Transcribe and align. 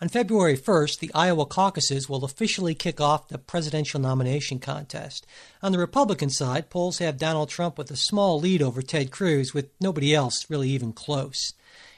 On 0.00 0.08
February 0.08 0.56
1st, 0.56 1.00
the 1.00 1.10
Iowa 1.12 1.44
caucuses 1.44 2.08
will 2.08 2.24
officially 2.24 2.72
kick 2.72 3.00
off 3.00 3.26
the 3.26 3.36
presidential 3.36 3.98
nomination 3.98 4.60
contest. 4.60 5.26
On 5.60 5.72
the 5.72 5.78
Republican 5.78 6.30
side, 6.30 6.70
polls 6.70 6.98
have 6.98 7.18
Donald 7.18 7.48
Trump 7.48 7.76
with 7.76 7.90
a 7.90 7.96
small 7.96 8.38
lead 8.38 8.62
over 8.62 8.80
Ted 8.80 9.10
Cruz, 9.10 9.52
with 9.52 9.70
nobody 9.80 10.14
else 10.14 10.48
really 10.48 10.68
even 10.68 10.92
close. 10.92 11.52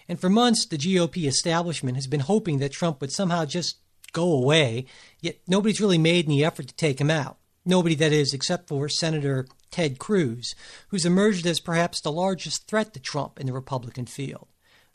And 0.08 0.18
for 0.18 0.30
months, 0.30 0.64
the 0.64 0.78
GOP 0.78 1.26
establishment 1.26 1.96
has 1.96 2.06
been 2.06 2.20
hoping 2.20 2.58
that 2.60 2.72
Trump 2.72 3.02
would 3.02 3.12
somehow 3.12 3.44
just 3.44 3.76
go 4.12 4.32
away, 4.32 4.86
yet 5.20 5.36
nobody's 5.46 5.80
really 5.80 5.98
made 5.98 6.24
any 6.24 6.42
effort 6.42 6.68
to 6.68 6.74
take 6.74 7.02
him 7.02 7.10
out. 7.10 7.36
Nobody, 7.66 7.94
that 7.96 8.14
is, 8.14 8.32
except 8.32 8.66
for 8.66 8.88
Senator 8.88 9.46
Ted 9.70 9.98
Cruz, 9.98 10.54
who's 10.88 11.04
emerged 11.04 11.44
as 11.44 11.60
perhaps 11.60 12.00
the 12.00 12.10
largest 12.10 12.66
threat 12.66 12.94
to 12.94 13.00
Trump 13.00 13.38
in 13.38 13.46
the 13.46 13.52
Republican 13.52 14.06
field. 14.06 14.48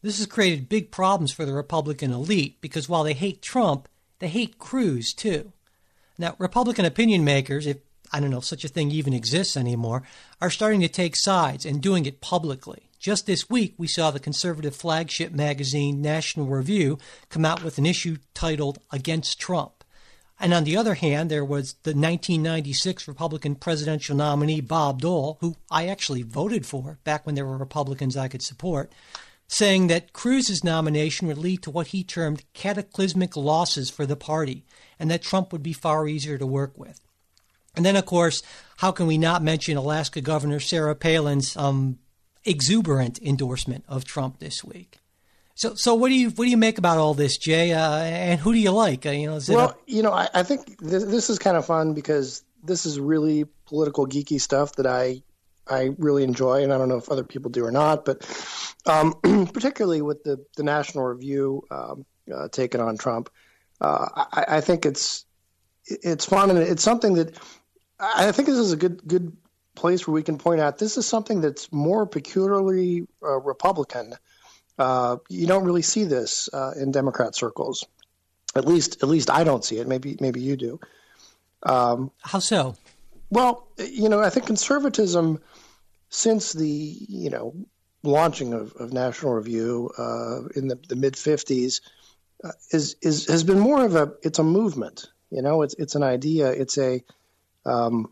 This 0.06 0.20
has 0.20 0.28
created 0.28 0.70
big 0.70 0.92
problems 0.92 1.32
for 1.32 1.46
the 1.46 1.54
Republican 1.54 2.12
elite 2.12 2.62
because 2.62 2.88
while 2.88 3.04
they 3.04 3.14
hate 3.14 3.42
Trump, 3.42 3.90
they 4.20 4.28
hate 4.28 4.60
Cruz 4.60 5.12
too. 5.12 5.52
Now, 6.20 6.36
Republican 6.38 6.86
opinion 6.86 7.24
makers, 7.24 7.66
if 7.66 7.78
I 8.14 8.20
don't 8.20 8.30
know 8.30 8.38
if 8.38 8.46
such 8.46 8.64
a 8.64 8.68
thing 8.68 8.92
even 8.92 9.14
exists 9.14 9.58
anymore, 9.58 10.04
are 10.40 10.52
starting 10.52 10.80
to 10.82 10.88
take 10.88 11.16
sides 11.16 11.66
and 11.66 11.82
doing 11.82 12.06
it 12.06 12.22
publicly. 12.22 12.84
Just 13.00 13.26
this 13.26 13.50
week, 13.50 13.74
we 13.80 13.88
saw 13.88 14.12
the 14.12 14.20
conservative 14.20 14.76
flagship 14.76 15.32
magazine 15.32 16.04
National 16.04 16.46
Review 16.46 17.00
come 17.30 17.44
out 17.44 17.64
with 17.64 17.80
an 17.80 17.88
issue 17.88 18.18
titled 18.36 18.78
Against 18.92 19.40
Trump. 19.40 19.84
And 20.40 20.54
on 20.54 20.66
the 20.66 20.78
other 20.78 20.94
hand, 20.94 21.32
there 21.32 21.44
was 21.44 21.74
the 21.82 21.96
1996 21.96 23.08
Republican 23.08 23.56
presidential 23.56 24.16
nominee 24.16 24.62
Bob 24.62 25.02
Dole, 25.02 25.40
who 25.42 25.56
I 25.72 25.88
actually 25.88 26.22
voted 26.22 26.68
for 26.68 27.00
back 27.04 27.26
when 27.26 27.34
there 27.34 27.48
were 27.48 27.58
Republicans 27.58 28.16
I 28.16 28.28
could 28.28 28.44
support, 28.44 28.92
saying 29.48 29.88
that 29.88 30.14
Cruz's 30.14 30.64
nomination 30.64 31.28
would 31.28 31.38
lead 31.38 31.62
to 31.64 31.72
what 31.72 31.88
he 31.88 32.04
termed 32.04 32.44
cataclysmic 32.54 33.36
losses 33.36 33.90
for 33.90 34.06
the 34.06 34.16
party 34.16 34.66
and 35.00 35.10
that 35.12 35.22
Trump 35.22 35.52
would 35.52 35.64
be 35.64 35.74
far 35.74 36.08
easier 36.08 36.38
to 36.38 36.48
work 36.48 36.78
with. 36.78 37.00
And 37.76 37.86
then, 37.86 37.96
of 37.96 38.06
course, 38.06 38.42
how 38.78 38.92
can 38.92 39.06
we 39.08 39.18
not 39.18 39.44
mention 39.44 39.78
Alaska 39.78 40.22
Governor 40.22 40.60
Sarah 40.60 40.96
Palin's 40.96 41.56
um, 41.58 42.00
exuberant 42.46 43.20
endorsement 43.22 43.84
of 43.88 44.06
Trump 44.06 44.40
this 44.40 44.64
week? 44.64 45.00
So, 45.56 45.74
so 45.76 45.94
what 45.96 46.10
do 46.10 46.16
you 46.16 46.30
what 46.32 46.46
do 46.46 46.52
you 46.52 46.58
make 46.58 46.78
about 46.78 46.98
all 46.98 47.14
this, 47.14 47.38
Jay? 47.38 47.72
Uh, 47.72 47.98
and 48.00 48.40
who 48.40 48.52
do 48.52 48.60
you 48.60 48.72
like? 48.72 49.06
Uh, 49.06 49.12
you 49.12 49.28
know, 49.28 49.40
well, 49.50 49.70
a- 49.70 49.76
you 49.88 50.04
know, 50.04 50.12
I, 50.12 50.28
I 50.34 50.44
think 50.44 50.80
this, 50.80 51.06
this 51.06 51.30
is 51.30 51.40
kind 51.40 51.56
of 51.56 51.66
fun 51.66 51.94
because 51.94 52.44
this 52.62 52.86
is 52.86 53.00
really 53.00 53.46
political 53.66 54.06
geeky 54.06 54.40
stuff 54.42 54.74
that 54.74 54.86
I 54.86 55.22
I 55.68 55.92
really 55.98 56.24
enjoy, 56.24 56.64
and 56.64 56.72
I 56.72 56.78
don't 56.78 56.90
know 56.90 56.98
if 56.98 57.10
other 57.10 57.24
people 57.24 57.52
do 57.52 57.66
or 57.66 57.72
not, 57.72 58.06
but 58.06 58.26
um, 58.86 59.16
particularly 59.54 60.02
with 60.02 60.24
the 60.24 60.44
the 60.56 60.64
National 60.64 61.06
Review 61.06 61.64
um, 61.72 62.06
uh, 62.34 62.48
taking 62.50 62.82
on 62.82 62.98
Trump, 62.98 63.30
uh, 63.82 64.08
I, 64.16 64.46
I, 64.58 64.62
think 64.62 64.86
it's 64.86 65.26
it's 65.86 66.26
fun 66.26 66.50
and 66.50 66.60
it's 66.60 66.84
something 66.84 67.16
that 67.16 67.38
I 68.00 68.32
think 68.32 68.48
this 68.48 68.58
is 68.58 68.72
a 68.72 68.78
good 68.78 69.06
good 69.08 69.36
place 69.76 70.08
where 70.08 70.14
we 70.14 70.24
can 70.24 70.38
point 70.38 70.62
out 70.62 70.78
this 70.78 70.98
is 70.98 71.08
something 71.08 71.42
that's 71.42 71.72
more 71.72 72.06
peculiarly 72.06 73.08
uh, 73.24 73.40
Republican. 73.40 74.14
Uh, 74.78 75.18
you 75.30 75.48
don't 75.48 75.64
really 75.64 75.82
see 75.82 76.04
this 76.04 76.50
uh, 76.54 76.72
in 76.78 76.92
Democrat 76.92 77.36
circles, 77.36 77.86
at 78.56 78.66
least 78.66 79.02
at 79.04 79.10
least 79.10 79.30
I 79.30 79.44
don't 79.44 79.64
see 79.64 79.78
it. 79.78 79.88
Maybe 79.88 80.18
maybe 80.20 80.42
you 80.42 80.58
do. 80.58 80.80
Um, 81.64 82.12
How 82.22 82.40
so? 82.40 82.76
Well, 83.36 83.68
you 83.78 84.08
know, 84.08 84.22
I 84.22 84.30
think 84.30 84.46
conservatism 84.46 85.42
since 86.08 86.54
the 86.54 86.70
you 86.70 87.30
know 87.30 87.54
launching 88.02 88.54
of, 88.54 88.72
of 88.78 88.94
National 88.94 89.34
Review 89.34 89.92
uh, 89.98 90.46
in 90.56 90.70
the, 90.70 90.80
the 90.88 90.96
mid 90.96 91.16
'50s 91.16 91.82
uh, 92.46 92.52
is 92.72 92.96
is 93.02 93.28
has 93.28 93.44
been 93.44 93.60
more 93.60 93.84
of 93.84 93.98
a 93.98 94.14
it's 94.24 94.40
a 94.40 94.44
movement. 94.44 95.08
You 95.32 95.42
know, 95.42 95.64
it's 95.64 95.74
it's 95.74 95.96
an 95.96 96.04
idea. 96.04 96.50
It's 96.50 96.78
a 96.78 97.04
um, 97.66 98.10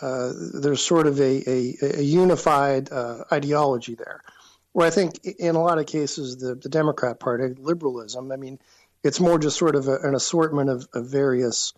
uh, 0.00 0.30
there's 0.54 0.84
sort 0.84 1.08
of 1.08 1.18
a, 1.18 1.42
a, 1.50 1.74
a 1.98 2.02
unified 2.02 2.92
uh, 2.92 3.24
ideology 3.32 3.96
there. 3.96 4.22
Where 4.70 4.86
I 4.86 4.90
think 4.90 5.18
in 5.24 5.56
a 5.56 5.60
lot 5.60 5.78
of 5.78 5.86
cases 5.86 6.36
the, 6.36 6.54
the 6.54 6.68
Democrat 6.68 7.18
Party, 7.18 7.56
liberalism, 7.58 8.30
I 8.30 8.36
mean, 8.36 8.60
it's 9.02 9.18
more 9.18 9.40
just 9.40 9.58
sort 9.58 9.74
of 9.74 9.88
a, 9.88 9.96
an 9.96 10.14
assortment 10.14 10.70
of, 10.70 10.86
of 10.94 11.08
various 11.08 11.72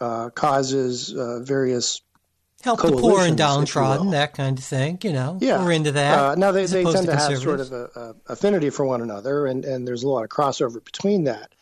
uh, 0.00 0.30
causes, 0.30 1.14
uh, 1.14 1.40
various 1.40 2.02
help 2.62 2.82
the 2.82 2.92
poor 2.92 3.22
and 3.22 3.36
downtrodden, 3.36 4.10
that 4.10 4.34
kind 4.34 4.58
of 4.58 4.64
thing. 4.64 4.98
You 5.02 5.12
know, 5.12 5.38
yeah, 5.40 5.64
we're 5.64 5.72
into 5.72 5.92
that. 5.92 6.18
Uh, 6.18 6.34
now 6.34 6.52
they, 6.52 6.66
they 6.66 6.84
tend 6.84 7.06
to, 7.06 7.12
to 7.12 7.16
have 7.16 7.38
sort 7.38 7.60
of 7.60 7.72
a, 7.72 7.84
a, 7.94 8.32
affinity 8.32 8.70
for 8.70 8.84
one 8.84 9.00
another, 9.00 9.46
and, 9.46 9.64
and 9.64 9.86
there's 9.86 10.02
a 10.02 10.08
lot 10.08 10.24
of 10.24 10.30
crossover 10.30 10.84
between 10.84 11.24
that. 11.24 11.54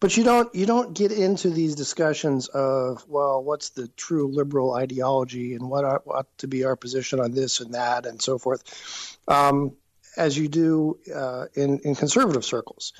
But 0.00 0.16
you 0.16 0.24
don't 0.24 0.52
you 0.54 0.64
don't 0.64 0.94
get 0.94 1.12
into 1.12 1.50
these 1.50 1.74
discussions 1.74 2.48
of 2.48 3.04
well, 3.06 3.44
what's 3.44 3.70
the 3.70 3.88
true 3.88 4.28
liberal 4.32 4.72
ideology, 4.74 5.54
and 5.54 5.68
what 5.68 5.84
ought, 5.84 6.06
what 6.06 6.26
to 6.38 6.48
be 6.48 6.64
our 6.64 6.74
position 6.74 7.20
on 7.20 7.32
this 7.32 7.60
and 7.60 7.74
that, 7.74 8.06
and 8.06 8.20
so 8.20 8.38
forth, 8.38 9.18
um, 9.28 9.76
as 10.16 10.38
you 10.38 10.48
do 10.48 10.98
uh, 11.14 11.46
in 11.54 11.80
in 11.80 11.94
conservative 11.94 12.44
circles. 12.44 12.94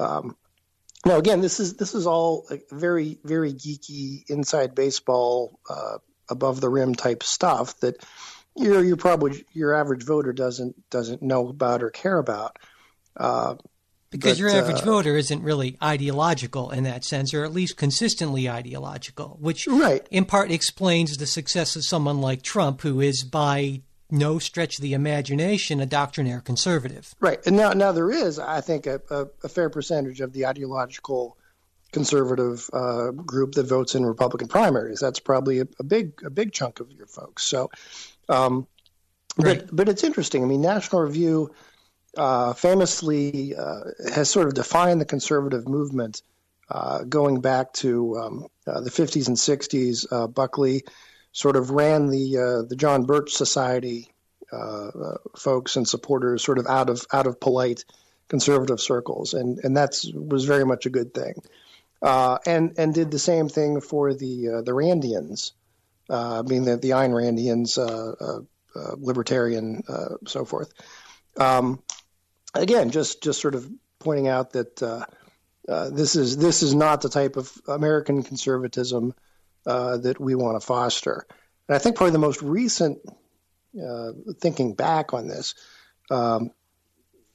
Um, 0.00 0.36
now, 1.04 1.16
again, 1.16 1.40
this 1.40 1.58
is 1.58 1.74
this 1.74 1.94
is 1.94 2.06
all 2.06 2.46
very 2.70 3.18
very 3.24 3.52
geeky 3.52 4.28
inside 4.28 4.74
baseball 4.74 5.58
uh, 5.68 5.98
above 6.28 6.60
the 6.60 6.68
rim 6.68 6.94
type 6.94 7.22
stuff 7.22 7.78
that 7.80 7.96
you're 8.56 8.84
you 8.84 8.96
probably 8.96 9.44
your 9.52 9.74
average 9.74 10.04
voter 10.04 10.32
doesn't 10.32 10.88
doesn't 10.90 11.22
know 11.22 11.48
about 11.48 11.82
or 11.82 11.90
care 11.90 12.18
about. 12.18 12.58
Uh, 13.16 13.56
because 14.10 14.32
but, 14.32 14.38
your 14.40 14.50
average 14.50 14.82
uh, 14.82 14.84
voter 14.84 15.16
isn't 15.16 15.42
really 15.42 15.78
ideological 15.82 16.70
in 16.70 16.84
that 16.84 17.02
sense, 17.02 17.32
or 17.32 17.44
at 17.44 17.52
least 17.52 17.78
consistently 17.78 18.48
ideological, 18.48 19.38
which 19.40 19.66
right. 19.66 20.06
in 20.10 20.26
part 20.26 20.50
explains 20.50 21.16
the 21.16 21.26
success 21.26 21.76
of 21.76 21.84
someone 21.84 22.20
like 22.20 22.42
Trump, 22.42 22.82
who 22.82 23.00
is 23.00 23.24
by 23.24 23.80
no 24.12 24.38
stretch 24.38 24.78
of 24.78 24.82
the 24.82 24.92
imagination 24.92 25.80
a 25.80 25.86
doctrinaire 25.86 26.40
conservative. 26.40 27.14
Right, 27.20 27.44
and 27.46 27.56
now 27.56 27.72
now 27.72 27.92
there 27.92 28.10
is, 28.10 28.38
I 28.38 28.60
think, 28.60 28.86
a, 28.86 29.00
a, 29.10 29.26
a 29.44 29.48
fair 29.48 29.70
percentage 29.70 30.20
of 30.20 30.32
the 30.32 30.46
ideological 30.46 31.36
conservative 31.92 32.68
uh, 32.72 33.10
group 33.10 33.52
that 33.52 33.64
votes 33.64 33.94
in 33.94 34.04
Republican 34.04 34.48
primaries. 34.48 35.00
That's 35.00 35.20
probably 35.20 35.60
a, 35.60 35.66
a 35.78 35.84
big 35.84 36.12
a 36.24 36.30
big 36.30 36.52
chunk 36.52 36.80
of 36.80 36.90
your 36.90 37.06
folks. 37.06 37.44
So, 37.44 37.70
um, 38.28 38.66
right. 39.38 39.60
but 39.60 39.74
but 39.74 39.88
it's 39.88 40.04
interesting. 40.04 40.42
I 40.42 40.46
mean, 40.46 40.62
National 40.62 41.02
Review 41.02 41.52
uh, 42.16 42.52
famously 42.54 43.54
uh, 43.56 43.80
has 44.12 44.28
sort 44.28 44.46
of 44.46 44.54
defined 44.54 45.00
the 45.00 45.06
conservative 45.06 45.68
movement 45.68 46.22
uh, 46.70 47.04
going 47.04 47.40
back 47.40 47.72
to 47.74 48.18
um, 48.18 48.46
uh, 48.66 48.80
the 48.80 48.90
50s 48.90 49.28
and 49.28 49.36
60s. 49.36 50.06
Uh, 50.10 50.26
Buckley 50.26 50.84
sort 51.32 51.56
of 51.56 51.70
ran 51.70 52.08
the 52.08 52.66
the 52.68 52.76
John 52.76 53.04
Birch 53.04 53.32
Society 53.32 54.08
folks 55.36 55.76
and 55.76 55.88
supporters 55.88 56.44
sort 56.44 56.58
of 56.58 56.66
out 56.66 56.90
of 56.90 57.06
out 57.12 57.26
of 57.26 57.40
polite 57.40 57.84
conservative 58.32 58.80
circles, 58.80 59.34
and 59.34 59.58
and 59.62 59.76
that's 59.76 60.10
was 60.12 60.46
very 60.46 60.64
much 60.64 60.86
a 60.86 60.90
good 60.90 61.12
thing. 61.12 61.34
Uh, 62.00 62.38
and 62.46 62.74
and 62.78 62.94
did 62.94 63.10
the 63.10 63.18
same 63.18 63.48
thing 63.48 63.80
for 63.80 64.14
the 64.14 64.48
uh, 64.48 64.62
the 64.62 64.72
Randians, 64.72 65.52
uh, 66.10 66.40
I 66.40 66.42
mean 66.42 66.64
the 66.64 66.78
the 66.78 66.90
Ayn 66.90 67.10
Randians, 67.10 67.78
uh, 67.78 68.42
uh, 68.74 68.94
libertarian, 68.96 69.82
so 70.26 70.44
forth. 70.44 70.72
Um, 71.36 71.82
again, 72.54 72.90
just 72.90 73.22
just 73.22 73.40
sort 73.40 73.54
of 73.54 73.70
pointing 73.98 74.28
out 74.28 74.54
that 74.54 74.76
this 75.92 76.16
is 76.16 76.36
this 76.38 76.62
is 76.62 76.74
not 76.74 77.02
the 77.02 77.10
type 77.10 77.36
of 77.36 77.52
American 77.68 78.22
conservatism 78.22 79.14
that 79.64 80.16
we 80.20 80.34
want 80.34 80.60
to 80.60 80.66
foster. 80.66 81.26
And 81.68 81.76
I 81.76 81.78
think 81.78 81.96
probably 81.96 82.12
the 82.12 82.18
most 82.18 82.42
recent 82.42 82.98
thinking 84.40 84.74
back 84.74 85.14
on 85.14 85.28
this 85.28 85.54
um, 86.10 86.50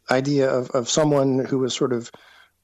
idea 0.10 0.50
of, 0.50 0.70
of 0.72 0.90
someone 0.90 1.40
who 1.40 1.60
was 1.60 1.74
sort 1.74 1.94
of 1.94 2.12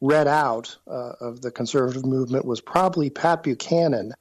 read 0.02 0.28
out 0.28 0.78
uh, 0.88 1.14
of 1.22 1.42
the 1.42 1.52
conservative 1.52 2.06
movement 2.06 2.46
was 2.46 2.62
probably 2.62 3.10
Pat 3.10 3.44
Buchanan 3.44 4.14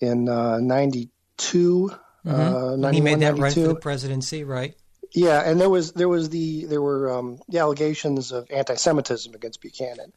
in 0.00 0.28
uh, 0.28 0.58
92. 0.58 1.90
Uh, 1.90 2.30
mm-hmm. 2.30 2.84
Uh, 2.84 2.90
he 2.90 3.00
made 3.00 3.20
that 3.20 3.36
92. 3.36 3.42
run 3.42 3.52
for 3.52 3.74
the 3.74 3.80
presidency, 3.80 4.44
right? 4.44 4.74
Yeah, 5.12 5.40
and 5.48 5.60
there 5.60 5.70
was 5.70 5.92
there 5.92 6.08
was 6.08 6.28
the 6.30 6.66
there 6.66 6.82
were 6.82 7.18
um, 7.18 7.38
the 7.48 7.58
allegations 7.58 8.32
of 8.32 8.50
anti-Semitism 8.50 9.34
against 9.34 9.60
Buchanan, 9.60 10.12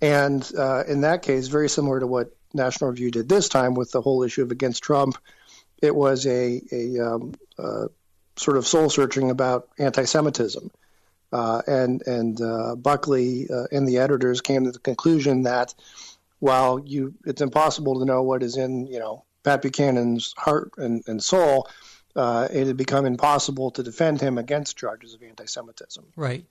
And 0.00 0.50
uh, 0.58 0.84
in 0.88 1.02
that 1.02 1.22
case, 1.22 1.48
very 1.48 1.68
similar 1.68 2.00
to 2.00 2.06
what 2.06 2.34
National 2.54 2.90
Review 2.90 3.10
did 3.10 3.28
this 3.28 3.48
time 3.48 3.74
with 3.74 3.90
the 3.90 4.00
whole 4.00 4.22
issue 4.22 4.42
of 4.42 4.50
against 4.50 4.82
Trump, 4.82 5.16
it 5.82 5.94
was 5.94 6.26
a, 6.26 6.62
a 6.72 6.98
um, 6.98 7.34
uh, 7.58 7.88
sort 8.36 8.56
of 8.56 8.66
soul 8.66 8.88
searching 8.90 9.30
about 9.30 9.68
anti-Semitism. 9.78 10.70
Uh, 11.32 11.62
and 11.66 12.06
and 12.06 12.40
uh, 12.40 12.76
Buckley 12.76 13.48
uh, 13.50 13.64
and 13.72 13.88
the 13.88 13.98
editors 13.98 14.40
came 14.40 14.64
to 14.64 14.70
the 14.70 14.78
conclusion 14.78 15.42
that 15.42 15.74
while 16.38 16.78
you 16.78 17.14
it's 17.24 17.40
impossible 17.40 17.98
to 17.98 18.04
know 18.04 18.22
what 18.22 18.44
is 18.44 18.56
in 18.56 18.86
you 18.86 19.00
know 19.00 19.24
Pat 19.42 19.60
Buchanan's 19.60 20.32
heart 20.36 20.70
and, 20.76 21.02
and 21.08 21.20
soul, 21.20 21.68
uh, 22.14 22.46
it 22.52 22.68
had 22.68 22.76
become 22.76 23.04
impossible 23.04 23.72
to 23.72 23.82
defend 23.82 24.20
him 24.20 24.38
against 24.38 24.76
charges 24.76 25.12
of 25.14 25.24
anti-Semitism. 25.24 26.04
Right. 26.14 26.44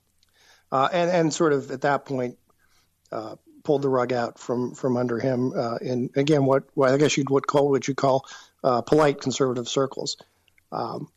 Uh, 0.70 0.90
and 0.92 1.10
and 1.10 1.34
sort 1.34 1.54
of 1.54 1.72
at 1.72 1.82
that 1.82 2.06
point 2.06 2.38
uh, 3.14 3.38
pulled 3.64 3.82
the 3.82 3.90
rug 3.90 4.14
out 4.14 4.40
from 4.40 4.76
from 4.76 4.98
under 4.98 5.20
him 5.20 5.54
in 5.82 6.10
again 6.16 6.46
what 6.46 6.64
well, 6.76 6.94
I 6.94 6.98
guess 6.98 7.18
you'd 7.18 7.30
would 7.30 7.48
call 7.48 7.70
what 7.70 7.88
you 7.88 7.96
call 7.96 8.26
polite 8.86 9.22
conservative 9.22 9.68
circles. 9.68 10.18
Um, 10.72 11.10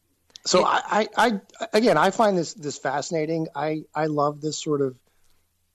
so 0.46 0.64
I, 0.64 0.80
I, 0.86 1.08
I, 1.16 1.40
again, 1.72 1.98
I 1.98 2.10
find 2.10 2.38
this 2.38 2.54
this 2.54 2.78
fascinating. 2.78 3.48
I, 3.54 3.82
I 3.94 4.06
love 4.06 4.40
this 4.40 4.56
sort 4.62 4.80
of 4.80 4.96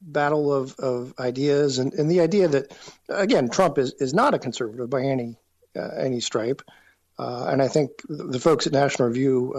battle 0.02 0.52
of, 0.54 0.76
of 0.80 1.14
ideas 1.20 1.78
and, 1.78 1.94
and 1.94 2.10
the 2.10 2.22
idea 2.22 2.48
that 2.48 2.76
again 3.08 3.50
Trump 3.50 3.78
is, 3.78 3.94
is 4.00 4.14
not 4.14 4.34
a 4.34 4.40
conservative 4.40 4.90
by 4.90 5.02
any 5.02 5.36
uh, 5.76 5.90
any 5.98 6.22
stripe, 6.22 6.62
uh, 7.20 7.48
and 7.50 7.62
I 7.62 7.68
think 7.68 7.92
the 8.08 8.40
folks 8.40 8.66
at 8.66 8.74
National 8.74 9.10
Review 9.10 9.54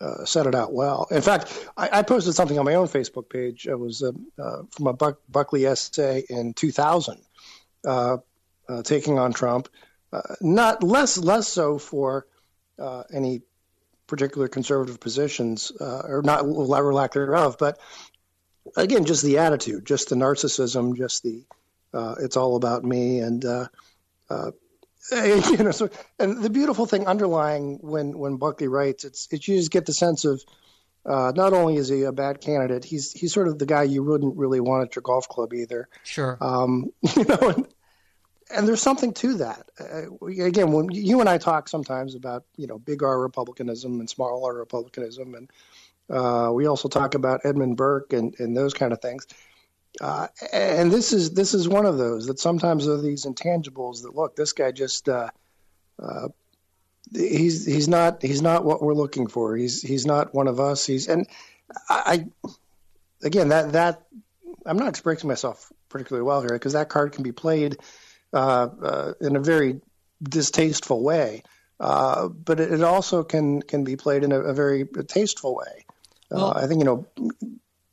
uh, 0.00 0.04
uh 0.04 0.24
set 0.24 0.46
it 0.46 0.54
out 0.54 0.72
well. 0.72 1.06
In 1.10 1.22
fact, 1.22 1.68
I, 1.76 1.88
I, 1.92 2.02
posted 2.02 2.34
something 2.34 2.58
on 2.58 2.64
my 2.64 2.74
own 2.74 2.88
Facebook 2.88 3.28
page. 3.28 3.66
It 3.66 3.78
was 3.78 4.02
uh, 4.02 4.12
uh, 4.38 4.62
from 4.70 4.86
a 4.86 4.92
Buck, 4.92 5.20
Buckley 5.28 5.66
essay 5.66 6.24
in 6.28 6.54
2000, 6.54 7.18
taking 8.84 9.18
on 9.18 9.32
Trump. 9.32 9.68
not 10.40 10.82
less 10.82 11.18
less 11.18 11.48
so 11.48 11.78
for 11.78 12.26
any 13.12 13.42
particular 14.06 14.48
conservative 14.48 15.00
positions, 15.00 15.72
uh, 15.80 16.02
or 16.04 16.22
not 16.22 16.44
or 16.44 16.94
lack 16.94 17.12
thereof, 17.12 17.56
but 17.58 17.78
again, 18.76 19.04
just 19.04 19.22
the 19.22 19.38
attitude, 19.38 19.84
just 19.84 20.08
the 20.08 20.16
narcissism, 20.16 20.96
just 20.96 21.22
the 21.22 21.44
uh, 21.92 22.14
it's 22.20 22.36
all 22.36 22.56
about 22.56 22.84
me, 22.84 23.20
and 23.20 23.44
uh, 23.44 23.66
uh 24.28 24.50
you 25.12 25.56
know, 25.58 25.70
so, 25.70 25.88
and 26.18 26.42
the 26.42 26.50
beautiful 26.50 26.86
thing 26.86 27.06
underlying 27.06 27.78
when 27.80 28.18
when 28.18 28.36
Buckley 28.36 28.68
writes, 28.68 29.04
it's 29.04 29.28
it's 29.30 29.46
you 29.46 29.56
just 29.56 29.70
get 29.70 29.86
the 29.86 29.94
sense 29.94 30.24
of. 30.24 30.42
Uh, 31.04 31.30
not 31.36 31.52
only 31.52 31.76
is 31.76 31.88
he 31.88 32.02
a 32.02 32.10
bad 32.10 32.40
candidate, 32.40 32.84
he's 32.84 33.12
he's 33.12 33.32
sort 33.32 33.46
of 33.46 33.60
the 33.60 33.66
guy 33.66 33.84
you 33.84 34.02
wouldn't 34.02 34.36
really 34.36 34.58
want 34.58 34.88
at 34.88 34.96
your 34.96 35.04
golf 35.04 35.28
club 35.28 35.54
either. 35.54 35.88
Sure. 36.02 36.36
Um, 36.40 36.90
you 37.16 37.24
know, 37.24 37.38
and, 37.42 37.68
and 38.52 38.66
there's 38.66 38.82
something 38.82 39.12
to 39.14 39.34
that. 39.34 39.70
Uh, 39.78 40.26
again, 40.26 40.72
when 40.72 40.90
you 40.90 41.20
and 41.20 41.28
I 41.28 41.38
talk 41.38 41.68
sometimes 41.68 42.16
about 42.16 42.44
you 42.56 42.66
know 42.66 42.78
big 42.78 43.04
R 43.04 43.20
republicanism 43.20 44.00
and 44.00 44.10
small 44.10 44.44
R 44.44 44.54
republicanism, 44.54 45.36
and 45.36 45.50
uh, 46.10 46.50
we 46.52 46.66
also 46.66 46.88
talk 46.88 47.14
about 47.14 47.40
Edmund 47.44 47.76
Burke 47.76 48.12
and, 48.12 48.34
and 48.38 48.56
those 48.56 48.74
kind 48.74 48.92
of 48.92 49.00
things. 49.00 49.26
Uh, 50.00 50.28
and 50.52 50.90
this 50.90 51.12
is 51.12 51.32
this 51.32 51.54
is 51.54 51.68
one 51.68 51.86
of 51.86 51.96
those 51.96 52.26
that 52.26 52.38
sometimes 52.38 52.86
are 52.86 53.00
these 53.00 53.24
intangibles 53.24 54.02
that 54.02 54.14
look 54.14 54.36
this 54.36 54.52
guy 54.52 54.70
just 54.70 55.08
uh, 55.08 55.30
uh, 56.02 56.28
he's 57.12 57.64
he's 57.64 57.88
not 57.88 58.22
he's 58.22 58.42
not 58.42 58.64
what 58.64 58.82
we're 58.82 58.94
looking 58.94 59.26
for. 59.26 59.56
He's 59.56 59.80
he's 59.80 60.06
not 60.06 60.34
one 60.34 60.48
of 60.48 60.60
us. 60.60 60.86
He's 60.86 61.08
and 61.08 61.26
I, 61.88 62.28
I 62.42 63.26
again 63.26 63.48
that 63.48 63.72
that 63.72 64.02
I'm 64.66 64.76
not 64.76 64.88
expressing 64.88 65.28
myself 65.28 65.72
particularly 65.88 66.26
well 66.26 66.40
here 66.40 66.50
because 66.50 66.74
that 66.74 66.88
card 66.88 67.12
can 67.12 67.22
be 67.22 67.32
played 67.32 67.78
uh, 68.32 68.68
uh, 68.82 69.12
in 69.20 69.36
a 69.36 69.40
very 69.40 69.80
distasteful 70.22 71.02
way. 71.02 71.42
Uh, 71.78 72.28
but 72.28 72.58
it, 72.58 72.82
also 72.82 73.22
can 73.22 73.62
can 73.62 73.84
be 73.84 73.96
played 73.96 74.24
in 74.24 74.32
a, 74.32 74.40
a 74.40 74.54
very 74.54 74.86
tasteful 75.08 75.54
way. 75.54 75.84
Well, 76.30 76.52
I 76.56 76.66
think 76.66 76.80
you 76.80 76.84
know 76.84 77.06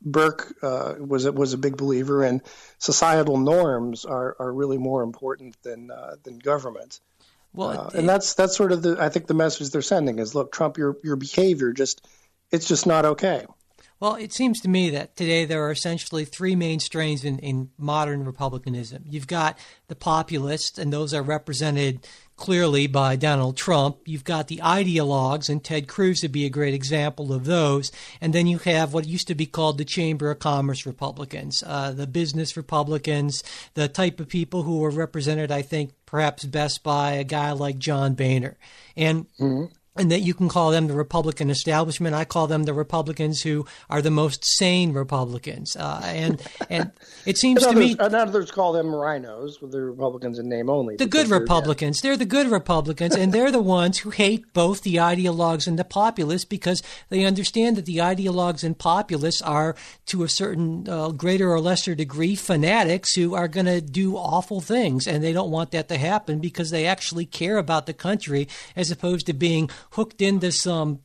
Burke 0.05 0.53
uh, 0.61 0.95
was 0.99 1.29
was 1.29 1.53
a 1.53 1.57
big 1.57 1.77
believer 1.77 2.23
in 2.23 2.41
societal 2.77 3.37
norms 3.37 4.05
are, 4.05 4.35
are 4.39 4.51
really 4.51 4.77
more 4.77 5.03
important 5.03 5.55
than 5.63 5.91
uh, 5.91 6.15
than 6.23 6.39
government. 6.39 6.99
Well, 7.53 7.69
uh, 7.69 7.89
and 7.93 8.09
that's 8.09 8.33
that's 8.33 8.55
sort 8.55 8.71
of 8.71 8.81
the 8.81 8.97
I 8.99 9.09
think 9.09 9.27
the 9.27 9.33
message 9.33 9.69
they're 9.69 9.81
sending 9.81 10.19
is 10.19 10.35
look 10.35 10.51
Trump 10.51 10.77
your 10.77 10.97
your 11.03 11.15
behavior 11.15 11.71
just 11.71 12.05
it's 12.51 12.67
just 12.67 12.85
not 12.85 13.05
okay. 13.05 13.45
Well, 14.03 14.15
it 14.15 14.33
seems 14.33 14.59
to 14.59 14.67
me 14.67 14.89
that 14.89 15.15
today 15.15 15.45
there 15.45 15.63
are 15.63 15.71
essentially 15.71 16.25
three 16.25 16.57
main 16.57 16.81
strains 16.81 17.23
in, 17.23 17.39
in 17.39 17.69
modern 17.77 18.25
republicanism. 18.25 19.05
You've 19.07 19.27
got 19.27 19.57
the 19.87 19.95
populists, 19.95 20.77
and 20.77 20.91
those 20.91 21.13
are 21.13 21.21
represented 21.21 22.05
clearly 22.35 22.85
by 22.85 23.15
Donald 23.15 23.55
Trump. 23.55 23.99
You've 24.03 24.25
got 24.25 24.49
the 24.49 24.57
ideologues, 24.57 25.47
and 25.47 25.63
Ted 25.63 25.87
Cruz 25.87 26.21
would 26.21 26.33
be 26.33 26.43
a 26.43 26.49
great 26.49 26.73
example 26.73 27.31
of 27.31 27.45
those. 27.45 27.93
And 28.19 28.33
then 28.33 28.45
you 28.45 28.57
have 28.57 28.93
what 28.93 29.07
used 29.07 29.29
to 29.29 29.35
be 29.35 29.45
called 29.45 29.77
the 29.77 29.85
Chamber 29.85 30.31
of 30.31 30.39
Commerce 30.39 30.85
Republicans, 30.85 31.63
uh, 31.65 31.93
the 31.93 32.05
business 32.05 32.57
Republicans, 32.57 33.41
the 33.73 33.87
type 33.87 34.19
of 34.19 34.27
people 34.27 34.63
who 34.63 34.83
are 34.83 34.89
represented, 34.89 35.49
I 35.49 35.61
think, 35.61 35.93
perhaps 36.05 36.43
best 36.43 36.83
by 36.83 37.13
a 37.13 37.23
guy 37.23 37.53
like 37.53 37.77
John 37.77 38.15
Boehner. 38.15 38.57
And 38.97 39.27
mm-hmm 39.39 39.71
and 39.95 40.11
that 40.11 40.21
you 40.21 40.33
can 40.33 40.49
call 40.49 40.71
them 40.71 40.87
the 40.87 40.93
Republican 40.93 41.49
establishment. 41.49 42.15
I 42.15 42.25
call 42.25 42.47
them 42.47 42.63
the 42.63 42.73
Republicans 42.73 43.41
who 43.41 43.65
are 43.89 44.01
the 44.01 44.11
most 44.11 44.43
sane 44.43 44.91
Republicans. 44.93 45.75
Uh, 45.75 46.01
and 46.03 46.41
and 46.69 46.91
it 47.25 47.37
seems 47.37 47.65
to 47.65 47.73
me, 47.73 47.95
and 47.99 48.15
others 48.15 48.51
call 48.51 48.73
them 48.73 48.93
rhinos, 48.93 49.61
with 49.61 49.71
the 49.71 49.81
Republicans 49.81 50.39
in 50.39 50.49
name 50.49 50.69
only. 50.69 50.95
The 50.95 51.05
good 51.05 51.29
Republicans. 51.29 52.01
They're, 52.01 52.11
yeah. 52.11 52.17
they're 52.17 52.25
the 52.25 52.29
good 52.29 52.47
Republicans, 52.47 53.15
and 53.15 53.31
they're 53.31 53.51
the 53.51 53.61
ones 53.61 53.99
who 53.99 54.09
hate 54.09 54.51
both 54.53 54.81
the 54.81 54.95
ideologues 54.95 55.67
and 55.67 55.77
the 55.77 55.83
populists 55.83 56.45
because 56.45 56.81
they 57.09 57.23
understand 57.23 57.77
that 57.77 57.85
the 57.85 57.97
ideologues 57.97 58.63
and 58.63 58.77
populists 58.77 59.41
are, 59.41 59.75
to 60.07 60.23
a 60.23 60.29
certain 60.29 60.87
uh, 60.89 61.09
greater 61.09 61.51
or 61.51 61.59
lesser 61.59 61.93
degree, 61.93 62.35
fanatics 62.35 63.13
who 63.13 63.35
are 63.35 63.47
going 63.47 63.65
to 63.65 63.81
do 63.81 64.15
awful 64.15 64.61
things, 64.61 65.07
and 65.07 65.23
they 65.23 65.33
don't 65.33 65.51
want 65.51 65.71
that 65.71 65.87
to 65.89 65.97
happen 65.97 66.39
because 66.39 66.71
they 66.71 66.85
actually 66.85 67.25
care 67.25 67.57
about 67.57 67.85
the 67.85 67.93
country 67.93 68.47
as 68.75 68.89
opposed 68.89 69.27
to 69.27 69.33
being 69.33 69.69
hooked 69.91 70.21
into 70.21 70.51
some 70.51 70.99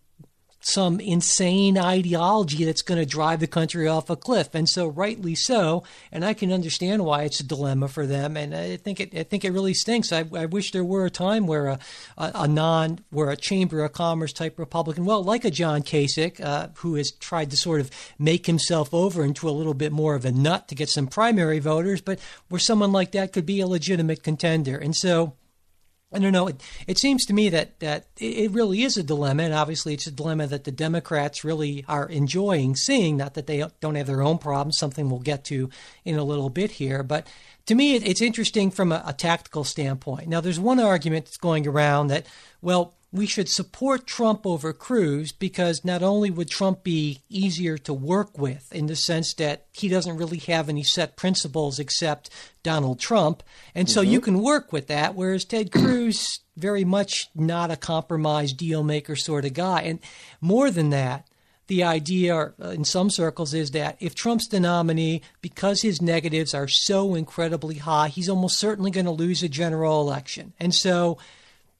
some 0.60 0.98
insane 1.00 1.78
ideology 1.78 2.64
that's 2.64 2.82
going 2.82 3.00
to 3.00 3.06
drive 3.06 3.40
the 3.40 3.46
country 3.46 3.86
off 3.86 4.10
a 4.10 4.16
cliff, 4.16 4.54
and 4.54 4.68
so 4.68 4.86
rightly 4.86 5.34
so. 5.34 5.84
And 6.10 6.24
I 6.24 6.34
can 6.34 6.52
understand 6.52 7.04
why 7.04 7.22
it's 7.22 7.40
a 7.40 7.46
dilemma 7.46 7.88
for 7.88 8.06
them, 8.06 8.36
and 8.36 8.54
I 8.54 8.76
think 8.76 9.00
it 9.00 9.14
I 9.14 9.22
think 9.22 9.44
it 9.44 9.52
really 9.52 9.74
stinks. 9.74 10.12
I, 10.12 10.24
I 10.34 10.46
wish 10.46 10.72
there 10.72 10.84
were 10.84 11.06
a 11.06 11.10
time 11.10 11.46
where 11.46 11.66
a, 11.66 11.78
a, 12.16 12.32
a, 12.34 12.48
non 12.48 13.00
where 13.10 13.30
a 13.30 13.36
chamber 13.36 13.84
of 13.84 13.92
commerce 13.92 14.32
type 14.32 14.58
Republican, 14.58 15.04
well, 15.04 15.22
like 15.22 15.44
a 15.44 15.50
John 15.50 15.82
Kasich, 15.82 16.40
uh, 16.40 16.68
who 16.76 16.96
has 16.96 17.12
tried 17.12 17.50
to 17.50 17.56
sort 17.56 17.80
of 17.80 17.90
make 18.18 18.46
himself 18.46 18.92
over 18.92 19.24
into 19.24 19.48
a 19.48 19.52
little 19.52 19.74
bit 19.74 19.92
more 19.92 20.14
of 20.14 20.24
a 20.24 20.32
nut 20.32 20.68
to 20.68 20.74
get 20.74 20.88
some 20.88 21.06
primary 21.06 21.60
voters, 21.60 22.00
but 22.00 22.18
where 22.48 22.58
someone 22.58 22.92
like 22.92 23.12
that 23.12 23.32
could 23.32 23.46
be 23.46 23.60
a 23.60 23.66
legitimate 23.66 24.22
contender, 24.22 24.76
and 24.76 24.94
so. 24.94 25.34
I 26.10 26.18
don't 26.18 26.32
know. 26.32 26.48
It, 26.48 26.62
it 26.86 26.98
seems 26.98 27.26
to 27.26 27.34
me 27.34 27.50
that, 27.50 27.80
that 27.80 28.06
it 28.18 28.50
really 28.52 28.82
is 28.82 28.96
a 28.96 29.02
dilemma, 29.02 29.42
and 29.42 29.52
obviously 29.52 29.92
it's 29.92 30.06
a 30.06 30.10
dilemma 30.10 30.46
that 30.46 30.64
the 30.64 30.72
Democrats 30.72 31.44
really 31.44 31.84
are 31.86 32.08
enjoying 32.08 32.76
seeing. 32.76 33.18
Not 33.18 33.34
that 33.34 33.46
they 33.46 33.62
don't 33.80 33.94
have 33.94 34.06
their 34.06 34.22
own 34.22 34.38
problems, 34.38 34.78
something 34.78 35.10
we'll 35.10 35.20
get 35.20 35.44
to 35.46 35.68
in 36.04 36.16
a 36.16 36.24
little 36.24 36.48
bit 36.48 36.70
here. 36.72 37.02
But 37.02 37.26
to 37.66 37.74
me, 37.74 37.94
it, 37.94 38.08
it's 38.08 38.22
interesting 38.22 38.70
from 38.70 38.90
a, 38.90 39.02
a 39.06 39.12
tactical 39.12 39.64
standpoint. 39.64 40.28
Now, 40.28 40.40
there's 40.40 40.58
one 40.58 40.80
argument 40.80 41.26
that's 41.26 41.36
going 41.36 41.66
around 41.66 42.06
that, 42.06 42.26
well, 42.62 42.94
we 43.10 43.26
should 43.26 43.48
support 43.48 44.06
Trump 44.06 44.46
over 44.46 44.72
Cruz 44.72 45.32
because 45.32 45.84
not 45.84 46.02
only 46.02 46.30
would 46.30 46.50
Trump 46.50 46.82
be 46.82 47.20
easier 47.30 47.78
to 47.78 47.94
work 47.94 48.38
with 48.38 48.70
in 48.72 48.86
the 48.86 48.96
sense 48.96 49.32
that 49.34 49.66
he 49.72 49.88
doesn't 49.88 50.18
really 50.18 50.38
have 50.38 50.68
any 50.68 50.82
set 50.82 51.16
principles 51.16 51.78
except 51.78 52.28
Donald 52.62 53.00
Trump, 53.00 53.42
and 53.74 53.88
so 53.88 54.02
mm-hmm. 54.02 54.12
you 54.12 54.20
can 54.20 54.42
work 54.42 54.72
with 54.72 54.88
that, 54.88 55.14
whereas 55.14 55.44
Ted 55.44 55.72
Cruz 55.72 56.40
very 56.56 56.84
much 56.84 57.28
not 57.34 57.70
a 57.70 57.76
compromise 57.76 58.52
deal 58.52 58.82
maker 58.82 59.16
sort 59.16 59.44
of 59.44 59.54
guy. 59.54 59.82
And 59.82 60.00
more 60.40 60.70
than 60.70 60.90
that, 60.90 61.28
the 61.68 61.84
idea 61.84 62.52
in 62.58 62.84
some 62.84 63.10
circles 63.10 63.54
is 63.54 63.70
that 63.70 63.96
if 64.00 64.14
Trump's 64.14 64.48
the 64.48 64.58
nominee, 64.58 65.22
because 65.40 65.82
his 65.82 66.02
negatives 66.02 66.54
are 66.54 66.68
so 66.68 67.14
incredibly 67.14 67.76
high, 67.76 68.08
he's 68.08 68.28
almost 68.28 68.58
certainly 68.58 68.90
going 68.90 69.06
to 69.06 69.12
lose 69.12 69.42
a 69.42 69.48
general 69.48 70.00
election. 70.00 70.54
And 70.58 70.74
so 70.74 71.18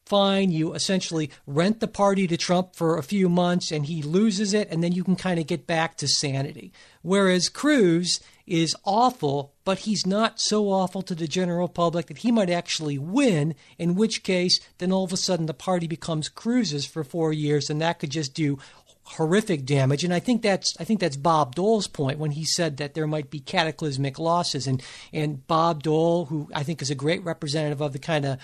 fine. 0.08 0.50
You 0.50 0.74
essentially 0.74 1.30
rent 1.46 1.80
the 1.80 1.88
party 1.88 2.26
to 2.26 2.36
Trump 2.36 2.74
for 2.74 2.96
a 2.96 3.02
few 3.02 3.28
months 3.28 3.70
and 3.70 3.86
he 3.86 4.02
loses 4.02 4.54
it, 4.54 4.68
and 4.70 4.82
then 4.82 4.92
you 4.92 5.04
can 5.04 5.16
kind 5.16 5.38
of 5.38 5.46
get 5.46 5.66
back 5.66 5.96
to 5.98 6.08
sanity. 6.08 6.72
Whereas 7.02 7.48
Cruz 7.48 8.20
is 8.46 8.74
awful, 8.84 9.52
but 9.64 9.80
he's 9.80 10.06
not 10.06 10.40
so 10.40 10.70
awful 10.70 11.02
to 11.02 11.14
the 11.14 11.28
general 11.28 11.68
public 11.68 12.06
that 12.06 12.18
he 12.18 12.32
might 12.32 12.50
actually 12.50 12.98
win, 12.98 13.54
in 13.78 13.94
which 13.94 14.22
case, 14.22 14.58
then 14.78 14.90
all 14.90 15.04
of 15.04 15.12
a 15.12 15.16
sudden 15.16 15.46
the 15.46 15.54
party 15.54 15.86
becomes 15.86 16.28
Cruz's 16.28 16.86
for 16.86 17.04
four 17.04 17.32
years, 17.32 17.68
and 17.68 17.80
that 17.80 17.98
could 17.98 18.10
just 18.10 18.34
do 18.34 18.58
horrific 19.04 19.64
damage. 19.64 20.04
And 20.04 20.12
I 20.12 20.20
think 20.20 20.42
that's 20.42 20.76
I 20.78 20.84
think 20.84 21.00
that's 21.00 21.16
Bob 21.16 21.54
Dole's 21.54 21.86
point 21.86 22.18
when 22.18 22.32
he 22.32 22.44
said 22.44 22.76
that 22.76 22.94
there 22.94 23.06
might 23.06 23.30
be 23.30 23.40
cataclysmic 23.40 24.18
losses. 24.18 24.66
And 24.66 24.82
and 25.12 25.46
Bob 25.46 25.82
Dole, 25.82 26.26
who 26.26 26.50
I 26.54 26.62
think 26.62 26.82
is 26.82 26.90
a 26.90 26.94
great 26.94 27.24
representative 27.24 27.80
of 27.80 27.92
the 27.92 27.98
kind 27.98 28.24
of 28.24 28.38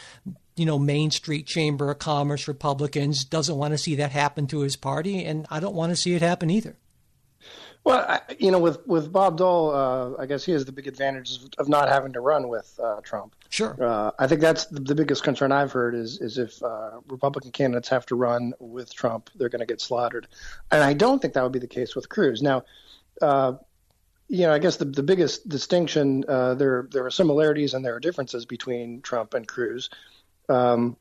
you 0.56 0.66
know 0.66 0.78
Main 0.78 1.10
Street 1.10 1.46
Chamber 1.46 1.90
of 1.90 1.98
Commerce 1.98 2.48
Republicans, 2.48 3.24
doesn't 3.24 3.56
want 3.56 3.72
to 3.72 3.78
see 3.78 3.94
that 3.96 4.12
happen 4.12 4.46
to 4.48 4.60
his 4.60 4.76
party, 4.76 5.24
and 5.24 5.46
I 5.50 5.60
don't 5.60 5.74
want 5.74 5.90
to 5.90 5.96
see 5.96 6.14
it 6.14 6.22
happen 6.22 6.50
either. 6.50 6.76
Well, 7.84 8.00
I, 8.08 8.20
you 8.38 8.50
know, 8.50 8.58
with 8.58 8.86
with 8.86 9.12
Bob 9.12 9.36
Dole, 9.36 9.74
uh, 9.74 10.12
I 10.18 10.24
guess 10.24 10.42
he 10.42 10.52
has 10.52 10.64
the 10.64 10.72
big 10.72 10.86
advantage 10.86 11.38
of 11.58 11.68
not 11.68 11.90
having 11.90 12.14
to 12.14 12.20
run 12.20 12.48
with 12.48 12.78
uh, 12.82 13.00
Trump. 13.02 13.36
Sure. 13.50 13.76
Uh, 13.78 14.10
I 14.18 14.26
think 14.26 14.40
that's 14.40 14.64
the, 14.66 14.80
the, 14.80 14.94
biggest 14.94 15.22
concern 15.22 15.52
I've 15.52 15.70
heard 15.70 15.94
is 15.94 16.18
is 16.18 16.38
if 16.38 16.62
uh, 16.62 16.92
Republican 17.08 17.52
candidates 17.52 17.90
have 17.90 18.06
to 18.06 18.14
run 18.14 18.54
with 18.58 18.92
Trump, 18.92 19.28
they're 19.34 19.50
going 19.50 19.60
to 19.60 19.66
get 19.66 19.82
slaughtered, 19.82 20.26
and 20.70 20.82
I 20.82 20.94
don't 20.94 21.20
think 21.20 21.34
that 21.34 21.42
would 21.42 21.52
be 21.52 21.58
the 21.58 21.66
case 21.66 21.94
with 21.94 22.08
Cruz. 22.08 22.40
Now, 22.40 22.64
uh, 23.20 23.54
you 24.28 24.46
know, 24.46 24.52
I 24.54 24.58
guess 24.60 24.76
the 24.78 24.86
the 24.86 25.02
biggest 25.02 25.46
distinction 25.46 26.24
uh, 26.26 26.54
there 26.54 26.88
there 26.90 27.04
are 27.04 27.10
similarities 27.10 27.74
and 27.74 27.84
there 27.84 27.94
are 27.94 28.00
differences 28.00 28.46
between 28.46 29.02
Trump 29.02 29.34
and 29.34 29.46
Cruz. 29.46 29.90
Um, 30.48 30.96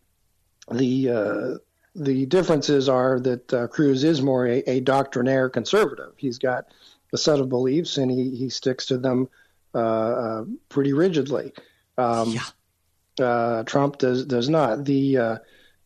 the 0.72 1.60
the 1.96 2.26
differences 2.26 2.90
are 2.90 3.20
that 3.20 3.54
uh, 3.54 3.68
Cruz 3.68 4.04
is 4.04 4.22
more 4.22 4.48
a, 4.48 4.64
a, 4.68 4.80
doctrinaire 4.80 5.50
conservative. 5.50 6.14
He's 6.18 6.40
got 6.40 6.66
a 7.14 7.18
set 7.18 7.40
of 7.40 7.50
beliefs 7.50 7.98
and 7.98 8.10
he, 8.10 8.36
he 8.36 8.50
sticks 8.50 8.88
to 8.88 8.98
them 8.98 9.30
uh, 9.76 9.78
uh, 9.78 10.46
pretty 10.70 10.94
rigidly. 10.94 11.54
Um, 11.98 12.34
yeah. 12.34 13.26
Uh, 13.26 13.64
Trump 13.64 14.00
does 14.00 14.26
does 14.26 14.50
not. 14.50 14.86
The 14.86 15.18
uh, 15.18 15.38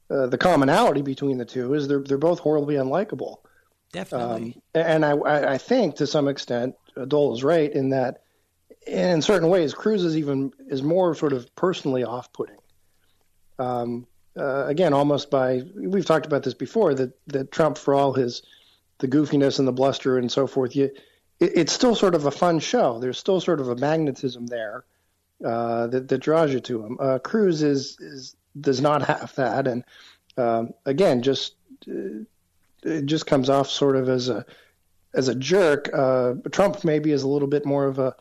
uh, 0.10 0.28
the 0.28 0.38
commonality 0.38 1.02
between 1.02 1.38
the 1.38 1.46
two 1.46 1.74
is 1.74 1.88
they're 1.88 2.02
they're 2.02 2.18
both 2.18 2.40
horribly 2.40 2.76
unlikable. 2.76 3.38
Definitely. 3.92 4.62
Um, 4.76 4.82
and 4.82 5.06
I 5.06 5.54
I 5.54 5.58
think 5.58 5.98
to 5.98 6.08
some 6.08 6.30
extent 6.30 6.76
Dole 7.08 7.34
is 7.34 7.44
right 7.44 7.72
in 7.72 7.90
that 7.90 8.24
in 8.86 9.22
certain 9.22 9.50
ways 9.50 9.74
Cruz 9.74 10.06
is 10.06 10.16
even 10.16 10.54
is 10.70 10.82
more 10.82 11.14
sort 11.16 11.34
of 11.34 11.54
personally 11.56 12.06
off 12.06 12.32
putting. 12.32 12.58
Um, 13.60 14.08
uh, 14.38 14.66
again, 14.68 14.94
almost 14.94 15.32
by 15.32 15.64
we've 15.76 16.06
talked 16.06 16.26
about 16.26 16.44
this 16.44 16.54
before 16.54 16.94
that 16.94 17.18
that 17.28 17.52
Trump, 17.52 17.78
for 17.78 17.96
all 17.96 18.14
his 18.14 18.44
the 19.00 19.08
goofiness 19.08 19.60
and 19.60 19.68
the 19.68 19.72
bluster 19.72 20.18
and 20.18 20.32
so 20.32 20.48
forth, 20.48 20.76
you, 20.76 20.86
it, 21.40 21.52
it's 21.56 21.74
still 21.74 21.96
sort 21.96 22.16
of 22.16 22.26
a 22.26 22.32
fun 22.32 22.60
show. 22.60 23.00
There's 23.00 23.18
still 23.18 23.42
sort 23.42 23.60
of 23.60 23.70
a 23.70 23.76
magnetism 23.76 24.48
there 24.48 24.86
uh, 25.44 25.88
that 25.88 26.08
that 26.08 26.20
draws 26.20 26.54
you 26.54 26.60
to 26.62 26.86
him. 26.86 26.98
Uh, 27.00 27.20
Cruz 27.20 27.64
is 27.64 28.00
is 28.00 28.36
does 28.60 28.82
not 28.82 29.04
have 29.08 29.34
that, 29.36 29.68
and 29.68 29.84
um, 30.38 30.74
again, 30.86 31.24
just 31.24 31.56
uh, 31.90 32.24
it 32.84 33.06
just 33.06 33.26
comes 33.26 33.50
off 33.50 33.70
sort 33.70 33.96
of 33.96 34.08
as 34.08 34.30
a 34.30 34.46
as 35.14 35.28
a 35.30 35.36
jerk. 35.36 35.90
Uh, 35.92 36.36
Trump 36.52 36.84
maybe 36.84 37.12
is 37.12 37.24
a 37.24 37.28
little 37.28 37.48
bit 37.48 37.66
more 37.66 37.86
of 37.86 37.98
a 37.98 38.16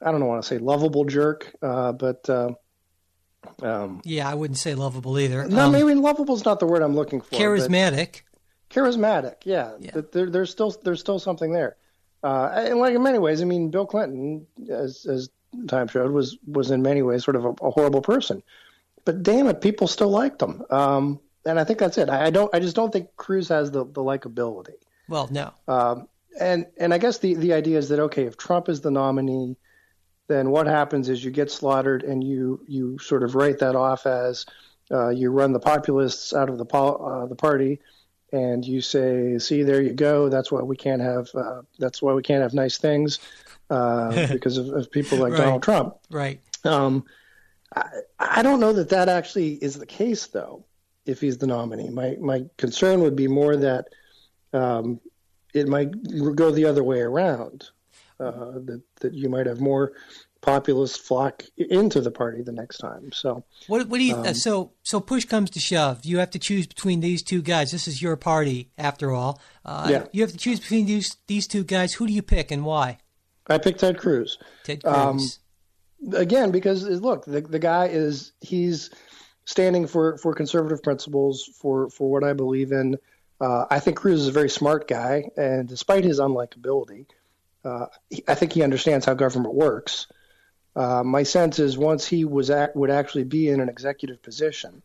I 0.00 0.12
don't 0.12 0.20
know 0.20 0.26
want 0.26 0.42
to 0.42 0.48
say 0.48 0.58
lovable 0.58 1.04
jerk, 1.04 1.52
uh, 1.62 1.92
but 1.92 2.28
um, 3.62 4.00
yeah, 4.04 4.28
I 4.28 4.34
wouldn't 4.34 4.58
say 4.58 4.74
lovable 4.74 5.18
either. 5.18 5.46
No, 5.48 5.66
um, 5.66 5.72
maybe 5.72 5.94
lovable 5.94 6.34
is 6.34 6.44
not 6.44 6.60
the 6.60 6.66
word 6.66 6.82
I'm 6.82 6.94
looking 6.94 7.20
for. 7.20 7.34
Charismatic. 7.34 8.22
Charismatic, 8.70 9.36
yeah. 9.44 9.72
yeah. 9.80 10.02
There, 10.12 10.28
there's 10.28 10.50
still 10.50 10.76
there's 10.82 11.00
still 11.00 11.18
something 11.18 11.52
there, 11.52 11.76
uh, 12.22 12.50
and 12.54 12.78
like 12.78 12.94
in 12.94 13.02
many 13.02 13.18
ways, 13.18 13.40
I 13.40 13.44
mean, 13.44 13.70
Bill 13.70 13.86
Clinton, 13.86 14.46
as 14.70 15.06
as 15.06 15.30
time 15.68 15.88
showed, 15.88 16.10
was 16.10 16.36
was 16.46 16.70
in 16.70 16.82
many 16.82 17.02
ways 17.02 17.24
sort 17.24 17.36
of 17.36 17.44
a, 17.46 17.54
a 17.62 17.70
horrible 17.70 18.02
person, 18.02 18.42
but 19.04 19.22
damn 19.22 19.48
it, 19.48 19.62
people 19.62 19.86
still 19.86 20.10
liked 20.10 20.42
him. 20.42 20.62
Um, 20.70 21.20
and 21.46 21.58
I 21.58 21.64
think 21.64 21.78
that's 21.78 21.96
it. 21.96 22.10
I, 22.10 22.26
I, 22.26 22.30
don't. 22.30 22.54
I 22.54 22.60
just 22.60 22.76
don't 22.76 22.92
think 22.92 23.08
Cruz 23.16 23.48
has 23.48 23.70
the 23.70 23.84
the 23.84 24.02
likability. 24.02 24.74
Well, 25.08 25.28
no. 25.30 25.52
Um, 25.66 26.08
and 26.38 26.66
and 26.76 26.92
I 26.92 26.98
guess 26.98 27.18
the 27.18 27.34
the 27.34 27.54
idea 27.54 27.78
is 27.78 27.88
that 27.88 28.00
okay, 28.00 28.24
if 28.24 28.36
Trump 28.36 28.68
is 28.68 28.82
the 28.82 28.90
nominee 28.90 29.56
then 30.28 30.50
what 30.50 30.66
happens 30.66 31.08
is 31.08 31.24
you 31.24 31.30
get 31.30 31.50
slaughtered 31.50 32.04
and 32.04 32.22
you 32.22 32.60
you 32.68 32.98
sort 32.98 33.22
of 33.22 33.34
write 33.34 33.58
that 33.58 33.74
off 33.74 34.06
as 34.06 34.46
uh, 34.92 35.08
you 35.08 35.30
run 35.30 35.52
the 35.52 35.60
populists 35.60 36.32
out 36.32 36.48
of 36.48 36.58
the 36.58 36.66
uh, 36.66 37.26
the 37.26 37.34
party, 37.34 37.80
and 38.32 38.64
you 38.64 38.80
say, 38.80 39.38
"See, 39.38 39.62
there 39.62 39.82
you 39.82 39.92
go. 39.92 40.28
That's 40.28 40.52
why 40.52 40.62
we 40.62 40.76
can't 40.76 41.02
have. 41.02 41.28
Uh, 41.34 41.62
that's 41.78 42.00
why 42.00 42.12
we 42.12 42.22
can't 42.22 42.42
have 42.42 42.54
nice 42.54 42.78
things 42.78 43.18
uh, 43.70 44.28
because 44.32 44.58
of, 44.58 44.68
of, 44.68 44.90
people 44.90 45.18
like 45.18 45.32
right. 45.32 45.42
Donald 45.44 45.62
Trump." 45.62 45.96
Right. 46.10 46.40
Um, 46.64 47.04
I, 47.74 47.88
I 48.18 48.42
don't 48.42 48.60
know 48.60 48.74
that 48.74 48.90
that 48.90 49.08
actually 49.08 49.54
is 49.54 49.78
the 49.78 49.86
case, 49.86 50.26
though. 50.26 50.64
If 51.06 51.22
he's 51.22 51.38
the 51.38 51.46
nominee, 51.46 51.88
my 51.88 52.16
my 52.20 52.44
concern 52.58 53.00
would 53.00 53.16
be 53.16 53.28
more 53.28 53.56
that 53.56 53.88
um, 54.52 55.00
it 55.54 55.68
might 55.68 55.90
go 56.36 56.50
the 56.50 56.66
other 56.66 56.84
way 56.84 57.00
around 57.00 57.70
uh, 58.20 58.52
that 58.64 58.82
that 59.00 59.14
you 59.14 59.28
might 59.28 59.46
have 59.46 59.60
more 59.60 59.92
populists 60.40 60.96
flock 60.96 61.42
into 61.56 62.00
the 62.00 62.10
party 62.10 62.42
the 62.42 62.52
next 62.52 62.78
time. 62.78 63.10
So 63.12 63.44
what, 63.66 63.88
what 63.88 63.98
do 63.98 64.04
you? 64.04 64.14
Um, 64.14 64.34
so 64.34 64.72
so 64.82 65.00
push 65.00 65.24
comes 65.24 65.50
to 65.50 65.60
shove, 65.60 66.04
you 66.04 66.18
have 66.18 66.30
to 66.30 66.38
choose 66.38 66.66
between 66.66 67.00
these 67.00 67.22
two 67.22 67.42
guys. 67.42 67.70
This 67.72 67.88
is 67.88 68.00
your 68.00 68.16
party, 68.16 68.70
after 68.78 69.12
all. 69.12 69.40
Uh, 69.64 69.88
yeah. 69.90 70.06
You 70.12 70.22
have 70.22 70.32
to 70.32 70.38
choose 70.38 70.60
between 70.60 70.86
these 70.86 71.16
these 71.26 71.46
two 71.46 71.64
guys. 71.64 71.94
Who 71.94 72.06
do 72.06 72.12
you 72.12 72.22
pick 72.22 72.50
and 72.50 72.64
why? 72.64 72.98
I 73.48 73.58
picked 73.58 73.80
Ted 73.80 73.98
Cruz. 73.98 74.38
Ted 74.64 74.82
Cruz. 74.82 75.38
Um, 76.02 76.14
again, 76.14 76.50
because 76.50 76.84
look, 76.84 77.24
the 77.24 77.40
the 77.40 77.58
guy 77.58 77.86
is 77.86 78.32
he's 78.40 78.90
standing 79.44 79.86
for 79.86 80.18
for 80.18 80.34
conservative 80.34 80.82
principles 80.82 81.50
for 81.60 81.90
for 81.90 82.10
what 82.10 82.24
I 82.24 82.32
believe 82.32 82.72
in. 82.72 82.96
Uh, 83.40 83.66
I 83.70 83.78
think 83.78 83.96
Cruz 83.96 84.20
is 84.22 84.28
a 84.28 84.32
very 84.32 84.50
smart 84.50 84.88
guy, 84.88 85.30
and 85.36 85.68
despite 85.68 86.04
his 86.04 86.18
unlikability, 86.18 87.06
uh, 87.64 87.86
I 88.26 88.34
think 88.34 88.52
he 88.52 88.62
understands 88.62 89.06
how 89.06 89.14
government 89.14 89.54
works. 89.54 90.06
Uh, 90.76 91.02
my 91.02 91.22
sense 91.24 91.58
is 91.58 91.76
once 91.76 92.06
he 92.06 92.24
was 92.24 92.50
at, 92.50 92.76
would 92.76 92.90
actually 92.90 93.24
be 93.24 93.48
in 93.48 93.60
an 93.60 93.68
executive 93.68 94.22
position, 94.22 94.82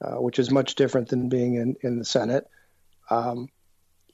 uh, 0.00 0.16
which 0.16 0.38
is 0.38 0.50
much 0.50 0.74
different 0.74 1.08
than 1.08 1.28
being 1.28 1.54
in, 1.54 1.76
in 1.82 1.98
the 1.98 2.04
Senate, 2.04 2.46
um, 3.10 3.48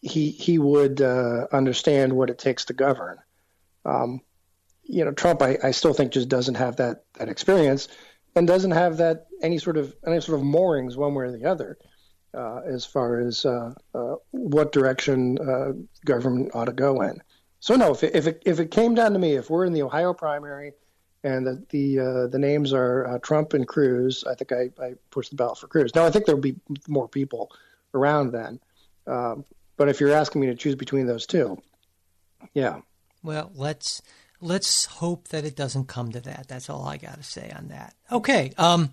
he 0.00 0.30
he 0.30 0.58
would 0.58 1.00
uh, 1.00 1.46
understand 1.50 2.12
what 2.12 2.30
it 2.30 2.38
takes 2.38 2.66
to 2.66 2.74
govern. 2.74 3.18
Um, 3.86 4.20
you 4.82 5.04
know, 5.04 5.12
Trump, 5.12 5.40
I, 5.40 5.58
I 5.62 5.70
still 5.70 5.94
think 5.94 6.12
just 6.12 6.28
doesn't 6.28 6.56
have 6.56 6.76
that 6.76 7.04
that 7.18 7.28
experience, 7.28 7.88
and 8.36 8.46
doesn't 8.46 8.72
have 8.72 8.98
that 8.98 9.26
any 9.40 9.58
sort 9.58 9.78
of 9.78 9.94
any 10.06 10.20
sort 10.20 10.38
of 10.38 10.44
moorings 10.44 10.96
one 10.96 11.14
way 11.14 11.24
or 11.24 11.32
the 11.32 11.46
other. 11.46 11.78
Uh, 12.34 12.60
as 12.66 12.84
far 12.84 13.20
as 13.20 13.44
uh, 13.44 13.72
uh, 13.94 14.16
what 14.32 14.72
direction 14.72 15.38
uh, 15.38 15.72
government 16.04 16.50
ought 16.52 16.64
to 16.64 16.72
go 16.72 17.00
in. 17.02 17.22
So 17.64 17.76
no, 17.76 17.92
if 17.92 18.02
it, 18.04 18.14
if 18.14 18.26
it 18.26 18.42
if 18.44 18.60
it 18.60 18.70
came 18.70 18.94
down 18.94 19.14
to 19.14 19.18
me, 19.18 19.36
if 19.36 19.48
we're 19.48 19.64
in 19.64 19.72
the 19.72 19.80
Ohio 19.80 20.12
primary 20.12 20.74
and 21.22 21.46
the 21.46 21.64
the 21.70 21.98
uh, 21.98 22.26
the 22.26 22.38
names 22.38 22.74
are 22.74 23.06
uh, 23.06 23.18
Trump 23.20 23.54
and 23.54 23.66
Cruz, 23.66 24.22
I 24.28 24.34
think 24.34 24.52
I, 24.52 24.84
I 24.84 24.94
push 25.10 25.30
the 25.30 25.36
ballot 25.36 25.56
for 25.56 25.66
Cruz. 25.66 25.94
Now 25.94 26.04
I 26.04 26.10
think 26.10 26.26
there'll 26.26 26.42
be 26.42 26.56
more 26.88 27.08
people 27.08 27.50
around 27.94 28.32
then, 28.32 28.60
um, 29.06 29.46
but 29.78 29.88
if 29.88 29.98
you're 29.98 30.12
asking 30.12 30.42
me 30.42 30.48
to 30.48 30.54
choose 30.54 30.74
between 30.74 31.06
those 31.06 31.24
two, 31.24 31.56
yeah. 32.52 32.82
Well, 33.22 33.50
let's 33.54 34.02
let's 34.42 34.84
hope 34.84 35.28
that 35.28 35.46
it 35.46 35.56
doesn't 35.56 35.88
come 35.88 36.12
to 36.12 36.20
that. 36.20 36.48
That's 36.48 36.68
all 36.68 36.86
I 36.86 36.98
got 36.98 37.16
to 37.16 37.22
say 37.22 37.50
on 37.56 37.68
that. 37.68 37.94
Okay. 38.12 38.52
Um, 38.58 38.92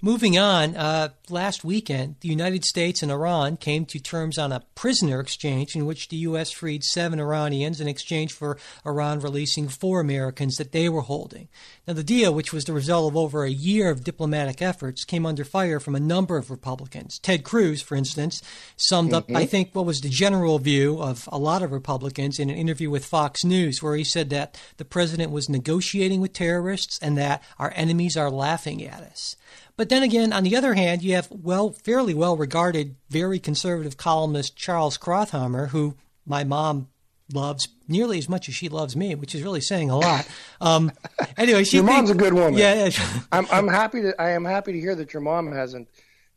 Moving 0.00 0.38
on, 0.38 0.76
uh, 0.76 1.10
last 1.30 1.64
weekend, 1.64 2.16
the 2.20 2.28
United 2.28 2.64
States 2.64 3.02
and 3.02 3.10
Iran 3.10 3.56
came 3.56 3.86
to 3.86 3.98
terms 3.98 4.36
on 4.36 4.52
a 4.52 4.64
prisoner 4.74 5.20
exchange 5.20 5.74
in 5.74 5.86
which 5.86 6.08
the 6.08 6.16
U.S. 6.16 6.50
freed 6.50 6.84
seven 6.84 7.20
Iranians 7.20 7.80
in 7.80 7.88
exchange 7.88 8.32
for 8.32 8.58
Iran 8.84 9.20
releasing 9.20 9.68
four 9.68 10.00
Americans 10.00 10.56
that 10.56 10.72
they 10.72 10.88
were 10.88 11.02
holding. 11.02 11.48
Now, 11.86 11.94
the 11.94 12.04
deal, 12.04 12.34
which 12.34 12.52
was 12.52 12.64
the 12.64 12.72
result 12.72 13.12
of 13.12 13.16
over 13.16 13.44
a 13.44 13.50
year 13.50 13.90
of 13.90 14.04
diplomatic 14.04 14.60
efforts, 14.60 15.04
came 15.04 15.24
under 15.24 15.44
fire 15.44 15.80
from 15.80 15.94
a 15.94 16.00
number 16.00 16.36
of 16.36 16.50
Republicans. 16.50 17.18
Ted 17.18 17.44
Cruz, 17.44 17.80
for 17.80 17.96
instance, 17.96 18.42
summed 18.76 19.12
mm-hmm. 19.12 19.34
up, 19.34 19.36
I 19.36 19.46
think, 19.46 19.70
what 19.72 19.86
was 19.86 20.00
the 20.00 20.08
general 20.08 20.58
view 20.58 21.00
of 21.00 21.28
a 21.32 21.38
lot 21.38 21.62
of 21.62 21.72
Republicans 21.72 22.38
in 22.38 22.50
an 22.50 22.56
interview 22.56 22.90
with 22.90 23.04
Fox 23.04 23.44
News, 23.44 23.82
where 23.82 23.96
he 23.96 24.04
said 24.04 24.30
that 24.30 24.60
the 24.76 24.84
president 24.84 25.32
was 25.32 25.48
negotiating 25.48 26.20
with 26.20 26.32
terrorists 26.32 26.98
and 27.00 27.16
that 27.18 27.42
our 27.58 27.72
enemies 27.74 28.16
are 28.16 28.30
laughing 28.30 28.84
at 28.84 29.00
us. 29.00 29.36
But 29.76 29.88
then 29.88 30.02
again, 30.02 30.32
on 30.32 30.44
the 30.44 30.56
other 30.56 30.74
hand, 30.74 31.02
you 31.02 31.14
have 31.14 31.28
well, 31.30 31.70
fairly 31.70 32.14
well 32.14 32.36
regarded, 32.36 32.96
very 33.08 33.38
conservative 33.38 33.96
columnist 33.96 34.56
Charles 34.56 34.98
Krauthammer, 34.98 35.68
who 35.68 35.96
my 36.26 36.44
mom 36.44 36.88
loves 37.32 37.68
nearly 37.88 38.18
as 38.18 38.28
much 38.28 38.48
as 38.48 38.54
she 38.54 38.68
loves 38.68 38.94
me, 38.96 39.14
which 39.14 39.34
is 39.34 39.42
really 39.42 39.60
saying 39.60 39.90
a 39.90 39.98
lot. 39.98 40.28
Um, 40.60 40.92
anyway, 41.36 41.64
she 41.64 41.76
your 41.78 41.84
mom's 41.84 42.10
a 42.10 42.14
good 42.14 42.34
woman. 42.34 42.54
Yeah, 42.54 42.86
yeah. 42.86 43.20
I'm, 43.32 43.46
I'm 43.50 43.68
happy 43.68 44.02
to. 44.02 44.20
I 44.20 44.30
am 44.30 44.44
happy 44.44 44.72
to 44.72 44.80
hear 44.80 44.94
that 44.94 45.12
your 45.12 45.22
mom 45.22 45.52
hasn't 45.52 45.88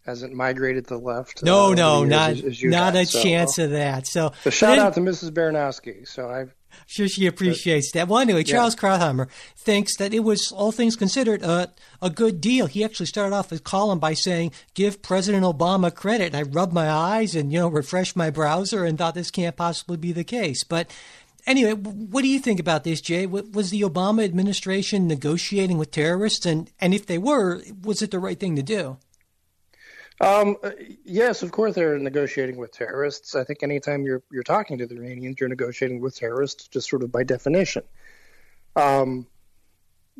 hasn't 0.05 0.33
migrated 0.33 0.87
to 0.87 0.95
the 0.95 0.99
left. 0.99 1.43
No, 1.43 1.71
uh, 1.71 1.75
no, 1.75 2.03
not 2.03 2.31
as, 2.31 2.43
as 2.43 2.63
not 2.63 2.95
a 2.95 3.05
so. 3.05 3.21
chance 3.21 3.57
of 3.57 3.71
that. 3.71 4.05
So, 4.07 4.33
so 4.43 4.49
shout 4.49 4.77
out 4.77 4.93
to 4.93 5.01
Mrs. 5.01 5.31
Baranowski. 5.31 6.07
So 6.07 6.29
I've 6.29 6.53
sure 6.87 7.07
she 7.07 7.27
appreciates 7.27 7.91
that. 7.91 8.07
Well, 8.07 8.19
anyway, 8.19 8.43
Charles 8.43 8.75
yeah. 8.75 8.81
Krauthammer 8.81 9.29
thinks 9.55 9.97
that 9.97 10.13
it 10.13 10.19
was, 10.21 10.51
all 10.51 10.71
things 10.71 10.95
considered, 10.95 11.41
a, 11.43 11.71
a 12.01 12.09
good 12.09 12.41
deal. 12.41 12.67
He 12.67 12.83
actually 12.83 13.07
started 13.07 13.35
off 13.35 13.49
his 13.49 13.61
column 13.61 13.99
by 13.99 14.13
saying, 14.13 14.51
"Give 14.73 15.01
President 15.01 15.43
Obama 15.43 15.93
credit." 15.93 16.33
And 16.33 16.35
I 16.35 16.41
rubbed 16.43 16.73
my 16.73 16.89
eyes 16.89 17.35
and 17.35 17.51
you 17.51 17.59
know 17.59 17.67
refreshed 17.67 18.15
my 18.15 18.29
browser 18.29 18.85
and 18.85 18.97
thought 18.97 19.15
this 19.15 19.31
can't 19.31 19.55
possibly 19.55 19.97
be 19.97 20.11
the 20.11 20.23
case. 20.23 20.63
But 20.63 20.89
anyway, 21.45 21.73
what 21.73 22.21
do 22.21 22.27
you 22.27 22.39
think 22.39 22.59
about 22.59 22.83
this, 22.83 23.01
Jay? 23.01 23.25
Was 23.25 23.69
the 23.69 23.81
Obama 23.81 24.23
administration 24.23 25.07
negotiating 25.07 25.77
with 25.77 25.91
terrorists, 25.91 26.45
and 26.45 26.71
and 26.79 26.93
if 26.93 27.05
they 27.05 27.17
were, 27.17 27.61
was 27.83 28.01
it 28.01 28.11
the 28.11 28.19
right 28.19 28.39
thing 28.39 28.55
to 28.55 28.63
do? 28.63 28.97
Um, 30.21 30.55
yes, 31.03 31.43
of 31.43 31.51
course 31.51 31.75
they're 31.75 31.99
negotiating 31.99 32.57
with 32.57 32.71
terrorists. 32.71 33.35
I 33.35 33.43
think 33.43 33.63
anytime 33.63 34.03
you're 34.03 34.23
you're 34.31 34.43
talking 34.43 34.77
to 34.77 34.87
the 34.87 34.95
Iranians, 34.95 35.37
you're 35.39 35.49
negotiating 35.49 35.99
with 35.99 36.15
terrorists, 36.15 36.67
just 36.67 36.89
sort 36.89 37.03
of 37.03 37.11
by 37.11 37.23
definition. 37.23 37.83
Um, 38.75 39.27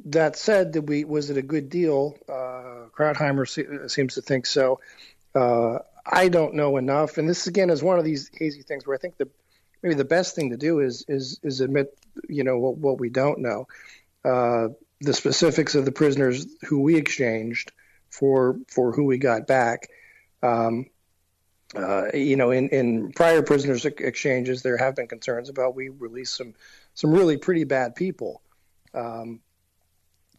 that 0.05 0.35
said, 0.35 0.71
did 0.71 0.89
we 0.89 1.05
was 1.05 1.29
it 1.29 1.37
a 1.37 1.41
good 1.41 1.69
deal? 1.69 2.17
Uh, 2.27 2.89
Krautheimer 2.97 3.47
se- 3.47 3.87
seems 3.87 4.15
to 4.15 4.21
think 4.21 4.45
so. 4.45 4.81
Uh, 5.33 5.79
I 6.05 6.27
don't 6.27 6.55
know 6.55 6.77
enough, 6.77 7.17
and 7.17 7.27
this 7.27 7.47
again 7.47 7.69
is 7.69 7.81
one 7.81 7.97
of 7.97 8.03
these 8.03 8.29
hazy 8.33 8.61
things 8.63 8.85
where 8.85 8.95
I 8.95 8.99
think 8.99 9.17
the 9.17 9.29
maybe 9.81 9.95
the 9.95 10.03
best 10.05 10.35
thing 10.35 10.49
to 10.49 10.57
do 10.57 10.79
is 10.79 11.05
is 11.07 11.39
is 11.41 11.61
admit 11.61 11.97
you 12.27 12.43
know 12.43 12.57
what, 12.57 12.77
what 12.77 12.99
we 12.99 13.09
don't 13.09 13.39
know, 13.39 13.67
uh, 14.25 14.67
the 14.99 15.13
specifics 15.13 15.75
of 15.75 15.85
the 15.85 15.91
prisoners 15.93 16.45
who 16.65 16.81
we 16.81 16.95
exchanged 16.95 17.71
for 18.17 18.57
for 18.67 18.91
who 18.91 19.05
we 19.05 19.17
got 19.17 19.47
back. 19.47 19.89
Um, 20.41 20.87
uh, 21.75 22.05
you 22.13 22.35
know, 22.35 22.51
in, 22.51 22.69
in 22.69 23.11
prior 23.11 23.41
prisoners 23.41 23.85
exchanges, 23.85 24.61
there 24.61 24.77
have 24.77 24.95
been 24.95 25.07
concerns 25.07 25.49
about 25.49 25.75
we 25.75 25.89
released 25.89 26.35
some 26.35 26.53
some 26.93 27.11
really 27.11 27.37
pretty 27.37 27.63
bad 27.63 27.95
people 27.95 28.41
um, 28.93 29.41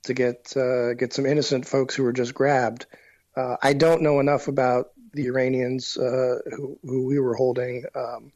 to 0.04 0.14
get 0.14 0.56
uh, 0.56 0.94
get 0.94 1.12
some 1.12 1.26
innocent 1.26 1.66
folks 1.66 1.94
who 1.94 2.04
were 2.04 2.12
just 2.12 2.34
grabbed. 2.34 2.86
Uh, 3.36 3.56
I 3.62 3.74
don't 3.74 4.00
know 4.00 4.20
enough 4.20 4.48
about 4.48 4.92
the 5.12 5.26
Iranians 5.26 5.96
uh, 5.96 6.38
who, 6.56 6.78
who 6.82 7.06
we 7.06 7.18
were 7.18 7.34
holding 7.34 7.84
um, 7.94 8.32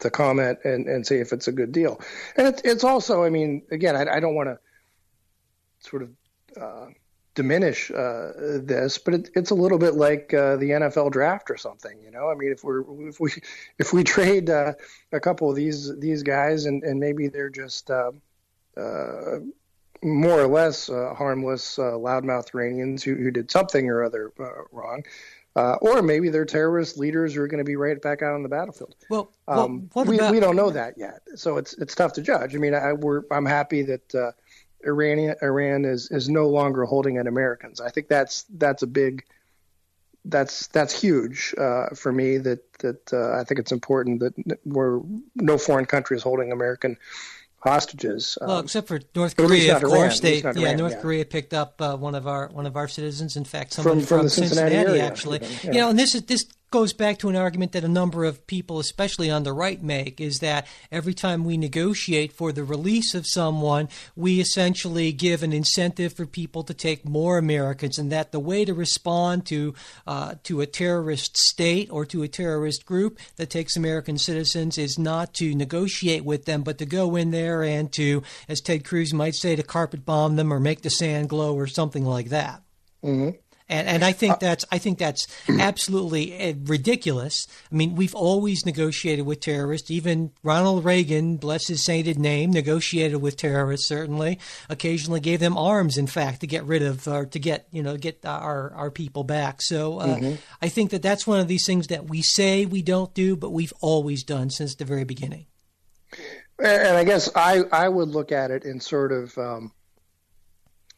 to 0.00 0.10
comment 0.10 0.58
and, 0.64 0.86
and 0.86 1.06
say 1.06 1.20
if 1.20 1.32
it's 1.32 1.48
a 1.48 1.52
good 1.52 1.72
deal. 1.72 2.00
And 2.36 2.48
it, 2.48 2.60
it's 2.64 2.84
also, 2.84 3.22
I 3.22 3.30
mean, 3.30 3.62
again, 3.70 3.96
I, 3.96 4.16
I 4.16 4.20
don't 4.20 4.34
want 4.34 4.48
to 4.48 4.58
sort 5.88 6.02
of 6.02 6.10
uh, 6.60 6.86
diminish 7.34 7.90
uh, 7.90 8.32
this, 8.62 8.98
but 8.98 9.14
it, 9.14 9.30
it's 9.34 9.50
a 9.50 9.54
little 9.54 9.78
bit 9.78 9.94
like 9.94 10.34
uh, 10.34 10.56
the 10.56 10.70
NFL 10.70 11.12
draft 11.12 11.50
or 11.50 11.56
something. 11.56 11.98
You 12.02 12.10
know, 12.10 12.30
I 12.30 12.34
mean, 12.34 12.52
if 12.52 12.62
we're 12.62 13.08
if 13.08 13.20
we 13.20 13.32
if 13.78 13.92
we 13.92 14.04
trade 14.16 14.50
uh, 14.50 14.74
a 15.12 15.20
couple 15.20 15.48
of 15.48 15.56
these 15.56 15.98
these 15.98 16.22
guys 16.22 16.66
and, 16.66 16.82
and 16.82 17.00
maybe 17.00 17.28
they're 17.28 17.50
just 17.50 17.90
uh, 17.90 18.12
uh, 18.76 19.38
more 20.02 20.40
or 20.40 20.46
less 20.46 20.90
uh, 20.90 21.14
harmless 21.16 21.76
loudmouth 21.76 22.54
Iranians 22.54 23.02
who, 23.02 23.14
who 23.14 23.30
did 23.30 23.50
something 23.50 23.88
or 23.88 24.02
other 24.02 24.32
wrong. 24.72 25.04
or 25.54 26.02
maybe 26.02 26.28
they're 26.28 26.44
terrorist 26.44 26.98
leaders 26.98 27.34
who 27.34 27.42
are 27.42 27.46
going 27.46 27.58
to 27.58 27.64
be 27.64 27.76
right 27.76 28.00
back 28.02 28.20
out 28.20 28.34
on 28.34 28.42
the 28.42 28.48
battlefield. 28.48 28.96
Well, 29.08 29.30
um, 29.46 29.88
we, 29.94 30.16
about... 30.16 30.32
we 30.32 30.40
don't 30.40 30.56
know 30.56 30.70
that 30.70 30.98
yet, 30.98 31.22
so 31.36 31.56
it's 31.56 31.74
it's 31.74 31.94
tough 31.94 32.14
to 32.14 32.22
judge. 32.22 32.54
I 32.54 32.58
mean, 32.58 32.74
I, 32.74 32.92
we're 32.94 33.22
I'm 33.30 33.46
happy 33.46 33.82
that 33.82 34.34
Iran 34.84 35.34
Iran 35.42 35.84
is 35.84 36.10
is 36.10 36.28
no 36.28 36.48
longer 36.48 36.84
holding 36.84 37.18
at 37.18 37.26
Americans. 37.26 37.80
I 37.80 37.90
think 37.90 38.08
that's 38.08 38.44
that's 38.50 38.82
a 38.82 38.86
big 38.86 39.24
that's 40.24 40.68
that's 40.68 40.98
huge 40.98 41.54
uh, 41.58 41.86
for 41.94 42.12
me. 42.12 42.38
That 42.38 42.72
that 42.78 43.12
uh, 43.12 43.38
I 43.38 43.44
think 43.44 43.60
it's 43.60 43.72
important 43.72 44.20
that 44.20 44.58
we're 44.64 45.00
no 45.34 45.58
foreign 45.58 45.86
country 45.86 46.16
is 46.16 46.22
holding 46.22 46.52
American 46.52 46.96
hostages. 47.58 48.38
Well, 48.40 48.58
um, 48.58 48.64
except 48.64 48.88
for 48.88 49.00
North 49.14 49.36
Korea, 49.36 49.76
of 49.76 49.82
course. 49.82 50.20
They, 50.20 50.42
yeah, 50.42 50.50
Iran, 50.50 50.76
North 50.76 50.92
yeah. 50.92 51.00
Korea 51.00 51.24
picked 51.24 51.54
up 51.54 51.80
uh, 51.80 51.96
one 51.96 52.14
of 52.14 52.26
our 52.26 52.48
one 52.48 52.66
of 52.66 52.76
our 52.76 52.88
citizens. 52.88 53.36
In 53.36 53.44
fact, 53.44 53.72
somebody 53.72 54.00
from, 54.00 54.06
from, 54.06 54.18
from 54.20 54.28
Cincinnati, 54.28 54.74
Cincinnati 54.74 55.00
actually. 55.00 55.40
yeah. 55.40 55.72
You 55.72 55.80
know, 55.80 55.90
and 55.90 55.98
this 55.98 56.14
is 56.14 56.22
this 56.22 56.44
goes 56.72 56.92
back 56.92 57.18
to 57.18 57.28
an 57.28 57.36
argument 57.36 57.72
that 57.72 57.84
a 57.84 57.88
number 57.88 58.24
of 58.24 58.46
people, 58.46 58.80
especially 58.80 59.30
on 59.30 59.44
the 59.44 59.52
right, 59.52 59.80
make 59.80 60.20
is 60.20 60.40
that 60.40 60.66
every 60.90 61.14
time 61.14 61.44
we 61.44 61.56
negotiate 61.56 62.32
for 62.32 62.50
the 62.50 62.64
release 62.64 63.14
of 63.14 63.26
someone, 63.26 63.88
we 64.16 64.40
essentially 64.40 65.12
give 65.12 65.42
an 65.42 65.52
incentive 65.52 66.12
for 66.12 66.26
people 66.26 66.64
to 66.64 66.74
take 66.74 67.08
more 67.08 67.38
Americans, 67.38 67.98
and 67.98 68.10
that 68.10 68.32
the 68.32 68.40
way 68.40 68.64
to 68.64 68.74
respond 68.74 69.46
to 69.46 69.74
uh, 70.06 70.34
to 70.42 70.60
a 70.60 70.66
terrorist 70.66 71.36
state 71.36 71.88
or 71.92 72.04
to 72.06 72.22
a 72.22 72.28
terrorist 72.28 72.84
group 72.84 73.18
that 73.36 73.50
takes 73.50 73.76
American 73.76 74.18
citizens 74.18 74.78
is 74.78 74.98
not 74.98 75.34
to 75.34 75.54
negotiate 75.54 76.24
with 76.24 76.46
them, 76.46 76.62
but 76.62 76.78
to 76.78 76.86
go 76.86 77.14
in 77.14 77.30
there 77.30 77.62
and 77.62 77.92
to, 77.92 78.22
as 78.48 78.60
Ted 78.60 78.84
Cruz 78.84 79.12
might 79.12 79.34
say, 79.34 79.54
to 79.54 79.62
carpet 79.62 80.04
bomb 80.04 80.36
them 80.36 80.52
or 80.52 80.58
make 80.58 80.82
the 80.82 80.90
sand 80.90 81.28
glow 81.28 81.54
or 81.54 81.66
something 81.66 82.04
like 82.04 82.30
that. 82.30 82.62
Mm-hmm. 83.04 83.36
And, 83.72 83.88
and 83.88 84.04
I 84.04 84.12
think 84.12 84.34
uh, 84.34 84.38
that's 84.38 84.66
I 84.70 84.76
think 84.76 84.98
that's 84.98 85.26
absolutely 85.48 86.34
eh, 86.34 86.52
ridiculous. 86.64 87.46
I 87.70 87.74
mean, 87.74 87.94
we've 87.94 88.14
always 88.14 88.66
negotiated 88.66 89.24
with 89.24 89.40
terrorists. 89.40 89.90
Even 89.90 90.32
Ronald 90.42 90.84
Reagan, 90.84 91.38
bless 91.38 91.68
his 91.68 91.82
sainted 91.82 92.18
name, 92.18 92.50
negotiated 92.50 93.22
with 93.22 93.38
terrorists. 93.38 93.88
Certainly, 93.88 94.38
occasionally 94.68 95.20
gave 95.20 95.40
them 95.40 95.56
arms. 95.56 95.96
In 95.96 96.06
fact, 96.06 96.42
to 96.42 96.46
get 96.46 96.64
rid 96.64 96.82
of 96.82 97.08
or 97.08 97.24
to 97.24 97.38
get 97.38 97.66
you 97.70 97.82
know 97.82 97.96
get 97.96 98.24
our 98.26 98.74
our 98.74 98.90
people 98.90 99.24
back. 99.24 99.62
So 99.62 100.00
uh, 100.00 100.16
mm-hmm. 100.18 100.34
I 100.60 100.68
think 100.68 100.90
that 100.90 101.00
that's 101.00 101.26
one 101.26 101.40
of 101.40 101.48
these 101.48 101.64
things 101.64 101.86
that 101.86 102.10
we 102.10 102.20
say 102.20 102.66
we 102.66 102.82
don't 102.82 103.14
do, 103.14 103.36
but 103.36 103.52
we've 103.52 103.72
always 103.80 104.22
done 104.22 104.50
since 104.50 104.74
the 104.74 104.84
very 104.84 105.04
beginning. 105.04 105.46
And 106.62 106.94
I 106.94 107.04
guess 107.04 107.30
I 107.34 107.62
I 107.72 107.88
would 107.88 108.08
look 108.08 108.32
at 108.32 108.50
it 108.50 108.64
in 108.64 108.80
sort 108.80 109.12
of. 109.12 109.36
Um, 109.38 109.72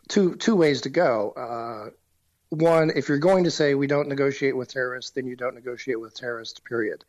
two 0.09 0.35
two 0.37 0.55
ways 0.55 0.83
to 0.83 0.91
go. 0.91 1.33
Uh, 1.37 1.91
one, 2.51 2.93
if 2.95 3.09
you're 3.09 3.19
going 3.19 3.45
to 3.45 3.51
say 3.51 3.75
we 3.75 3.87
don't 3.87 4.09
negotiate 4.09 4.57
with 4.57 4.69
terrorists, 4.69 5.11
then 5.13 5.27
you 5.27 5.37
don't 5.37 5.55
negotiate 5.55 6.01
with 6.01 6.15
terrorists. 6.15 6.61
Period. 6.61 7.05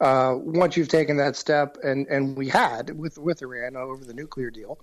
Uh, 0.00 0.34
once 0.38 0.76
you've 0.76 0.88
taken 0.88 1.16
that 1.18 1.36
step, 1.36 1.76
and 1.82 2.06
and 2.08 2.36
we 2.36 2.48
had 2.48 2.96
with 2.98 3.18
with 3.18 3.42
Iran 3.42 3.76
over 3.76 4.04
the 4.04 4.14
nuclear 4.14 4.50
deal 4.50 4.78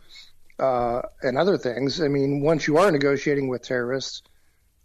uh, 0.60 1.02
and 1.22 1.38
other 1.38 1.58
things. 1.58 2.02
I 2.02 2.08
mean, 2.08 2.42
once 2.42 2.68
you 2.68 2.78
are 2.78 2.92
negotiating 2.92 3.48
with 3.48 3.62
terrorists, 3.62 4.22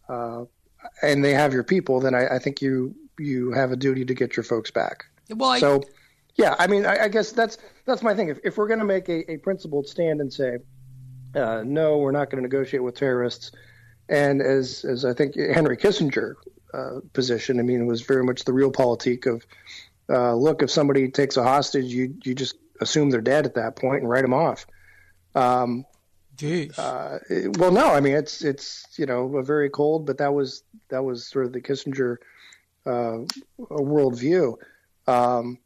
uh, 0.09 0.45
and 1.03 1.25
they 1.25 1.33
have 1.33 1.53
your 1.53 1.65
people, 1.65 2.01
then 2.01 2.15
I, 2.15 2.37
I, 2.37 2.39
think 2.39 2.61
you 2.61 2.95
you 3.19 3.53
have 3.53 3.73
a 3.73 3.77
duty 3.77 4.05
to 4.05 4.15
get 4.15 4.37
your 4.37 4.45
folks 4.45 4.71
back. 4.71 5.07
Well, 5.31 5.51
I... 5.51 5.59
so 5.59 5.83
yeah, 6.37 6.55
I 6.59 6.67
mean, 6.67 6.87
I, 6.87 7.05
I, 7.05 7.09
guess 7.09 7.33
that's 7.33 7.59
that's 7.85 8.03
my 8.03 8.15
thing. 8.15 8.29
If, 8.29 8.39
if 8.45 8.57
we're 8.57 8.69
going 8.69 8.81
to 8.81 8.87
make 8.87 9.09
a, 9.09 9.31
a, 9.33 9.37
principled 9.39 9.87
stand 9.87 10.21
and 10.21 10.33
say 10.33 10.59
uh, 11.35 11.63
no, 11.65 11.99
we're 11.99 12.13
not 12.13 12.31
going 12.31 12.43
to 12.43 12.49
negotiate 12.49 12.83
with 12.83 12.95
terrorists 12.95 13.53
and 14.13 14.43
as 14.43 14.85
as 14.85 15.05
I 15.05 15.15
think 15.15 15.35
Henry 15.37 15.77
Kissinger 15.77 16.35
uh, 16.75 17.01
position, 17.15 17.59
I 17.59 17.63
mean, 17.63 17.81
it 17.81 17.87
was 17.87 18.03
very 18.03 18.23
much 18.23 18.45
the 18.45 18.53
realpolitik 18.53 19.27
of 19.27 19.45
uh, 20.09 20.35
look, 20.35 20.63
if 20.63 20.71
somebody 20.71 21.09
takes 21.09 21.37
a 21.37 21.43
hostage, 21.43 21.87
you 21.87 22.15
you 22.23 22.35
just 22.35 22.57
assume 22.81 23.11
they're 23.11 23.23
dead 23.23 23.47
at 23.47 23.55
that 23.55 23.77
point 23.77 24.03
and 24.03 24.11
write 24.11 24.23
them 24.23 24.35
off. 24.35 24.67
Um, 25.35 25.87
Uh, 26.77 27.19
well, 27.59 27.73
no, 27.73 27.89
I 27.89 28.01
mean 28.01 28.15
it's 28.15 28.43
it's 28.43 28.87
you 28.99 29.07
know 29.07 29.37
a 29.37 29.43
very 29.43 29.71
cold, 29.71 30.07
but 30.07 30.19
that 30.19 30.35
was 30.35 30.63
that 30.91 31.03
was 31.03 31.27
sort 31.27 31.47
of 31.47 31.53
the 31.53 31.63
Kissinger 31.63 32.19
uh, 32.85 33.25
worldview. 33.59 34.57
Um, 35.07 35.59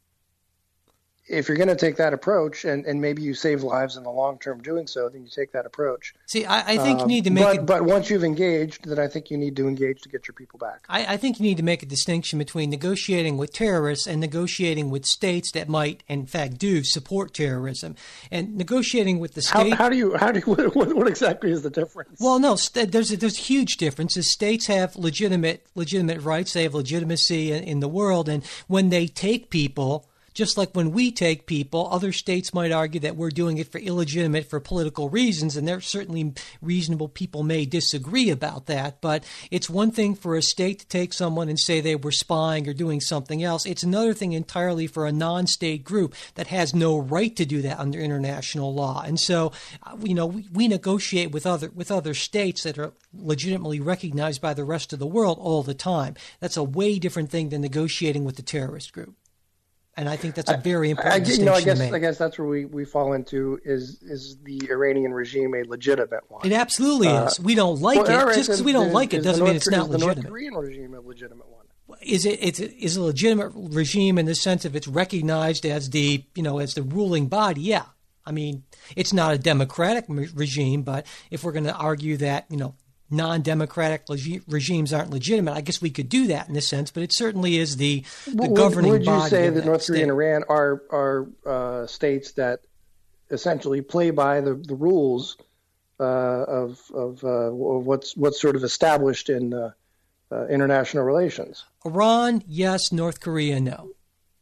if 1.29 1.47
you're 1.47 1.57
going 1.57 1.67
to 1.67 1.75
take 1.75 1.97
that 1.97 2.13
approach 2.13 2.63
and, 2.63 2.85
and 2.85 3.01
maybe 3.01 3.21
you 3.21 3.33
save 3.33 3.63
lives 3.63 3.97
in 3.97 4.03
the 4.03 4.09
long 4.09 4.39
term 4.39 4.61
doing 4.61 4.87
so, 4.87 5.09
then 5.09 5.23
you 5.23 5.29
take 5.29 5.51
that 5.51 5.65
approach. 5.65 6.13
See, 6.25 6.45
I, 6.45 6.73
I 6.73 6.77
think 6.77 6.99
um, 6.99 7.09
you 7.09 7.15
need 7.15 7.23
to 7.25 7.29
make 7.29 7.43
but, 7.43 7.55
it. 7.55 7.65
But 7.65 7.85
once 7.85 8.09
you've 8.09 8.23
engaged, 8.23 8.85
then 8.85 8.99
I 8.99 9.07
think 9.07 9.29
you 9.29 9.37
need 9.37 9.55
to 9.57 9.67
engage 9.67 10.01
to 10.03 10.09
get 10.09 10.27
your 10.27 10.33
people 10.33 10.57
back. 10.59 10.85
I, 10.87 11.13
I, 11.13 11.17
think 11.17 11.39
you 11.39 11.43
need 11.43 11.57
to 11.57 11.63
make 11.63 11.83
a 11.83 11.85
distinction 11.85 12.39
between 12.39 12.69
negotiating 12.69 13.37
with 13.37 13.51
terrorists 13.53 14.07
and 14.07 14.21
negotiating 14.21 14.89
with 14.89 15.05
states 15.05 15.51
that 15.51 15.67
might, 15.67 16.03
in 16.07 16.25
fact, 16.25 16.57
do 16.57 16.83
support 16.83 17.33
terrorism. 17.33 17.95
And 18.31 18.55
negotiating 18.55 19.19
with 19.19 19.33
the 19.33 19.41
state. 19.41 19.73
How, 19.73 19.83
how 19.83 19.89
do 19.89 19.97
you? 19.97 20.15
How 20.15 20.31
do 20.31 20.39
you? 20.39 20.47
What, 20.77 20.93
what, 20.95 21.07
exactly 21.07 21.51
is 21.51 21.61
the 21.61 21.69
difference? 21.69 22.19
Well, 22.19 22.39
no, 22.39 22.57
there's 22.73 23.11
a, 23.11 23.17
there's 23.17 23.37
a 23.37 23.41
huge 23.41 23.77
difference. 23.77 24.13
states 24.27 24.67
have 24.67 24.95
legitimate 24.95 25.65
legitimate 25.75 26.21
rights. 26.21 26.53
They 26.53 26.63
have 26.63 26.73
legitimacy 26.73 27.51
in, 27.51 27.63
in 27.63 27.79
the 27.79 27.87
world, 27.87 28.27
and 28.29 28.43
when 28.67 28.89
they 28.89 29.07
take 29.07 29.49
people 29.49 30.06
just 30.37 30.55
like 30.55 30.69
when 30.75 30.91
we 30.91 31.11
take 31.11 31.47
people, 31.47 31.89
other 31.91 32.11
states 32.11 32.53
might 32.53 32.71
argue 32.71 32.99
that 32.99 33.15
we're 33.15 33.31
doing 33.31 33.57
it 33.57 33.71
for 33.71 33.79
illegitimate, 33.79 34.47
for 34.47 34.59
political 34.59 35.09
reasons, 35.09 35.57
and 35.57 35.67
there 35.67 35.81
certainly 35.81 36.31
reasonable 36.61 37.07
people 37.07 37.41
may 37.41 37.65
disagree 37.65 38.29
about 38.29 38.67
that. 38.67 39.01
But 39.01 39.23
it's 39.49 39.67
one 39.67 39.89
thing 39.89 40.13
for 40.13 40.35
a 40.35 40.43
state 40.43 40.77
to 40.77 40.87
take 40.87 41.11
someone 41.11 41.49
and 41.49 41.59
say 41.59 41.81
they 41.81 41.95
were 41.95 42.11
spying 42.11 42.69
or 42.69 42.73
doing 42.73 43.01
something 43.01 43.41
else. 43.41 43.65
It's 43.65 43.81
another 43.81 44.13
thing 44.13 44.33
entirely 44.33 44.85
for 44.85 45.07
a 45.07 45.11
non 45.11 45.47
state 45.47 45.83
group 45.83 46.13
that 46.35 46.45
has 46.47 46.71
no 46.75 46.99
right 46.99 47.35
to 47.35 47.43
do 47.43 47.63
that 47.63 47.79
under 47.79 47.99
international 47.99 48.71
law. 48.75 49.01
And 49.03 49.19
so, 49.19 49.51
uh, 49.81 49.97
you 50.03 50.13
know, 50.13 50.27
we, 50.27 50.47
we 50.53 50.67
negotiate 50.67 51.31
with 51.31 51.47
other, 51.47 51.71
with 51.73 51.89
other 51.89 52.13
states 52.13 52.61
that 52.61 52.77
are 52.77 52.93
legitimately 53.11 53.79
recognized 53.79 54.39
by 54.39 54.53
the 54.53 54.63
rest 54.63 54.93
of 54.93 54.99
the 54.99 55.07
world 55.07 55.39
all 55.41 55.63
the 55.63 55.73
time. 55.73 56.13
That's 56.39 56.57
a 56.57 56.63
way 56.63 56.99
different 56.99 57.31
thing 57.31 57.49
than 57.49 57.61
negotiating 57.61 58.23
with 58.23 58.35
the 58.35 58.43
terrorist 58.43 58.93
group. 58.93 59.15
And 59.97 60.07
I 60.07 60.15
think 60.15 60.35
that's 60.35 60.51
a 60.51 60.57
very 60.57 60.91
important 60.91 61.13
I, 61.13 61.15
I, 61.15 61.19
distinction 61.19 61.45
you 61.45 61.51
know, 61.51 61.57
I 61.57 61.61
guess. 61.61 61.81
I 61.93 61.97
guess 61.99 62.17
that's 62.19 62.37
where 62.37 62.47
we, 62.47 62.65
we 62.65 62.85
fall 62.85 63.13
into 63.13 63.59
is 63.65 63.99
is 64.03 64.37
the 64.43 64.61
Iranian 64.69 65.11
regime 65.11 65.55
a 65.55 65.63
legitimate 65.63 66.29
one? 66.29 66.45
It 66.45 66.53
absolutely 66.53 67.07
Uh, 67.07 67.25
is. 67.25 67.39
We 67.39 67.55
don't 67.55 67.81
like 67.81 67.97
Well, 68.03 68.21
it. 68.21 68.25
right, 68.25 68.35
Just 68.35 68.49
because 68.49 68.61
we 68.63 68.73
don't 68.73 68.85
then 68.85 68.93
like 68.93 69.13
it 69.15 69.23
doesn't 69.23 69.43
mean 69.43 69.53
North 69.53 69.57
it's 69.67 69.71
not 69.71 69.85
is 69.85 69.91
the 69.91 69.97
North 69.97 70.17
legitimate. 70.17 70.29
Korean 70.29 70.53
regime 70.53 70.93
a 70.93 71.01
legitimate 71.01 71.47
one? 71.49 71.65
is 72.01 72.25
it 72.25 72.37
it's 72.43 72.59
is 72.59 72.95
a 72.97 73.01
legitimate 73.01 73.51
regime 73.55 74.17
in 74.19 74.25
the 74.27 74.35
sense 74.35 74.65
of 74.65 74.75
it's 74.75 74.87
recognized 74.87 75.65
as 75.65 75.89
the 75.89 76.23
you 76.35 76.43
know 76.43 76.59
as 76.59 76.73
the 76.75 76.83
ruling 76.83 77.27
body 77.27 77.61
yeah 77.61 77.83
i 78.25 78.31
mean 78.31 78.63
it's 78.97 79.13
not 79.13 79.33
a 79.33 79.37
democratic 79.37 80.03
m- 80.09 80.27
regime 80.35 80.83
but 80.83 81.07
if 81.31 81.45
we're 81.45 81.53
going 81.53 81.63
to 81.63 81.73
argue 81.73 82.17
that 82.17 82.45
you 82.49 82.57
know 82.57 82.75
non-democratic 83.09 84.03
regi- 84.09 84.41
regimes 84.47 84.93
aren't 84.93 85.11
legitimate. 85.11 85.53
I 85.53 85.61
guess 85.61 85.81
we 85.81 85.89
could 85.89 86.09
do 86.09 86.27
that 86.27 86.49
in 86.49 86.55
a 86.55 86.61
sense 86.61 86.91
but 86.91 87.03
it 87.03 87.13
certainly 87.13 87.57
is 87.57 87.77
the 87.77 88.03
the 88.27 88.47
Would- 88.47 88.55
governing 88.55 88.91
Would 88.91 89.05
you 89.05 89.27
say 89.27 89.49
that 89.49 89.65
North 89.65 89.87
Korea 89.87 90.03
and 90.03 90.11
Iran 90.11 90.43
are 90.49 90.83
are 90.89 91.27
uh, 91.45 91.87
states 91.87 92.33
that 92.33 92.61
essentially 93.29 93.81
play 93.81 94.11
by 94.11 94.41
the, 94.41 94.53
the 94.55 94.75
rules 94.75 95.37
uh, 95.99 96.03
of 96.03 96.79
of, 96.93 97.23
uh, 97.23 97.27
of 97.27 97.85
what's 97.85 98.15
what's 98.15 98.39
sort 98.41 98.55
of 98.55 98.63
established 98.63 99.29
in 99.29 99.53
uh, 99.53 99.71
uh, 100.31 100.47
international 100.47 101.03
relations? 101.03 101.63
iran 101.85 102.43
yes. 102.47 102.91
North 102.91 103.19
korea 103.19 103.59
no 103.59 103.91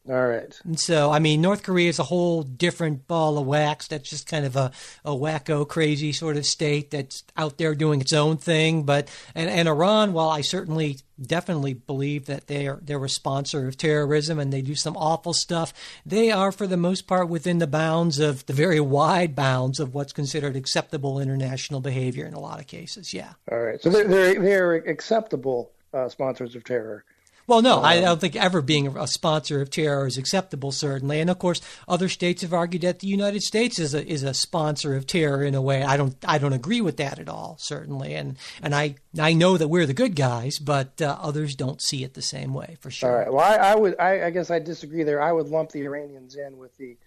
All 0.08 0.28
right. 0.28 0.62
And 0.64 0.80
so, 0.80 1.12
I 1.12 1.18
mean, 1.18 1.42
North 1.42 1.64
Korea 1.64 1.90
is 1.90 1.98
a 1.98 2.04
whole 2.04 2.44
different 2.44 3.08
ball 3.08 3.40
of 3.40 3.48
wax. 3.48 3.88
That's 3.88 4.08
just 4.08 4.28
kind 4.28 4.46
of 4.46 4.56
a, 4.56 4.72
a 5.04 5.12
wacko, 5.12 5.68
crazy 5.68 6.12
sort 6.12 6.38
of 6.38 6.46
state 6.46 6.92
that's 6.92 7.24
out 7.36 7.58
there 7.58 7.74
doing 7.74 8.02
its 8.02 8.14
own 8.14 8.38
thing. 8.38 8.84
But 8.84 9.10
and, 9.34 9.50
and 9.50 9.68
Iran, 9.68 10.14
while 10.14 10.30
I 10.30 10.42
certainly 10.42 11.00
definitely 11.20 11.74
believe 11.74 12.26
that 12.26 12.46
they 12.46 12.68
are 12.68 12.80
they're 12.84 13.04
a 13.04 13.10
sponsor 13.10 13.68
of 13.68 13.78
terrorism 13.78 14.38
and 14.38 14.54
they 14.54 14.62
do 14.62 14.76
some 14.76 14.96
awful 14.96 15.34
stuff, 15.34 15.74
they 16.06 16.30
are 16.30 16.52
for 16.52 16.68
the 16.68 16.78
most 16.78 17.08
part 17.08 17.28
within 17.28 17.58
the 17.58 17.66
bounds 17.66 18.20
of 18.20 18.46
the 18.46 18.54
very 18.54 18.80
wide 18.80 19.34
bounds 19.34 19.80
of 19.80 19.96
what's 19.96 20.14
considered 20.14 20.56
acceptable 20.56 21.20
international 21.20 21.80
behavior 21.80 22.28
in 22.28 22.36
a 22.36 22.40
lot 22.40 22.60
of 22.60 22.68
cases. 22.68 23.12
Yeah. 23.12 23.34
All 23.52 23.60
right. 23.60 23.82
So 23.82 23.90
they're 23.90 24.08
they're, 24.08 24.40
they're 24.40 24.74
acceptable 24.76 25.72
uh, 25.96 26.10
sponsors 26.10 26.56
of 26.56 26.64
terror. 26.64 27.06
Well, 27.48 27.62
no, 27.62 27.82
I 27.82 28.02
don't 28.02 28.20
think 28.20 28.36
ever 28.36 28.62
being 28.62 28.98
a 28.98 29.08
sponsor 29.08 29.62
of 29.62 29.70
terror 29.70 30.08
is 30.08 30.18
acceptable, 30.18 30.72
certainly. 30.72 31.20
And 31.20 31.30
of 31.30 31.38
course, 31.38 31.62
other 31.88 32.10
states 32.10 32.42
have 32.42 32.54
argued 32.54 32.82
that 32.82 33.00
the 33.00 33.08
United 33.08 33.44
States 33.44 33.78
is 33.78 33.94
a 33.94 34.06
is 34.06 34.24
a 34.24 34.34
sponsor 34.34 34.96
of 34.96 35.06
terror 35.06 35.44
in 35.44 35.54
a 35.54 35.62
way. 35.62 35.84
I 35.84 35.96
don't 35.96 36.16
I 36.26 36.40
don't 36.40 36.54
agree 36.54 36.82
with 36.82 36.98
that 36.98 37.20
at 37.20 37.30
all, 37.30 37.58
certainly. 37.60 38.16
And 38.16 38.38
and 38.64 38.74
I 38.74 38.96
I 39.20 39.34
know 39.34 39.58
that 39.58 39.68
we're 39.68 39.86
the 39.86 39.94
good 39.94 40.16
guys, 40.16 40.58
but 40.58 41.02
uh, 41.02 41.18
others 41.22 41.56
don't 41.56 41.82
see 41.82 42.04
it 42.04 42.16
the 42.16 42.22
same 42.22 42.54
way 42.54 42.78
for 42.80 42.90
sure. 42.90 43.12
All 43.12 43.18
right. 43.18 43.32
Well, 43.32 43.44
I, 43.46 43.72
I 43.72 43.76
would. 43.76 44.00
I, 44.00 44.26
I 44.26 44.30
guess 44.32 44.50
I 44.50 44.60
disagree 44.60 45.04
there. 45.04 45.22
I 45.22 45.32
would 45.32 45.48
lump 45.48 45.70
the 45.72 45.84
Iranians 45.84 46.36
in 46.36 46.58
with 46.58 46.76
the 46.78 46.98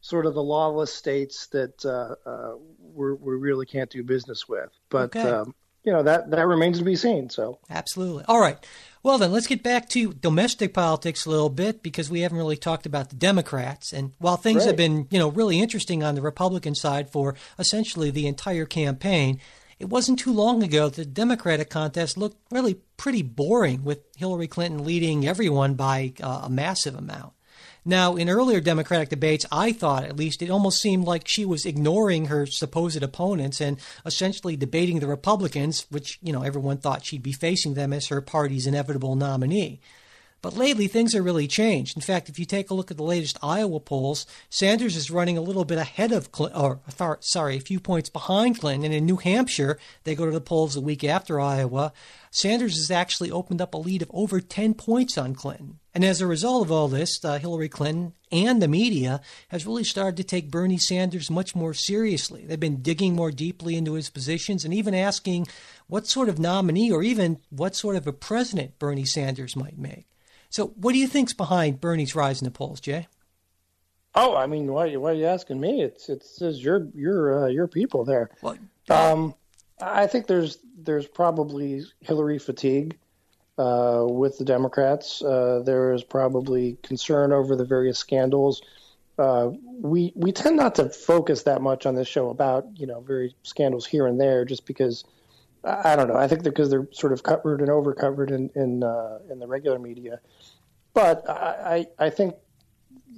sort 0.00 0.26
of 0.26 0.34
the 0.34 0.42
lawless 0.42 0.92
states 0.92 1.46
that 1.48 1.84
uh, 1.84 2.14
uh, 2.28 2.54
we 2.94 3.14
we 3.14 3.34
really 3.34 3.64
can't 3.66 3.90
do 3.90 4.02
business 4.02 4.46
with. 4.48 4.70
But 4.90 5.16
Okay. 5.16 5.28
um, 5.28 5.54
you 5.88 5.94
know 5.94 6.02
that 6.02 6.30
that 6.30 6.46
remains 6.46 6.78
to 6.78 6.84
be 6.84 6.96
seen. 6.96 7.30
So 7.30 7.58
Absolutely. 7.70 8.24
All 8.28 8.38
right. 8.38 8.58
Well, 9.02 9.16
then 9.16 9.32
let's 9.32 9.46
get 9.46 9.62
back 9.62 9.88
to 9.90 10.12
domestic 10.12 10.74
politics 10.74 11.24
a 11.24 11.30
little 11.30 11.48
bit 11.48 11.82
because 11.82 12.10
we 12.10 12.20
haven't 12.20 12.36
really 12.36 12.58
talked 12.58 12.84
about 12.84 13.08
the 13.08 13.16
Democrats. 13.16 13.94
And 13.94 14.12
while 14.18 14.36
things 14.36 14.66
have 14.66 14.76
been, 14.76 15.06
you 15.10 15.18
know, 15.18 15.30
really 15.30 15.60
interesting 15.60 16.02
on 16.02 16.14
the 16.14 16.20
Republican 16.20 16.74
side 16.74 17.10
for 17.10 17.34
essentially 17.58 18.10
the 18.10 18.26
entire 18.26 18.66
campaign, 18.66 19.40
it 19.78 19.88
wasn't 19.88 20.18
too 20.18 20.32
long 20.32 20.62
ago 20.62 20.90
that 20.90 20.96
the 20.96 21.06
Democratic 21.06 21.70
contest 21.70 22.18
looked 22.18 22.36
really 22.50 22.74
pretty 22.98 23.22
boring 23.22 23.82
with 23.82 24.00
Hillary 24.16 24.48
Clinton 24.48 24.84
leading 24.84 25.26
everyone 25.26 25.72
by 25.72 26.12
uh, 26.22 26.42
a 26.44 26.50
massive 26.50 26.94
amount. 26.94 27.32
Now, 27.84 28.16
in 28.16 28.28
earlier 28.28 28.60
Democratic 28.60 29.08
debates, 29.08 29.46
I 29.50 29.72
thought 29.72 30.04
at 30.04 30.16
least 30.16 30.42
it 30.42 30.50
almost 30.50 30.80
seemed 30.80 31.06
like 31.06 31.26
she 31.26 31.44
was 31.44 31.64
ignoring 31.64 32.26
her 32.26 32.44
supposed 32.46 33.02
opponents 33.02 33.60
and 33.60 33.78
essentially 34.04 34.56
debating 34.56 35.00
the 35.00 35.06
Republicans, 35.06 35.86
which, 35.90 36.18
you 36.22 36.32
know, 36.32 36.42
everyone 36.42 36.78
thought 36.78 37.04
she'd 37.04 37.22
be 37.22 37.32
facing 37.32 37.74
them 37.74 37.92
as 37.92 38.08
her 38.08 38.20
party's 38.20 38.66
inevitable 38.66 39.16
nominee. 39.16 39.80
But 40.40 40.56
lately, 40.56 40.86
things 40.86 41.14
have 41.14 41.24
really 41.24 41.48
changed. 41.48 41.96
In 41.96 42.02
fact, 42.02 42.28
if 42.28 42.38
you 42.38 42.44
take 42.44 42.70
a 42.70 42.74
look 42.74 42.92
at 42.92 42.96
the 42.96 43.02
latest 43.02 43.38
Iowa 43.42 43.80
polls, 43.80 44.24
Sanders 44.50 44.94
is 44.94 45.10
running 45.10 45.36
a 45.36 45.42
little 45.42 45.64
bit 45.64 45.78
ahead 45.78 46.12
of, 46.12 46.28
Cl- 46.32 46.52
or 46.54 46.80
sorry, 47.20 47.56
a 47.56 47.60
few 47.60 47.80
points 47.80 48.08
behind 48.08 48.60
Clinton. 48.60 48.84
And 48.84 48.94
in 48.94 49.04
New 49.04 49.16
Hampshire, 49.16 49.78
they 50.04 50.14
go 50.14 50.26
to 50.26 50.30
the 50.30 50.40
polls 50.40 50.76
a 50.76 50.80
week 50.80 51.02
after 51.02 51.40
Iowa. 51.40 51.92
Sanders 52.30 52.76
has 52.76 52.90
actually 52.90 53.30
opened 53.32 53.60
up 53.60 53.74
a 53.74 53.78
lead 53.78 54.02
of 54.02 54.10
over 54.14 54.40
10 54.40 54.74
points 54.74 55.18
on 55.18 55.34
Clinton. 55.34 55.80
And 55.92 56.04
as 56.04 56.20
a 56.20 56.26
result 56.28 56.64
of 56.64 56.70
all 56.70 56.86
this, 56.86 57.24
uh, 57.24 57.38
Hillary 57.38 57.68
Clinton 57.68 58.12
and 58.30 58.62
the 58.62 58.68
media 58.68 59.20
has 59.48 59.66
really 59.66 59.82
started 59.82 60.16
to 60.18 60.24
take 60.24 60.50
Bernie 60.50 60.78
Sanders 60.78 61.30
much 61.30 61.56
more 61.56 61.74
seriously. 61.74 62.44
They've 62.46 62.60
been 62.60 62.82
digging 62.82 63.16
more 63.16 63.32
deeply 63.32 63.74
into 63.74 63.94
his 63.94 64.10
positions 64.10 64.64
and 64.64 64.72
even 64.72 64.94
asking 64.94 65.48
what 65.88 66.06
sort 66.06 66.28
of 66.28 66.38
nominee 66.38 66.92
or 66.92 67.02
even 67.02 67.40
what 67.50 67.74
sort 67.74 67.96
of 67.96 68.06
a 68.06 68.12
president 68.12 68.78
Bernie 68.78 69.04
Sanders 69.04 69.56
might 69.56 69.78
make. 69.78 70.07
So, 70.50 70.68
what 70.76 70.92
do 70.92 70.98
you 70.98 71.06
think's 71.06 71.32
behind 71.32 71.80
Bernie's 71.80 72.14
rise 72.14 72.40
in 72.40 72.44
the 72.44 72.50
polls, 72.50 72.80
Jay? 72.80 73.06
Oh, 74.14 74.34
I 74.34 74.46
mean, 74.46 74.72
why, 74.72 74.96
why 74.96 75.10
are 75.10 75.14
you 75.14 75.26
asking 75.26 75.60
me? 75.60 75.82
It's 75.82 76.08
it's, 76.08 76.40
it's 76.40 76.58
your 76.58 76.88
your 76.94 77.44
uh, 77.44 77.48
your 77.48 77.68
people 77.68 78.04
there. 78.04 78.30
Well, 78.42 78.56
Um, 78.88 79.34
I 79.80 80.06
think 80.06 80.26
there's 80.26 80.58
there's 80.76 81.06
probably 81.06 81.84
Hillary 82.00 82.38
fatigue 82.38 82.96
uh, 83.58 84.04
with 84.08 84.38
the 84.38 84.44
Democrats. 84.44 85.22
Uh, 85.22 85.62
there 85.64 85.92
is 85.92 86.02
probably 86.02 86.78
concern 86.82 87.32
over 87.32 87.54
the 87.54 87.64
various 87.64 87.98
scandals. 87.98 88.62
Uh, 89.18 89.50
we 89.80 90.12
we 90.16 90.32
tend 90.32 90.56
not 90.56 90.76
to 90.76 90.88
focus 90.88 91.42
that 91.42 91.60
much 91.60 91.86
on 91.86 91.94
this 91.94 92.08
show 92.08 92.30
about 92.30 92.66
you 92.76 92.86
know 92.86 93.00
very 93.00 93.34
scandals 93.42 93.86
here 93.86 94.06
and 94.06 94.20
there, 94.20 94.44
just 94.44 94.64
because 94.64 95.04
I 95.64 95.96
don't 95.96 96.08
know. 96.08 96.16
I 96.16 96.28
think 96.28 96.42
because 96.44 96.70
they're 96.70 96.88
sort 96.92 97.12
of 97.12 97.22
covered 97.22 97.60
and 97.60 97.70
over 97.70 97.92
covered 97.94 98.30
in 98.30 98.50
in, 98.54 98.82
uh, 98.82 99.18
in 99.30 99.38
the 99.38 99.46
regular 99.46 99.78
media. 99.78 100.20
But 100.94 101.28
I 101.28 101.86
I, 101.98 102.06
I 102.06 102.10
think 102.10 102.34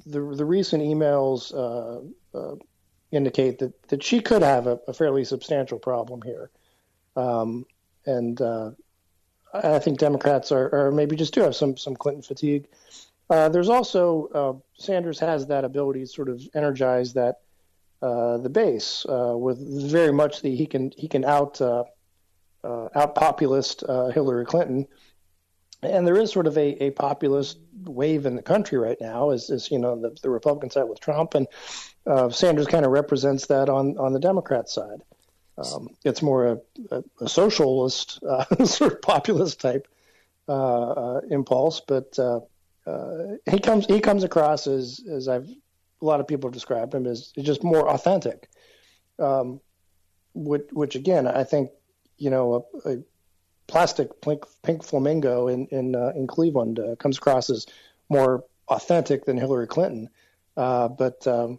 the 0.07 0.21
the 0.21 0.45
recent 0.45 0.83
emails 0.83 1.53
uh, 1.55 2.39
uh, 2.39 2.57
indicate 3.11 3.59
that, 3.59 3.83
that 3.89 4.03
she 4.03 4.21
could 4.21 4.43
have 4.43 4.67
a, 4.67 4.81
a 4.89 4.93
fairly 4.93 5.25
substantial 5.25 5.79
problem 5.79 6.23
here. 6.23 6.51
Um, 7.17 7.67
and 8.07 8.41
uh, 8.41 8.71
I 9.53 9.79
think 9.81 9.99
Democrats 9.99 10.53
are, 10.53 10.91
maybe 10.93 11.17
just 11.17 11.35
do 11.35 11.43
have 11.43 11.57
some 11.57 11.77
some 11.77 11.97
Clinton 11.97 12.23
fatigue. 12.23 12.69
Uh, 13.29 13.49
there's 13.49 13.69
also 13.69 14.29
uh, 14.35 14.53
Sanders 14.83 15.21
has 15.21 15.47
that 15.47 15.65
ability 15.65 16.01
to 16.01 16.07
sort 16.07 16.29
of 16.29 16.43
energize 16.55 17.13
that 17.13 17.41
the 18.01 18.51
base 18.51 19.05
with 19.07 19.91
very 19.91 20.13
much 20.13 20.41
the 20.41 20.57
he 20.57 20.67
can 20.67 20.93
he 20.97 21.07
can 21.07 21.25
out 21.25 21.61
uh, 22.65 22.89
out 22.95 23.15
populist 23.15 23.85
uh, 23.89 24.09
Hillary 24.09 24.45
Clinton. 24.45 24.87
And 25.83 26.07
there 26.07 26.19
is 26.19 26.31
sort 26.31 26.47
of 26.47 26.59
a, 26.59 26.83
a 26.85 26.91
populist 26.91 27.59
wave 27.85 28.27
in 28.27 28.37
the 28.37 28.43
country 28.43 28.77
right 28.77 28.99
now, 29.01 29.31
as, 29.31 29.49
as 29.49 29.71
you 29.71 29.79
know, 29.79 29.99
the, 29.99 30.15
the 30.23 30.29
Republican 30.29 30.71
side 30.71 30.85
with 30.85 31.01
Trump, 31.01 31.35
and 31.35 31.47
uh, 32.07 32.29
Sanders 32.29 32.67
kind 32.67 32.85
of 32.85 32.93
represents 32.93 33.47
that 33.47 33.71
on, 33.71 33.97
on 33.97 34.13
the 34.13 34.21
Democrat 34.21 34.69
side. 34.69 35.01
Um, 35.57 35.89
it's 36.05 36.23
more 36.23 36.47
a, 36.47 36.59
a, 36.91 37.05
a 37.23 37.29
socialist, 37.29 38.23
uh, 38.29 38.45
sort 38.65 38.93
of 38.93 39.03
populist 39.03 39.61
type 39.61 39.89
impulse, 41.31 41.81
but 41.81 42.19
he 43.51 43.59
comes 43.59 43.87
he 43.87 44.01
comes 44.01 44.25
across 44.25 44.67
as 44.67 45.01
as 45.09 45.29
I've 45.29 45.49
a 46.03 46.05
lot 46.05 46.21
of 46.21 46.27
people 46.27 46.49
have 46.49 46.55
described 46.55 46.95
him 46.95 47.07
as 47.07 47.33
just 47.39 47.63
more 47.63 47.89
authentic, 47.91 48.49
um, 49.19 49.61
which, 50.35 50.69
which 50.73 50.95
again 50.95 51.27
I 51.27 51.45
think 51.45 51.71
you 52.21 52.31
know 52.31 52.67
a, 52.85 52.91
a 52.91 52.99
plastic 53.67 54.21
pink, 54.21 54.45
pink 54.63 54.85
flamingo 54.85 55.49
in 55.49 55.67
in 55.69 55.97
uh, 55.97 56.13
in 56.15 56.29
Cleveland 56.29 56.79
uh, 56.79 56.95
comes 56.97 57.19
across 57.19 57.51
as 57.51 57.67
more 58.09 58.45
authentic 58.69 59.25
than 59.25 59.37
Hillary 59.37 59.67
Clinton, 59.67 60.09
uh, 60.57 60.87
but 60.87 61.27
um, 61.27 61.59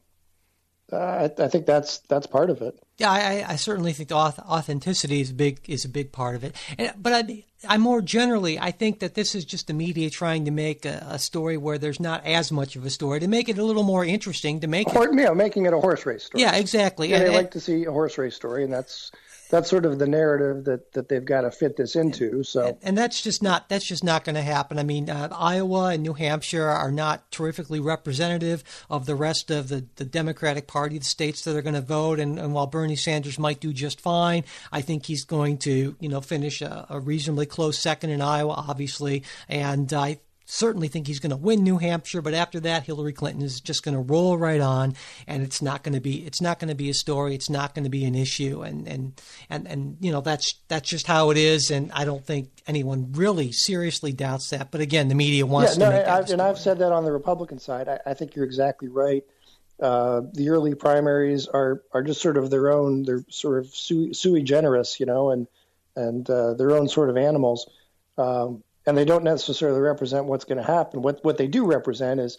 I, 0.94 1.30
I 1.38 1.48
think 1.50 1.66
that's 1.66 2.00
that's 2.00 2.28
part 2.28 2.50
of 2.50 2.62
it. 2.62 2.80
Yeah, 2.98 3.10
I, 3.10 3.46
I 3.48 3.56
certainly 3.56 3.94
think 3.94 4.10
auth- 4.10 4.38
authenticity 4.46 5.22
is 5.22 5.32
a 5.32 5.34
big 5.34 5.62
is 5.68 5.86
a 5.86 5.90
big 5.90 6.12
part 6.12 6.36
of 6.36 6.44
it. 6.44 6.56
And, 6.78 6.94
but 6.98 7.14
I, 7.14 7.46
I 7.68 7.78
more 7.78 8.00
generally, 8.02 8.60
I 8.60 8.70
think 8.72 9.00
that 9.00 9.16
this 9.16 9.34
is 9.34 9.44
just 9.44 9.66
the 9.68 9.74
media 9.74 10.10
trying 10.12 10.46
to 10.46 10.52
make 10.52 10.86
a, 10.86 11.08
a 11.10 11.18
story 11.18 11.58
where 11.58 11.80
there's 11.80 12.00
not 12.00 12.24
as 12.26 12.52
much 12.52 12.76
of 12.76 12.86
a 12.86 12.92
story 12.92 13.20
to 13.22 13.28
make 13.28 13.50
it 13.50 13.58
a 13.58 13.64
little 13.64 13.84
more 13.84 14.06
interesting 14.06 14.60
to 14.60 14.68
make 14.68 14.88
it. 14.88 14.96
Or, 14.96 15.08
you 15.08 15.24
know, 15.24 15.34
making 15.34 15.66
it 15.66 15.74
a 15.74 15.80
horse 15.80 16.06
race 16.06 16.26
story. 16.26 16.44
Yeah, 16.44 16.56
exactly. 16.56 17.10
Yeah, 17.10 17.16
And- 17.16 17.24
they 17.24 17.28
and- 17.30 17.36
like 17.38 17.52
to 17.52 17.60
see 17.60 17.86
a 17.86 17.92
horse 17.92 18.18
race 18.20 18.36
story, 18.36 18.64
and 18.64 18.72
that's 18.72 19.12
that's 19.52 19.70
sort 19.70 19.86
of 19.86 20.00
the 20.00 20.08
narrative 20.08 20.64
that, 20.64 20.94
that 20.94 21.10
they've 21.10 21.24
got 21.24 21.42
to 21.42 21.52
fit 21.52 21.76
this 21.78 21.96
into. 21.96 22.42
So 22.44 22.78
and 22.82 22.98
that's 22.98 23.22
just 23.22 23.44
not 23.44 23.70
that's 23.70 23.86
just 23.86 24.04
not 24.04 24.24
going 24.24 24.36
to 24.36 24.42
happen. 24.42 24.80
I 24.80 24.84
mean, 24.84 25.10
uh, 25.10 25.28
Iowa 25.32 25.90
and 25.90 26.02
New 26.02 26.14
Hampshire 26.14 26.66
are 26.68 26.92
not 26.92 27.30
terrifically 27.32 27.80
representative 27.80 28.64
of 28.90 29.06
the 29.06 29.16
rest 29.16 29.52
of 29.52 29.68
the, 29.68 29.86
the 29.98 30.06
Democratic 30.06 30.68
Party, 30.68 30.98
the 30.98 31.06
states 31.06 31.44
that 31.44 31.56
are 31.56 31.62
going 31.62 31.76
to 31.76 31.82
vote. 31.82 32.20
And, 32.20 32.40
and 32.40 32.54
while 32.54 32.68
Bernie 32.68 32.96
Sanders 32.96 33.38
might 33.38 33.60
do 33.60 33.74
just 33.74 34.02
fine, 34.02 34.46
I 34.72 34.82
think 34.82 35.06
he's 35.06 35.26
going 35.26 35.58
to 35.60 35.96
you 36.00 36.10
know 36.10 36.22
finish 36.22 36.62
a, 36.62 36.88
a 36.90 37.00
reasonably 37.00 37.46
close 37.46 37.78
second 37.78 38.10
in 38.10 38.22
Iowa, 38.22 38.54
obviously, 38.68 39.24
and 39.50 39.92
I 39.94 40.20
certainly 40.46 40.88
think 40.88 41.08
he's 41.08 41.20
going 41.20 41.32
to 41.32 41.38
win 41.38 41.64
New 41.64 41.78
Hampshire, 41.78 42.22
but 42.22 42.34
after 42.34 42.60
that, 42.62 42.86
Hillary 42.86 43.14
Clinton 43.14 43.42
is 43.42 43.62
just 43.62 43.84
going 43.84 43.96
to 43.96 44.02
roll 44.02 44.38
right 44.38 44.60
on, 44.60 44.96
and 45.28 45.44
it's 45.44 45.62
not 45.62 45.84
going 45.84 45.94
to 45.94 46.02
be 46.02 46.26
it's 46.26 46.42
not 46.42 46.60
going 46.60 46.70
to 46.70 46.76
be 46.76 46.90
a 46.90 46.94
story. 46.94 47.36
It's 47.36 47.50
not 47.50 47.74
going 47.74 47.84
to 47.84 47.90
be 47.90 48.04
an 48.06 48.16
issue, 48.16 48.62
and 48.62 48.88
and 48.88 49.22
and 49.50 49.68
and 49.68 49.98
you 50.00 50.12
know 50.12 50.22
that's 50.22 50.56
that's 50.68 50.90
just 50.90 51.08
how 51.08 51.30
it 51.30 51.38
is. 51.38 51.72
And 51.72 51.92
I 51.94 52.06
don't 52.06 52.26
think 52.26 52.50
anyone 52.68 53.12
really 53.14 53.52
seriously 53.52 54.12
doubts 54.12 54.50
that. 54.50 54.72
But 54.72 54.82
again, 54.82 55.08
the 55.08 55.16
media 55.16 55.46
wants 55.46 55.78
yeah, 55.78 55.86
to 55.86 55.92
no, 55.92 55.98
make 55.98 56.06
that. 56.06 56.30
I, 56.30 56.34
and 56.34 56.42
I've 56.42 56.60
said 56.60 56.80
that 56.80 56.92
on 56.92 57.04
the 57.06 57.12
Republican 57.12 57.60
side. 57.60 57.88
I, 57.88 58.00
I 58.06 58.14
think 58.14 58.36
you're 58.36 58.46
exactly 58.46 58.88
right. 58.88 59.24
Uh, 59.82 60.22
the 60.34 60.50
early 60.50 60.76
primaries 60.76 61.48
are 61.48 61.82
are 61.94 62.04
just 62.04 62.22
sort 62.22 62.38
of 62.38 62.50
their 62.50 62.72
own. 62.72 63.04
They're 63.04 63.26
sort 63.30 63.60
of 63.60 63.68
sui, 63.68 64.14
sui 64.14 64.44
generis, 64.44 65.00
you 65.00 65.06
know, 65.06 65.32
and 65.32 65.48
and 65.96 66.30
uh, 66.30 66.54
their 66.54 66.72
own 66.72 66.88
sort 66.88 67.10
of 67.10 67.18
animals. 67.18 67.70
Um, 68.18 68.64
and 68.86 68.98
they 68.98 69.06
don't 69.06 69.24
necessarily 69.24 69.80
represent 69.80 70.26
what's 70.26 70.46
going 70.46 70.58
to 70.58 70.64
happen. 70.64 71.02
What 71.02 71.24
what 71.24 71.38
they 71.38 71.48
do 71.48 71.66
represent 71.66 72.20
is, 72.20 72.38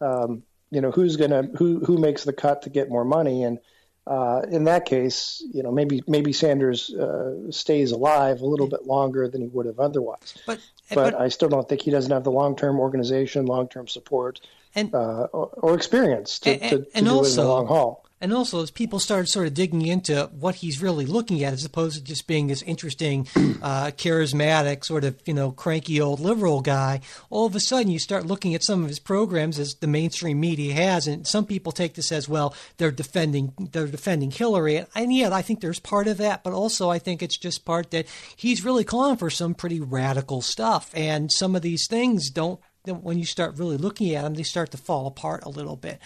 um, 0.00 0.42
you 0.70 0.80
know, 0.80 0.90
who's 0.90 1.16
going 1.16 1.30
to 1.30 1.50
who 1.56 1.80
who 1.84 1.98
makes 1.98 2.24
the 2.24 2.32
cut 2.32 2.62
to 2.62 2.70
get 2.70 2.88
more 2.88 3.04
money, 3.04 3.44
and 3.44 3.58
uh, 4.06 4.42
in 4.50 4.64
that 4.64 4.84
case, 4.84 5.44
you 5.52 5.62
know, 5.62 5.70
maybe 5.70 6.02
maybe 6.06 6.32
Sanders 6.32 6.92
uh, 6.92 7.50
stays 7.50 7.92
alive 7.92 8.40
a 8.40 8.46
little 8.46 8.66
bit 8.66 8.84
longer 8.84 9.28
than 9.28 9.42
he 9.42 9.46
would 9.48 9.66
have 9.66 9.78
otherwise. 9.78 10.34
But, 10.46 10.60
but, 10.88 11.12
but 11.12 11.20
I 11.20 11.28
still 11.28 11.48
don't 11.48 11.68
think 11.68 11.82
he 11.82 11.90
doesn't 11.90 12.10
have 12.10 12.24
the 12.24 12.32
long 12.32 12.56
term 12.56 12.80
organization, 12.80 13.46
long 13.46 13.68
term 13.68 13.86
support, 13.86 14.40
and, 14.74 14.92
uh, 14.94 15.28
or, 15.32 15.48
or, 15.54 15.74
experience 15.74 16.40
to, 16.40 16.50
and, 16.50 16.62
to, 16.62 16.78
to 16.78 16.96
and 16.96 17.06
do 17.06 17.12
also, 17.12 17.28
it 17.28 17.42
in 17.42 17.46
the 17.46 17.52
long 17.52 17.66
haul. 17.66 18.01
And 18.22 18.32
also, 18.32 18.62
as 18.62 18.70
people 18.70 19.00
started 19.00 19.26
sort 19.26 19.48
of 19.48 19.54
digging 19.54 19.84
into 19.84 20.30
what 20.38 20.54
he's 20.54 20.80
really 20.80 21.06
looking 21.06 21.42
at, 21.42 21.52
as 21.52 21.64
opposed 21.64 21.96
to 21.96 22.04
just 22.04 22.28
being 22.28 22.46
this 22.46 22.62
interesting, 22.62 23.26
uh, 23.60 23.86
charismatic, 23.86 24.84
sort 24.84 25.02
of 25.02 25.20
you 25.26 25.34
know 25.34 25.50
cranky 25.50 26.00
old 26.00 26.20
liberal 26.20 26.60
guy, 26.60 27.00
all 27.30 27.46
of 27.46 27.56
a 27.56 27.60
sudden 27.60 27.90
you 27.90 27.98
start 27.98 28.24
looking 28.24 28.54
at 28.54 28.62
some 28.62 28.84
of 28.84 28.88
his 28.88 29.00
programs 29.00 29.58
as 29.58 29.74
the 29.74 29.88
mainstream 29.88 30.38
media 30.38 30.72
has, 30.72 31.08
and 31.08 31.26
some 31.26 31.44
people 31.44 31.72
take 31.72 31.94
this 31.94 32.12
as 32.12 32.28
well. 32.28 32.54
They're 32.76 32.92
defending 32.92 33.54
they're 33.72 33.88
defending 33.88 34.30
Hillary, 34.30 34.76
and, 34.76 34.86
and 34.94 35.12
yeah, 35.12 35.34
I 35.34 35.42
think 35.42 35.60
there's 35.60 35.80
part 35.80 36.06
of 36.06 36.18
that, 36.18 36.44
but 36.44 36.52
also 36.52 36.88
I 36.90 37.00
think 37.00 37.24
it's 37.24 37.36
just 37.36 37.64
part 37.64 37.90
that 37.90 38.06
he's 38.36 38.64
really 38.64 38.84
calling 38.84 39.16
for 39.16 39.30
some 39.30 39.52
pretty 39.52 39.80
radical 39.80 40.42
stuff, 40.42 40.92
and 40.94 41.28
some 41.32 41.56
of 41.56 41.62
these 41.62 41.88
things 41.88 42.30
don't. 42.30 42.60
When 42.84 43.16
you 43.16 43.26
start 43.26 43.58
really 43.58 43.76
looking 43.76 44.12
at 44.12 44.22
them, 44.22 44.34
they 44.34 44.42
start 44.42 44.72
to 44.72 44.76
fall 44.76 45.06
apart 45.06 45.44
a 45.44 45.48
little 45.48 45.76
bit. 45.76 46.00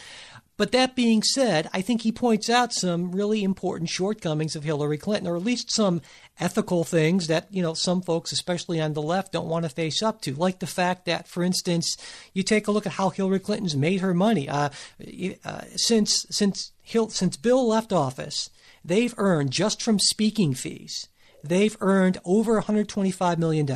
But 0.58 0.72
that 0.72 0.96
being 0.96 1.22
said, 1.22 1.68
I 1.74 1.82
think 1.82 2.02
he 2.02 2.12
points 2.12 2.48
out 2.48 2.72
some 2.72 3.12
really 3.12 3.44
important 3.44 3.90
shortcomings 3.90 4.56
of 4.56 4.64
Hillary 4.64 4.96
Clinton, 4.96 5.28
or 5.28 5.36
at 5.36 5.44
least 5.44 5.70
some 5.70 6.00
ethical 6.40 6.82
things 6.82 7.26
that, 7.26 7.46
you 7.50 7.62
know, 7.62 7.74
some 7.74 8.00
folks, 8.00 8.32
especially 8.32 8.80
on 8.80 8.94
the 8.94 9.02
left, 9.02 9.32
don't 9.32 9.48
want 9.48 9.64
to 9.64 9.68
face 9.68 10.02
up 10.02 10.22
to. 10.22 10.34
Like 10.34 10.60
the 10.60 10.66
fact 10.66 11.04
that, 11.04 11.28
for 11.28 11.42
instance, 11.42 11.96
you 12.32 12.42
take 12.42 12.66
a 12.66 12.70
look 12.70 12.86
at 12.86 12.92
how 12.92 13.10
Hillary 13.10 13.40
Clinton's 13.40 13.76
made 13.76 14.00
her 14.00 14.14
money. 14.14 14.48
Uh, 14.48 14.70
uh, 15.44 15.60
since, 15.76 16.24
since, 16.30 16.72
since 17.08 17.36
Bill 17.36 17.68
left 17.68 17.92
office, 17.92 18.48
they've 18.82 19.14
earned, 19.18 19.50
just 19.50 19.82
from 19.82 19.98
speaking 19.98 20.54
fees, 20.54 21.08
they've 21.44 21.76
earned 21.80 22.18
over 22.24 22.62
$125 22.62 23.36
million. 23.36 23.68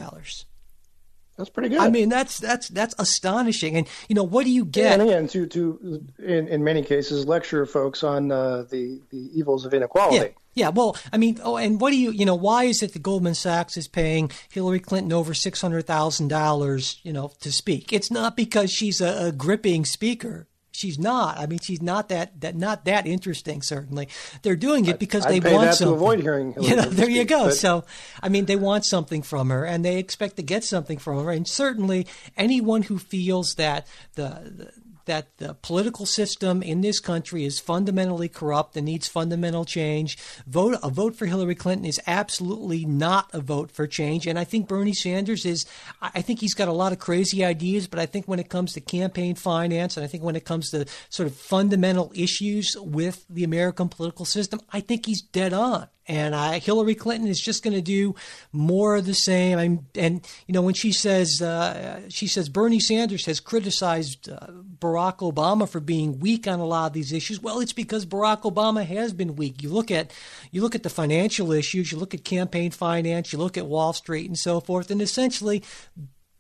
That's 1.41 1.51
pretty 1.51 1.71
good. 1.71 1.79
I 1.79 1.89
mean, 1.89 2.11
that's 2.11 2.39
that's 2.39 2.69
that's 2.69 2.95
astonishing. 2.99 3.75
And 3.75 3.89
you 4.09 4.15
know, 4.15 4.23
what 4.23 4.45
do 4.45 4.51
you 4.51 4.67
get? 4.67 5.01
And 5.01 5.09
again, 5.09 5.27
to 5.29 5.47
to 5.47 6.05
in, 6.19 6.49
in 6.49 6.63
many 6.63 6.83
cases, 6.83 7.27
lecture 7.27 7.65
folks 7.65 8.05
on 8.05 8.31
uh, 8.31 8.65
the 8.69 9.01
the 9.09 9.31
evils 9.33 9.65
of 9.65 9.73
inequality. 9.73 10.17
Yeah. 10.17 10.29
Yeah, 10.53 10.71
well, 10.71 10.97
I 11.13 11.17
mean, 11.17 11.39
oh, 11.45 11.57
and 11.57 11.81
what 11.81 11.93
do 11.93 11.97
you, 11.97 12.11
you 12.11 12.27
know, 12.27 12.35
why 12.35 12.65
is 12.65 12.83
it 12.83 12.93
that 12.93 13.03
Goldman 13.03 13.37
Sachs 13.37 13.77
is 13.77 13.87
paying 13.87 14.33
Hillary 14.51 14.81
Clinton 14.81 15.13
over 15.13 15.33
six 15.33 15.61
hundred 15.61 15.87
thousand 15.87 16.27
dollars, 16.27 16.99
you 17.05 17.13
know, 17.13 17.31
to 17.41 17.53
speak? 17.53 17.93
It's 17.93 18.11
not 18.11 18.37
because 18.37 18.73
she's 18.73 19.01
a, 19.01 19.29
a 19.29 19.33
gripping 19.33 19.85
speaker 19.85 20.49
she's 20.81 20.99
not. 20.99 21.39
I 21.39 21.47
mean, 21.47 21.59
she's 21.59 21.83
not 21.83 22.09
that 22.09 22.41
that 22.41 22.57
not 22.57 22.87
that 22.87 23.07
interesting. 23.07 23.63
Certainly, 23.63 24.09
they're 24.43 24.57
doing 24.57 24.87
it 24.87 24.99
because 24.99 25.27
I'd, 25.27 25.43
they 25.43 25.51
I'd 25.51 25.55
want 25.55 25.75
something. 25.75 25.95
to 25.95 25.95
avoid 25.95 26.21
hearing. 26.21 26.55
you 26.61 26.75
know, 26.75 26.83
there 26.83 27.07
speak, 27.07 27.17
you 27.17 27.25
go. 27.25 27.47
But... 27.47 27.55
So, 27.55 27.85
I 28.23 28.29
mean, 28.29 28.47
they 28.47 28.57
want 28.57 28.85
something 28.87 29.23
from 29.23 29.51
her, 29.51 29.65
and 29.65 29.85
they 29.85 29.99
expect 29.99 30.37
to 30.37 30.43
get 30.43 30.65
something 30.65 30.99
from 30.99 31.23
her. 31.25 31.31
And 31.31 31.47
certainly, 31.47 32.07
anyone 32.37 32.83
who 32.83 32.99
feels 32.99 33.55
that 33.57 33.87
the, 34.15 34.29
the 34.57 34.73
that 35.11 35.37
the 35.39 35.55
political 35.55 36.07
system 36.07 36.63
in 36.63 36.83
this 36.83 37.01
country 37.01 37.45
is 37.45 37.59
fundamentally 37.59 38.29
corrupt 38.29 38.77
and 38.77 38.87
needs 38.87 39.09
fundamental 39.09 39.65
change. 39.65 40.17
Vote 40.47 40.79
a 40.85 40.89
vote 40.89 41.17
for 41.17 41.27
Hillary 41.27 41.57
Clinton 41.57 41.85
is 41.85 42.01
absolutely 42.07 42.85
not 42.85 43.29
a 43.33 43.41
vote 43.41 43.73
for 43.73 43.89
change. 43.89 44.29
And 44.29 44.39
I 44.39 44.45
think 44.45 44.69
Bernie 44.69 44.95
Sanders 44.95 45.45
is. 45.45 45.67
I 46.01 46.23
think 46.23 46.39
he's 46.39 46.55
got 46.55 46.69
a 46.69 46.73
lot 46.73 46.93
of 46.93 47.01
crazy 47.01 47.45
ideas, 47.45 47.89
but 47.89 47.99
I 47.99 48.07
think 48.07 48.29
when 48.29 48.39
it 48.39 48.49
comes 48.49 48.73
to 48.75 48.81
campaign 48.81 49.35
finance 49.35 49.97
and 49.97 50.05
I 50.05 50.07
think 50.07 50.23
when 50.23 50.37
it 50.37 50.45
comes 50.45 50.71
to 50.71 50.87
sort 51.09 51.27
of 51.27 51.35
fundamental 51.35 52.13
issues 52.15 52.77
with 52.79 53.27
the 53.29 53.43
American 53.43 53.89
political 53.89 54.25
system, 54.25 54.61
I 54.73 54.79
think 54.79 55.07
he's 55.07 55.23
dead 55.23 55.53
on 55.53 55.89
and 56.11 56.35
I, 56.35 56.59
Hillary 56.59 56.97
Clinton 56.97 57.29
is 57.29 57.41
just 57.41 57.63
going 57.63 57.75
to 57.75 57.81
do 57.81 58.17
more 58.53 58.97
of 58.97 59.07
the 59.07 59.15
same. 59.15 59.59
I'm, 59.59 59.87
and 59.95 60.27
you 60.49 60.53
know, 60.53 60.61
when 60.61 60.75
she 60.75 60.91
says 60.91 61.41
uh, 61.41 62.01
she 62.09 62.27
says 62.27 62.49
Bernie 62.49 62.81
Sanders 62.81 63.27
has 63.27 63.39
criticized 63.39 64.29
uh, 64.29 64.49
Barack 64.81 65.19
Obama 65.19 65.69
for 65.69 65.79
being 65.79 66.19
weak 66.19 66.49
on 66.49 66.59
a 66.59 66.67
lot 66.67 66.89
of 66.89 66.93
these 66.95 67.13
issues. 67.13 67.41
Well, 67.41 67.61
it's 67.61 67.73
because 67.73 68.07
Barack 68.07 68.43
Obama 68.43 68.85
has 68.85 69.13
been 69.13 69.37
weak. 69.37 69.63
You 69.63 69.69
look 69.69 69.93
at 69.93 70.13
you 70.51 70.63
look 70.63 70.75
at 70.75 70.83
the 70.83 70.91
financial 70.91 71.53
issues, 71.53 71.93
you 71.93 71.99
look 71.99 72.13
at 72.13 72.25
campaign 72.25 72.73
finance, 72.73 73.33
you 73.33 73.39
look 73.39 73.57
at 73.57 73.67
Wall 73.67 73.93
Street, 73.93 74.27
and 74.27 74.39
so 74.39 74.61
forth, 74.61 74.91
and 74.91 75.01
essentially. 75.01 75.63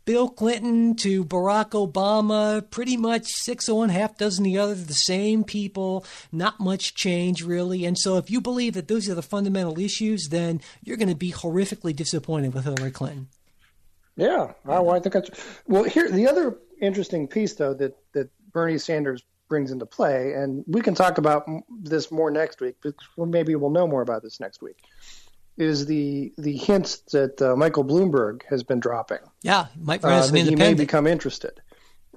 Bill 0.04 0.28
Clinton 0.28 0.96
to 0.96 1.24
Barack 1.24 1.70
Obama, 1.70 2.68
pretty 2.70 2.96
much 2.96 3.26
six 3.26 3.68
or 3.68 3.78
one 3.78 3.90
half 3.90 4.16
dozen 4.16 4.44
the 4.44 4.58
other, 4.58 4.74
the 4.74 4.92
same 4.92 5.44
people, 5.44 6.04
not 6.32 6.58
much 6.58 6.94
change 6.94 7.42
really. 7.42 7.84
And 7.84 7.98
so 7.98 8.16
if 8.16 8.30
you 8.30 8.40
believe 8.40 8.74
that 8.74 8.88
those 8.88 9.08
are 9.08 9.14
the 9.14 9.22
fundamental 9.22 9.78
issues, 9.78 10.28
then 10.28 10.60
you're 10.82 10.96
going 10.96 11.08
to 11.08 11.14
be 11.14 11.32
horrifically 11.32 11.94
disappointed 11.94 12.54
with 12.54 12.64
Hillary 12.64 12.90
Clinton. 12.90 13.28
Yeah, 14.16 14.52
well, 14.64 14.90
I 14.90 15.00
think 15.00 15.12
that's 15.14 15.30
well. 15.66 15.84
Here, 15.84 16.10
the 16.10 16.28
other 16.28 16.58
interesting 16.80 17.26
piece, 17.26 17.54
though, 17.54 17.72
that 17.74 17.96
that 18.12 18.28
Bernie 18.52 18.76
Sanders 18.76 19.22
brings 19.48 19.70
into 19.70 19.86
play, 19.86 20.34
and 20.34 20.62
we 20.66 20.82
can 20.82 20.94
talk 20.94 21.18
about 21.18 21.48
this 21.82 22.10
more 22.10 22.30
next 22.30 22.60
week, 22.60 22.76
because 22.82 22.98
maybe 23.16 23.54
we'll 23.54 23.70
know 23.70 23.86
more 23.86 24.02
about 24.02 24.22
this 24.22 24.38
next 24.38 24.60
week 24.60 24.76
is 25.60 25.84
the 25.86 26.32
the 26.38 26.56
hints 26.56 26.98
that 27.12 27.40
uh, 27.42 27.54
Michael 27.54 27.84
Bloomberg 27.84 28.42
has 28.48 28.62
been 28.62 28.80
dropping. 28.80 29.18
Yeah, 29.42 29.66
might 29.78 30.02
uh, 30.02 30.08
He 30.32 30.56
may 30.56 30.74
become 30.74 31.06
interested. 31.06 31.60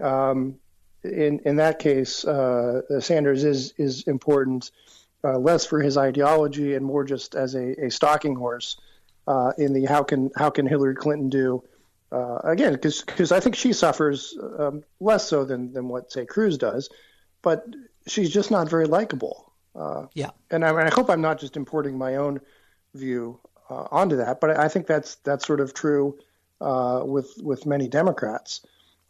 Um, 0.01 0.56
in 1.03 1.39
in 1.39 1.58
that 1.58 1.79
case, 1.79 2.23
uh, 2.25 2.82
Sanders 3.01 3.43
is 3.43 3.73
is 3.77 4.03
important, 4.03 4.71
uh, 5.23 5.38
less 5.38 5.65
for 5.65 5.82
his 5.82 5.97
ideology 5.97 6.73
and 6.73 6.86
more 6.86 7.03
just 7.03 7.36
as 7.36 7.53
a, 7.53 7.86
a 7.86 7.91
stalking 7.91 8.36
horse 8.36 8.77
uh, 9.27 9.51
in 9.58 9.73
the 9.73 9.86
how 9.86 10.03
can 10.03 10.32
how 10.36 10.49
can 10.49 10.65
Hillary 10.65 10.95
Clinton 10.95 11.29
do. 11.29 11.63
Uh, 12.12 12.38
again, 12.43 12.73
because 12.73 13.32
I 13.32 13.39
think 13.39 13.56
she 13.56 13.73
suffers 13.73 14.38
um, 14.60 14.84
less 14.99 15.27
so 15.27 15.45
than, 15.45 15.73
than 15.73 15.88
what 15.88 16.12
say 16.12 16.27
Cruz 16.27 16.60
does, 16.60 16.89
but 17.41 17.65
she's 18.06 18.32
just 18.32 18.51
not 18.51 18.69
very 18.69 18.86
likable. 18.86 19.51
yeah, 20.13 20.29
and 20.51 20.63
I, 20.63 20.69
I 20.69 20.91
hope 20.91 21.10
I'm 21.10 21.21
not 21.21 21.39
just 21.39 21.58
importing 21.58 21.97
my 21.97 22.17
own 22.17 22.39
view 22.93 23.39
uh, 23.69 23.88
onto 23.91 24.17
that. 24.17 24.39
But 24.41 24.58
I 24.58 24.67
think 24.67 24.88
that's 24.88 25.15
that's 25.15 25.45
sort 25.45 25.60
of 25.60 25.73
true 25.73 26.17
uh, 26.62 27.01
with 27.06 27.32
with 27.41 27.65
many 27.65 27.88
Democrats. 27.88 28.62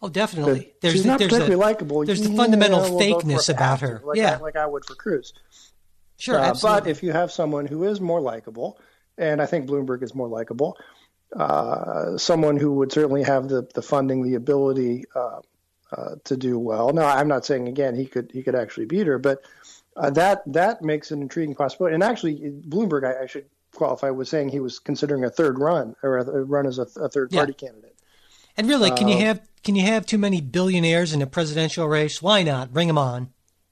Oh, 0.01 0.09
definitely. 0.09 0.73
There's 0.81 0.93
she's 0.93 1.05
not 1.05 1.19
there's 1.19 1.29
particularly 1.29 1.63
likable. 1.63 2.05
There's 2.05 2.19
yeah, 2.19 2.27
the 2.27 2.35
fundamental 2.35 2.81
we'll 2.81 2.99
fakeness 2.99 3.49
about 3.49 3.79
her. 3.81 4.01
Like 4.03 4.17
yeah, 4.17 4.35
I, 4.35 4.37
like 4.37 4.55
I 4.57 4.65
would 4.65 4.85
for 4.85 4.95
Cruz. 4.95 5.33
Sure, 6.17 6.37
uh. 6.37 6.53
But 6.61 6.87
if 6.87 7.03
you 7.03 7.11
have 7.11 7.31
someone 7.31 7.67
who 7.67 7.85
is 7.85 8.01
more 8.01 8.19
likable, 8.19 8.79
and 9.17 9.41
I 9.41 9.45
think 9.45 9.67
Bloomberg 9.67 10.03
is 10.03 10.13
more 10.13 10.27
likable, 10.27 10.77
uh, 11.35 12.17
someone 12.17 12.57
who 12.57 12.73
would 12.73 12.91
certainly 12.91 13.23
have 13.23 13.47
the 13.47 13.67
the 13.73 13.81
funding, 13.81 14.23
the 14.23 14.35
ability 14.35 15.05
uh, 15.15 15.39
uh, 15.95 16.15
to 16.25 16.35
do 16.35 16.59
well. 16.59 16.91
Now, 16.91 17.07
I'm 17.07 17.27
not 17.27 17.45
saying 17.45 17.67
again 17.67 17.95
he 17.95 18.05
could 18.05 18.31
he 18.33 18.43
could 18.43 18.55
actually 18.55 18.85
beat 18.85 19.07
her, 19.07 19.19
but 19.19 19.39
uh, 19.95 20.09
that 20.11 20.43
that 20.51 20.81
makes 20.81 21.11
an 21.11 21.21
intriguing 21.21 21.55
possibility. 21.55 21.93
And 21.93 22.03
actually, 22.03 22.35
Bloomberg, 22.67 23.05
I, 23.05 23.23
I 23.23 23.25
should 23.27 23.45
qualify 23.73 24.09
was 24.09 24.29
saying 24.29 24.49
he 24.49 24.59
was 24.59 24.79
considering 24.79 25.23
a 25.23 25.29
third 25.29 25.59
run 25.59 25.95
or 26.03 26.17
a, 26.17 26.43
run 26.43 26.65
as 26.65 26.79
a, 26.79 26.88
a 26.99 27.09
third 27.09 27.31
party 27.31 27.53
yeah. 27.57 27.67
candidate. 27.67 27.95
And 28.55 28.67
really, 28.67 28.91
can 28.91 29.07
you 29.07 29.17
have 29.19 29.41
can 29.63 29.75
you 29.75 29.86
have 29.86 30.05
too 30.05 30.17
many 30.17 30.41
billionaires 30.41 31.13
in 31.13 31.21
a 31.21 31.27
presidential 31.27 31.88
race? 31.88 32.21
Why 32.21 32.43
not 32.43 32.73
bring 32.73 32.88
them 32.88 32.97
on? 32.97 33.29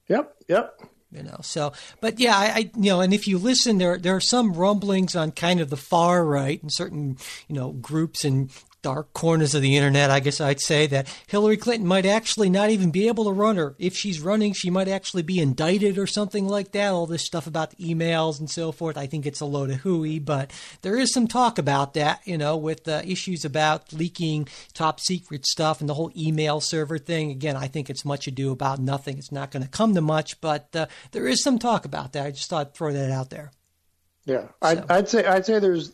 Yep, 0.08 0.34
yep. 0.48 0.80
You 1.12 1.22
know, 1.22 1.38
so 1.42 1.72
but 2.00 2.18
yeah, 2.18 2.36
I, 2.36 2.44
I 2.44 2.70
you 2.76 2.90
know, 2.90 3.00
and 3.00 3.12
if 3.12 3.28
you 3.28 3.38
listen, 3.38 3.78
there 3.78 3.98
there 3.98 4.16
are 4.16 4.20
some 4.20 4.54
rumblings 4.54 5.14
on 5.14 5.30
kind 5.30 5.60
of 5.60 5.70
the 5.70 5.76
far 5.76 6.24
right 6.24 6.60
and 6.62 6.72
certain 6.72 7.16
you 7.48 7.54
know 7.54 7.72
groups 7.72 8.24
and 8.24 8.50
dark 8.82 9.12
corners 9.12 9.54
of 9.54 9.62
the 9.62 9.76
internet, 9.76 10.10
I 10.10 10.20
guess 10.20 10.40
I'd 10.40 10.60
say 10.60 10.86
that 10.88 11.08
Hillary 11.26 11.56
Clinton 11.56 11.86
might 11.86 12.04
actually 12.04 12.50
not 12.50 12.70
even 12.70 12.90
be 12.90 13.08
able 13.08 13.24
to 13.24 13.32
run 13.32 13.56
her. 13.56 13.74
If 13.78 13.96
she's 13.96 14.20
running, 14.20 14.52
she 14.52 14.70
might 14.70 14.88
actually 14.88 15.22
be 15.22 15.38
indicted 15.38 15.98
or 15.98 16.06
something 16.06 16.46
like 16.46 16.72
that. 16.72 16.92
All 16.92 17.06
this 17.06 17.24
stuff 17.24 17.46
about 17.46 17.70
the 17.70 17.94
emails 17.94 18.40
and 18.40 18.50
so 18.50 18.72
forth. 18.72 18.98
I 18.98 19.06
think 19.06 19.24
it's 19.24 19.40
a 19.40 19.46
load 19.46 19.70
of 19.70 19.80
hooey, 19.80 20.18
but 20.18 20.50
there 20.82 20.98
is 20.98 21.12
some 21.12 21.28
talk 21.28 21.58
about 21.58 21.94
that, 21.94 22.20
you 22.24 22.36
know, 22.36 22.56
with 22.56 22.86
uh, 22.88 23.02
issues 23.06 23.44
about 23.44 23.92
leaking 23.92 24.48
top 24.74 25.00
secret 25.00 25.46
stuff 25.46 25.80
and 25.80 25.88
the 25.88 25.94
whole 25.94 26.10
email 26.16 26.60
server 26.60 26.98
thing. 26.98 27.30
Again, 27.30 27.56
I 27.56 27.68
think 27.68 27.88
it's 27.88 28.04
much 28.04 28.26
ado 28.26 28.50
about 28.50 28.80
nothing. 28.80 29.16
It's 29.18 29.32
not 29.32 29.50
going 29.50 29.62
to 29.62 29.68
come 29.68 29.94
to 29.94 30.00
much, 30.00 30.40
but 30.40 30.74
uh, 30.74 30.86
there 31.12 31.28
is 31.28 31.42
some 31.42 31.58
talk 31.58 31.84
about 31.84 32.12
that. 32.12 32.26
I 32.26 32.30
just 32.32 32.50
thought 32.50 32.66
I'd 32.66 32.74
throw 32.74 32.92
that 32.92 33.10
out 33.10 33.30
there. 33.30 33.52
Yeah, 34.24 34.42
so. 34.42 34.52
I'd, 34.62 34.90
I'd 34.90 35.08
say 35.08 35.24
I'd 35.24 35.46
say 35.46 35.58
there's 35.58 35.92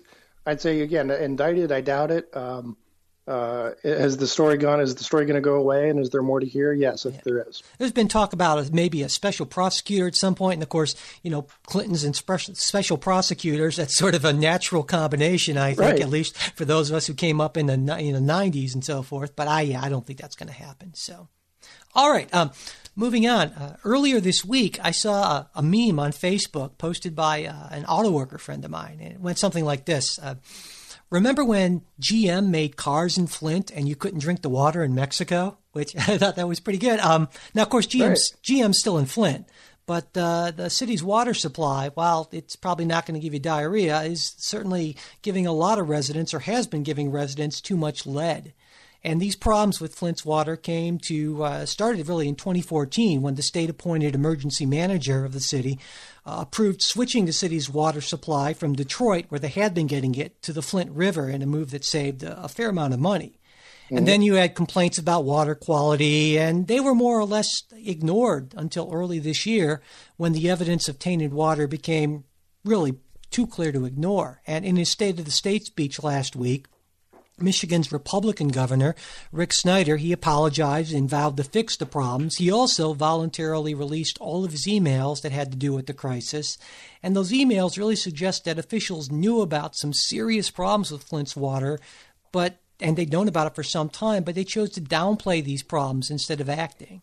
I'd 0.48 0.62
say 0.62 0.80
again, 0.80 1.10
indicted. 1.10 1.70
I 1.72 1.82
doubt 1.82 2.10
it. 2.10 2.34
Um, 2.34 2.78
uh, 3.26 3.72
has 3.84 4.16
the 4.16 4.26
story 4.26 4.56
gone? 4.56 4.80
Is 4.80 4.94
the 4.94 5.04
story 5.04 5.26
going 5.26 5.34
to 5.34 5.42
go 5.42 5.56
away? 5.56 5.90
And 5.90 6.00
is 6.00 6.08
there 6.08 6.22
more 6.22 6.40
to 6.40 6.46
hear? 6.46 6.72
Yes, 6.72 7.04
yeah. 7.04 7.20
there 7.22 7.44
is. 7.46 7.62
There's 7.76 7.92
been 7.92 8.08
talk 8.08 8.32
about 8.32 8.72
maybe 8.72 9.02
a 9.02 9.10
special 9.10 9.44
prosecutor 9.44 10.06
at 10.06 10.16
some 10.16 10.34
point, 10.34 10.54
and 10.54 10.62
of 10.62 10.70
course, 10.70 10.94
you 11.22 11.30
know, 11.30 11.46
Clinton's 11.66 12.02
and 12.02 12.16
special 12.16 12.96
prosecutors. 12.96 13.76
That's 13.76 13.98
sort 13.98 14.14
of 14.14 14.24
a 14.24 14.32
natural 14.32 14.82
combination, 14.82 15.58
I 15.58 15.74
think, 15.74 15.80
right. 15.80 16.00
at 16.00 16.08
least 16.08 16.38
for 16.56 16.64
those 16.64 16.88
of 16.88 16.96
us 16.96 17.06
who 17.06 17.12
came 17.12 17.42
up 17.42 17.58
in 17.58 17.66
the 17.66 17.74
in 17.74 18.14
the 18.14 18.32
90s 18.32 18.72
and 18.72 18.82
so 18.82 19.02
forth. 19.02 19.36
But 19.36 19.48
I, 19.48 19.60
yeah, 19.60 19.82
I 19.82 19.90
don't 19.90 20.06
think 20.06 20.18
that's 20.18 20.36
going 20.36 20.48
to 20.48 20.54
happen. 20.54 20.94
So, 20.94 21.28
all 21.94 22.10
right. 22.10 22.32
Um, 22.34 22.52
Moving 22.98 23.28
on, 23.28 23.50
uh, 23.50 23.76
earlier 23.84 24.18
this 24.18 24.44
week, 24.44 24.80
I 24.82 24.90
saw 24.90 25.22
a, 25.22 25.50
a, 25.54 25.62
meme 25.62 26.00
on 26.00 26.10
Facebook 26.10 26.78
posted 26.78 27.14
by 27.14 27.44
uh, 27.44 27.68
an 27.70 27.84
auto 27.84 28.10
worker 28.10 28.38
friend 28.38 28.64
of 28.64 28.72
mine. 28.72 28.98
And 29.00 29.12
it 29.12 29.20
went 29.20 29.38
something 29.38 29.64
like 29.64 29.84
this 29.84 30.18
uh, 30.18 30.34
Remember 31.08 31.44
when 31.44 31.82
GM 32.00 32.48
made 32.48 32.76
cars 32.76 33.16
in 33.16 33.28
Flint 33.28 33.70
and 33.70 33.88
you 33.88 33.94
couldn't 33.94 34.18
drink 34.18 34.42
the 34.42 34.48
water 34.48 34.82
in 34.82 34.96
Mexico? 34.96 35.58
Which 35.70 35.94
I 36.08 36.18
thought 36.18 36.34
that 36.34 36.48
was 36.48 36.58
pretty 36.58 36.80
good. 36.80 36.98
Um, 36.98 37.28
now, 37.54 37.62
of 37.62 37.70
course, 37.70 37.86
GM's, 37.86 38.34
right. 38.34 38.42
GM's 38.42 38.80
still 38.80 38.98
in 38.98 39.06
Flint, 39.06 39.46
but 39.86 40.08
uh, 40.16 40.50
the 40.50 40.68
city's 40.68 41.04
water 41.04 41.34
supply, 41.34 41.90
while 41.94 42.28
it's 42.32 42.56
probably 42.56 42.84
not 42.84 43.06
going 43.06 43.14
to 43.14 43.24
give 43.24 43.32
you 43.32 43.38
diarrhea, 43.38 44.02
is 44.02 44.34
certainly 44.38 44.96
giving 45.22 45.46
a 45.46 45.52
lot 45.52 45.78
of 45.78 45.88
residents, 45.88 46.34
or 46.34 46.40
has 46.40 46.66
been 46.66 46.82
giving 46.82 47.12
residents, 47.12 47.60
too 47.60 47.76
much 47.76 48.06
lead. 48.06 48.54
And 49.04 49.20
these 49.20 49.36
problems 49.36 49.80
with 49.80 49.94
Flint's 49.94 50.24
water 50.24 50.56
came 50.56 50.98
to 51.06 51.44
uh, 51.44 51.66
started 51.66 52.08
really 52.08 52.28
in 52.28 52.34
2014 52.34 53.22
when 53.22 53.36
the 53.36 53.42
state 53.42 53.70
appointed 53.70 54.14
emergency 54.14 54.66
manager 54.66 55.24
of 55.24 55.32
the 55.32 55.40
city 55.40 55.78
uh, 56.26 56.38
approved 56.40 56.82
switching 56.82 57.24
the 57.24 57.32
city's 57.32 57.70
water 57.70 58.00
supply 58.00 58.52
from 58.52 58.74
Detroit, 58.74 59.26
where 59.28 59.38
they 59.38 59.48
had 59.48 59.72
been 59.72 59.86
getting 59.86 60.14
it, 60.16 60.42
to 60.42 60.52
the 60.52 60.62
Flint 60.62 60.90
River 60.90 61.28
in 61.30 61.42
a 61.42 61.46
move 61.46 61.70
that 61.70 61.84
saved 61.84 62.22
a, 62.22 62.42
a 62.44 62.48
fair 62.48 62.70
amount 62.70 62.92
of 62.92 63.00
money. 63.00 63.38
Mm-hmm. 63.86 63.96
And 63.96 64.08
then 64.08 64.20
you 64.20 64.34
had 64.34 64.54
complaints 64.54 64.98
about 64.98 65.24
water 65.24 65.54
quality, 65.54 66.38
and 66.38 66.66
they 66.66 66.80
were 66.80 66.94
more 66.94 67.18
or 67.18 67.24
less 67.24 67.62
ignored 67.72 68.52
until 68.56 68.92
early 68.92 69.18
this 69.18 69.46
year 69.46 69.80
when 70.16 70.32
the 70.32 70.50
evidence 70.50 70.88
of 70.88 70.98
tainted 70.98 71.32
water 71.32 71.66
became 71.66 72.24
really 72.64 72.96
too 73.30 73.46
clear 73.46 73.72
to 73.72 73.86
ignore. 73.86 74.42
And 74.46 74.64
in 74.64 74.76
his 74.76 74.90
State 74.90 75.18
of 75.18 75.24
the 75.24 75.30
State 75.30 75.64
speech 75.64 76.02
last 76.02 76.36
week, 76.36 76.66
Michigan's 77.40 77.92
Republican 77.92 78.48
governor, 78.48 78.94
Rick 79.32 79.52
Snyder, 79.52 79.96
he 79.96 80.12
apologized 80.12 80.92
and 80.92 81.08
vowed 81.08 81.36
to 81.36 81.44
fix 81.44 81.76
the 81.76 81.86
problems. 81.86 82.36
He 82.36 82.50
also 82.50 82.92
voluntarily 82.92 83.74
released 83.74 84.18
all 84.18 84.44
of 84.44 84.52
his 84.52 84.66
emails 84.66 85.22
that 85.22 85.32
had 85.32 85.52
to 85.52 85.58
do 85.58 85.72
with 85.72 85.86
the 85.86 85.94
crisis. 85.94 86.58
And 87.02 87.14
those 87.14 87.32
emails 87.32 87.78
really 87.78 87.96
suggest 87.96 88.44
that 88.44 88.58
officials 88.58 89.10
knew 89.10 89.40
about 89.40 89.76
some 89.76 89.92
serious 89.92 90.50
problems 90.50 90.90
with 90.90 91.04
Flint's 91.04 91.36
water, 91.36 91.78
but 92.32 92.58
and 92.80 92.96
they'd 92.96 93.12
known 93.12 93.26
about 93.28 93.48
it 93.48 93.54
for 93.56 93.64
some 93.64 93.88
time, 93.88 94.22
but 94.22 94.34
they 94.36 94.44
chose 94.44 94.70
to 94.70 94.80
downplay 94.80 95.42
these 95.42 95.62
problems 95.62 96.10
instead 96.10 96.40
of 96.40 96.48
acting. 96.48 97.02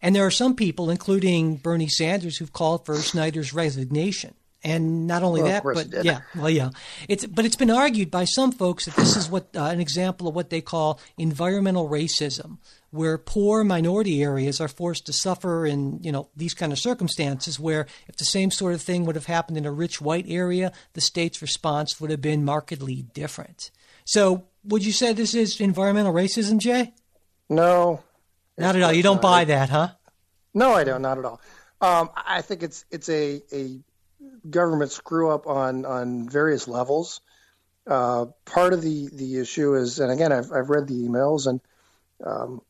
And 0.00 0.14
there 0.14 0.24
are 0.24 0.30
some 0.30 0.54
people, 0.54 0.90
including 0.90 1.56
Bernie 1.56 1.88
Sanders, 1.88 2.36
who've 2.36 2.52
called 2.52 2.86
for 2.86 2.94
Snyder's 2.96 3.52
resignation. 3.52 4.34
And 4.64 5.06
not 5.06 5.22
only 5.22 5.40
well, 5.42 5.62
that, 5.62 5.90
but 5.92 6.04
yeah, 6.04 6.20
well, 6.34 6.50
yeah, 6.50 6.70
it's 7.08 7.24
but 7.24 7.44
it's 7.44 7.54
been 7.54 7.70
argued 7.70 8.10
by 8.10 8.24
some 8.24 8.50
folks 8.50 8.86
that 8.86 8.96
this 8.96 9.14
is 9.14 9.30
what 9.30 9.54
uh, 9.54 9.66
an 9.66 9.78
example 9.80 10.26
of 10.26 10.34
what 10.34 10.50
they 10.50 10.60
call 10.60 11.00
environmental 11.16 11.88
racism, 11.88 12.58
where 12.90 13.18
poor 13.18 13.62
minority 13.62 14.20
areas 14.20 14.60
are 14.60 14.66
forced 14.66 15.06
to 15.06 15.12
suffer 15.12 15.64
in 15.64 16.00
you 16.02 16.10
know 16.10 16.28
these 16.34 16.54
kind 16.54 16.72
of 16.72 16.78
circumstances. 16.80 17.60
Where 17.60 17.86
if 18.08 18.16
the 18.16 18.24
same 18.24 18.50
sort 18.50 18.74
of 18.74 18.82
thing 18.82 19.04
would 19.04 19.14
have 19.14 19.26
happened 19.26 19.58
in 19.58 19.64
a 19.64 19.70
rich 19.70 20.00
white 20.00 20.26
area, 20.28 20.72
the 20.94 21.00
state's 21.00 21.40
response 21.40 22.00
would 22.00 22.10
have 22.10 22.20
been 22.20 22.44
markedly 22.44 23.02
different. 23.14 23.70
So, 24.04 24.46
would 24.64 24.84
you 24.84 24.92
say 24.92 25.12
this 25.12 25.34
is 25.34 25.60
environmental 25.60 26.12
racism, 26.12 26.58
Jay? 26.58 26.94
No, 27.48 28.02
not 28.56 28.74
at 28.74 28.82
all. 28.82 28.92
You 28.92 29.04
don't 29.04 29.22
buy 29.22 29.44
that, 29.44 29.70
huh? 29.70 29.90
No, 30.52 30.72
I 30.72 30.82
don't. 30.82 31.02
Not 31.02 31.18
at 31.18 31.24
all. 31.24 31.40
Um, 31.80 32.10
I 32.16 32.42
think 32.42 32.64
it's 32.64 32.84
it's 32.90 33.08
a, 33.08 33.40
a 33.52 33.78
government 34.50 34.90
screw 34.90 35.30
up 35.30 35.46
on 35.46 35.84
on 35.84 36.28
various 36.28 36.68
levels. 36.68 37.20
Uh, 37.86 38.26
part 38.44 38.72
of 38.72 38.82
the 38.82 39.08
the 39.12 39.38
issue 39.38 39.74
is, 39.74 39.98
and 39.98 40.12
again, 40.12 40.32
I've 40.32 40.52
I've 40.52 40.70
read 40.70 40.86
the 40.86 41.08
emails, 41.08 41.46
and 41.46 41.60
um, 42.24 42.60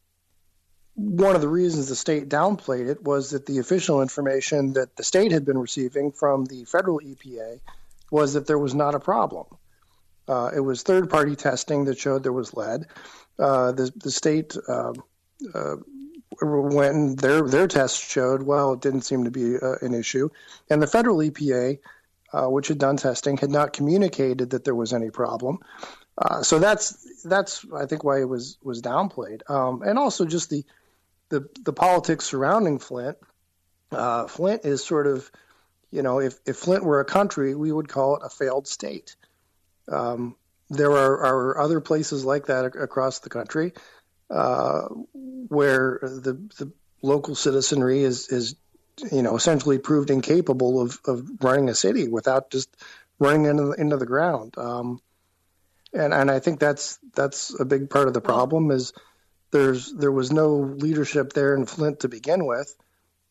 one 0.95 1.35
of 1.35 1.41
the 1.41 1.49
reasons 1.49 1.89
the 1.89 1.97
state 1.97 2.29
downplayed 2.29 2.89
it 2.89 3.03
was 3.03 3.31
that 3.31 3.47
the 3.47 3.59
official 3.59 4.03
information 4.03 4.73
that 4.75 4.97
the 4.97 5.05
state 5.05 5.33
had 5.33 5.45
been 5.45 5.59
receiving 5.59 6.13
from 6.13 6.45
the 6.45 6.65
federal 6.65 7.01
EPA 7.01 7.61
was 8.11 8.35
that 8.35 8.47
there 8.47 8.59
was 8.59 8.75
not 8.75 8.95
a 8.95 9.01
problem. 9.01 9.47
Uh, 10.27 10.51
it 10.55 10.61
was 10.61 10.83
third 10.83 11.09
party 11.09 11.37
testing 11.37 11.85
that 11.85 11.99
showed 11.99 12.23
there 12.23 12.33
was 12.33 12.55
lead. 12.55 12.87
Uh, 13.39 13.73
the 13.73 13.93
the 13.97 14.11
state 14.11 14.57
um, 14.69 14.95
uh, 15.55 15.77
when 16.41 17.17
their 17.17 17.43
their 17.43 17.67
tests 17.67 17.99
showed, 17.99 18.43
well, 18.43 18.75
it 18.75 18.81
didn't 18.81 19.03
seem 19.03 19.25
to 19.25 19.31
be 19.31 19.57
uh, 19.57 19.77
an 19.81 19.95
issue, 19.95 20.29
and 20.71 20.83
the 20.83 20.87
federal 20.87 21.19
EPA, 21.19 21.79
uh, 22.33 22.47
which 22.47 22.69
had 22.69 22.79
done 22.79 22.97
testing, 22.97 23.37
had 23.37 23.51
not 23.51 23.73
communicated 23.73 24.51
that 24.51 24.65
there 24.65 24.75
was 24.75 24.93
any 24.93 25.11
problem. 25.11 25.59
Uh, 26.17 26.43
so 26.43 26.59
that's 26.59 27.23
that's 27.23 27.65
I 27.75 27.87
think 27.87 28.05
why 28.05 28.21
it 28.21 28.29
was 28.29 28.59
was 28.63 28.83
downplayed, 28.83 29.49
um, 29.51 29.83
and 29.83 29.99
also 29.99 30.25
just 30.25 30.51
the 30.51 30.65
the 31.29 31.49
the 31.63 31.73
politics 31.73 32.27
surrounding 32.27 32.79
Flint. 32.79 33.17
Uh, 33.91 34.27
Flint 34.27 34.67
is 34.67 34.85
sort 34.85 35.07
of, 35.07 35.31
you 35.91 36.03
know, 36.03 36.21
if 36.21 36.35
if 36.47 36.57
Flint 36.57 36.85
were 36.85 37.01
a 37.01 37.05
country, 37.05 37.55
we 37.55 37.73
would 37.73 37.89
call 37.89 38.17
it 38.17 38.23
a 38.25 38.29
failed 38.29 38.67
state. 38.67 39.17
Um, 39.91 40.37
there 40.71 40.91
are, 40.91 41.15
are 41.25 41.59
other 41.61 41.81
places 41.81 42.27
like 42.27 42.47
that 42.47 42.67
across 42.67 43.21
the 43.21 43.31
country 43.31 43.73
uh, 44.31 44.89
where 45.49 45.99
the 46.03 46.35
the 46.59 46.73
local 47.03 47.35
citizenry 47.35 48.03
is 48.03 48.29
is 48.29 48.57
you 49.13 49.23
know 49.23 49.37
essentially 49.37 49.79
proved 49.79 50.11
incapable 50.11 50.81
of, 50.81 50.99
of 51.07 51.29
running 51.43 51.69
a 51.69 51.75
city 51.75 52.09
without 52.09 52.51
just 52.51 52.69
running 53.19 53.45
into 53.45 53.65
the, 53.65 53.73
into 53.73 53.97
the 53.97 54.07
ground. 54.07 54.57
Um, 54.57 55.01
and 55.93 56.13
and 56.13 56.31
I 56.31 56.39
think 56.39 56.61
that's 56.61 56.99
that's 57.15 57.59
a 57.59 57.65
big 57.65 57.91
part 57.91 58.09
of 58.09 58.15
the 58.15 58.21
problem 58.21 58.71
is 58.71 58.93
there's 59.51 59.93
there 59.93 60.13
was 60.13 60.31
no 60.31 60.57
leadership 60.57 61.33
there 61.33 61.55
in 61.55 61.67
Flint 61.67 62.01
to 62.01 62.09
begin 62.09 62.47
with. 62.47 62.75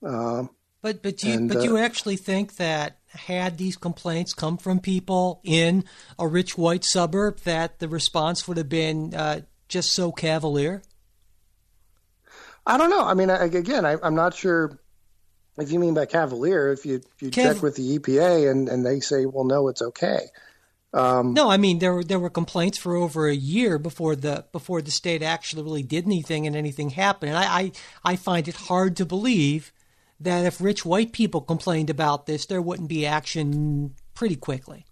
Uh, 0.06 0.46
but 0.82 1.04
but 1.04 1.18
do 1.18 1.28
you, 1.28 1.34
and, 1.34 1.50
but 1.50 1.58
uh, 1.58 1.62
you 1.62 1.78
actually 1.78 2.18
think 2.18 2.56
that 2.56 2.98
had 3.10 3.58
these 3.58 3.78
complaints 3.78 4.34
come 4.34 4.58
from 4.58 4.80
people 4.80 5.42
in 5.44 5.84
a 6.20 6.28
rich 6.28 6.58
white 6.58 6.84
suburb 6.84 7.40
that 7.42 7.80
the 7.80 7.88
response 7.88 8.48
would 8.48 8.58
have 8.58 8.70
been 8.70 9.14
uh, 9.14 9.42
just 9.68 9.92
so 9.94 10.12
cavalier? 10.12 10.82
I 12.66 12.78
don't 12.78 12.90
know. 12.90 13.04
I 13.04 13.14
mean, 13.14 13.30
I, 13.30 13.46
again, 13.46 13.86
I, 13.86 13.96
am 14.04 14.16
not 14.16 14.36
sure 14.36 14.78
if 15.58 15.72
you 15.72 15.80
mean 15.80 15.94
by 15.94 16.06
cavalier. 16.06 16.72
If 16.72 16.86
you 16.86 16.96
if 16.96 17.22
you 17.22 17.30
Cav- 17.30 17.54
check 17.54 17.62
with 17.62 17.76
the 17.76 17.98
EPA 17.98 18.52
and, 18.52 18.68
and 18.70 18.86
they 18.86 19.00
say, 19.00 19.26
well, 19.26 19.46
no, 19.46 19.68
it's 19.70 19.82
okay. 19.82 20.28
Um, 20.94 21.34
no, 21.34 21.50
I 21.50 21.58
mean 21.58 21.80
there 21.80 21.94
were 21.94 22.04
there 22.04 22.20
were 22.20 22.30
complaints 22.30 22.78
for 22.78 22.96
over 22.96 23.28
a 23.28 23.36
year 23.36 23.78
before 23.78 24.16
the 24.16 24.46
before 24.52 24.82
the 24.82 24.92
state 24.92 25.22
actually 25.22 25.64
really 25.64 25.84
did 25.84 26.06
anything 26.06 26.48
and 26.48 26.56
anything 26.56 26.92
happened. 26.92 27.30
And 27.30 27.38
I, 27.38 27.60
I, 27.60 27.72
I 28.04 28.16
find 28.16 28.48
it 28.48 28.56
hard 28.56 28.96
to 28.98 29.06
believe 29.06 29.74
that 30.20 30.46
if 30.46 30.62
rich 30.62 30.86
white 30.86 31.12
people 31.12 31.42
complained 31.42 31.90
about 31.90 32.26
this, 32.26 32.46
there 32.46 32.62
wouldn't 32.62 32.90
be 32.90 33.06
action 33.06 33.96
pretty 34.14 34.36
quickly. 34.36 34.86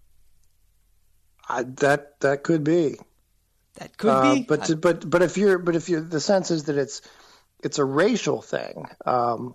I, 1.48 1.62
that 1.62 2.20
that 2.20 2.42
could 2.42 2.62
be. 2.62 2.96
That 3.76 3.96
could 3.96 4.10
uh, 4.10 4.34
be. 4.34 4.42
But 4.42 4.70
I, 4.70 4.74
but 4.74 5.08
but 5.08 5.22
if 5.22 5.36
you're 5.36 5.58
but 5.58 5.76
if 5.76 5.88
you 5.88 6.00
the 6.00 6.20
sense 6.20 6.50
is 6.50 6.64
that 6.64 6.76
it's 6.76 7.02
it's 7.62 7.78
a 7.78 7.84
racial 7.84 8.42
thing. 8.42 8.86
Um, 9.04 9.54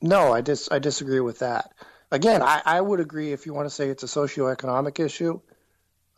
no, 0.00 0.32
I 0.32 0.40
dis 0.40 0.68
I 0.70 0.78
disagree 0.78 1.20
with 1.20 1.40
that. 1.40 1.72
Again, 2.10 2.42
I, 2.42 2.62
I 2.64 2.80
would 2.80 3.00
agree 3.00 3.32
if 3.32 3.46
you 3.46 3.54
want 3.54 3.66
to 3.66 3.74
say 3.74 3.88
it's 3.88 4.04
a 4.04 4.06
socioeconomic 4.06 5.00
issue. 5.00 5.40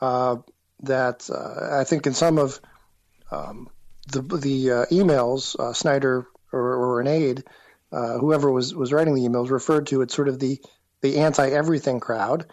Uh, 0.00 0.36
that 0.82 1.28
uh, 1.30 1.80
I 1.80 1.84
think 1.84 2.06
in 2.06 2.14
some 2.14 2.38
of 2.38 2.60
um, 3.30 3.68
the 4.12 4.20
the 4.22 4.70
uh, 4.70 4.84
emails, 4.86 5.58
uh, 5.58 5.72
Snyder 5.72 6.26
or, 6.52 6.60
or 6.60 7.00
an 7.00 7.06
aide, 7.06 7.44
uh, 7.92 8.18
whoever 8.18 8.50
was 8.50 8.74
was 8.74 8.92
writing 8.92 9.14
the 9.14 9.26
emails, 9.26 9.50
referred 9.50 9.86
to 9.88 10.02
it 10.02 10.10
sort 10.10 10.28
of 10.28 10.38
the 10.38 10.60
the 11.00 11.18
anti 11.18 11.48
everything 11.48 12.00
crowd. 12.00 12.46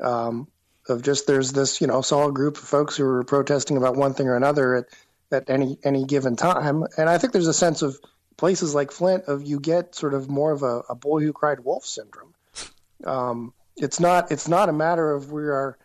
Um, 0.00 0.48
of 0.88 1.02
just 1.02 1.26
there's 1.26 1.52
this 1.52 1.80
you 1.80 1.86
know 1.86 2.00
solid 2.02 2.34
group 2.34 2.56
of 2.58 2.64
folks 2.64 2.96
who 2.96 3.04
are 3.04 3.24
protesting 3.24 3.76
about 3.76 3.96
one 3.96 4.14
thing 4.14 4.28
or 4.28 4.36
another 4.36 4.74
at 4.74 4.84
at 5.32 5.50
any 5.50 5.78
any 5.84 6.04
given 6.04 6.36
time, 6.36 6.84
and 6.96 7.08
I 7.08 7.18
think 7.18 7.32
there's 7.32 7.48
a 7.48 7.54
sense 7.54 7.82
of 7.82 7.98
places 8.36 8.74
like 8.74 8.92
Flint 8.92 9.24
of 9.24 9.42
you 9.42 9.60
get 9.60 9.94
sort 9.94 10.14
of 10.14 10.28
more 10.28 10.52
of 10.52 10.62
a, 10.62 10.82
a 10.88 10.94
boy 10.94 11.20
who 11.20 11.32
cried 11.32 11.60
wolf 11.60 11.84
syndrome. 11.84 12.34
Um, 13.04 13.52
it's 13.76 14.00
not 14.00 14.30
it's 14.30 14.48
not 14.48 14.68
a 14.68 14.72
matter 14.72 15.12
of 15.12 15.32
we 15.32 15.44
are 15.44 15.76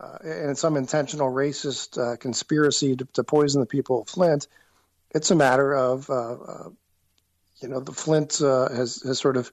uh, 0.00 0.18
in 0.24 0.54
some 0.54 0.76
intentional 0.76 1.30
racist 1.30 1.98
uh, 1.98 2.16
conspiracy 2.16 2.96
to, 2.96 3.04
to, 3.14 3.24
poison 3.24 3.60
the 3.60 3.66
people 3.66 4.02
of 4.02 4.08
Flint. 4.08 4.48
It's 5.10 5.30
a 5.30 5.36
matter 5.36 5.72
of 5.74 6.10
uh, 6.10 6.32
uh 6.32 6.68
you 7.60 7.68
know 7.68 7.80
the 7.80 7.92
Flint 7.92 8.40
uh, 8.42 8.68
has 8.68 9.02
has 9.02 9.18
sort 9.18 9.36
of 9.36 9.50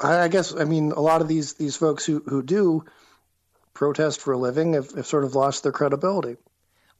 I, 0.00 0.20
I, 0.20 0.28
guess 0.28 0.54
I 0.54 0.64
mean 0.64 0.92
a 0.92 1.00
lot 1.00 1.20
of 1.20 1.28
these 1.28 1.54
these 1.54 1.76
folks 1.76 2.04
who 2.04 2.22
who 2.26 2.42
do 2.42 2.84
protest 3.74 4.20
for 4.20 4.32
a 4.32 4.38
living 4.38 4.74
have, 4.74 4.90
have 4.92 5.06
sort 5.06 5.24
of 5.24 5.34
lost 5.34 5.62
their 5.62 5.72
credibility. 5.72 6.36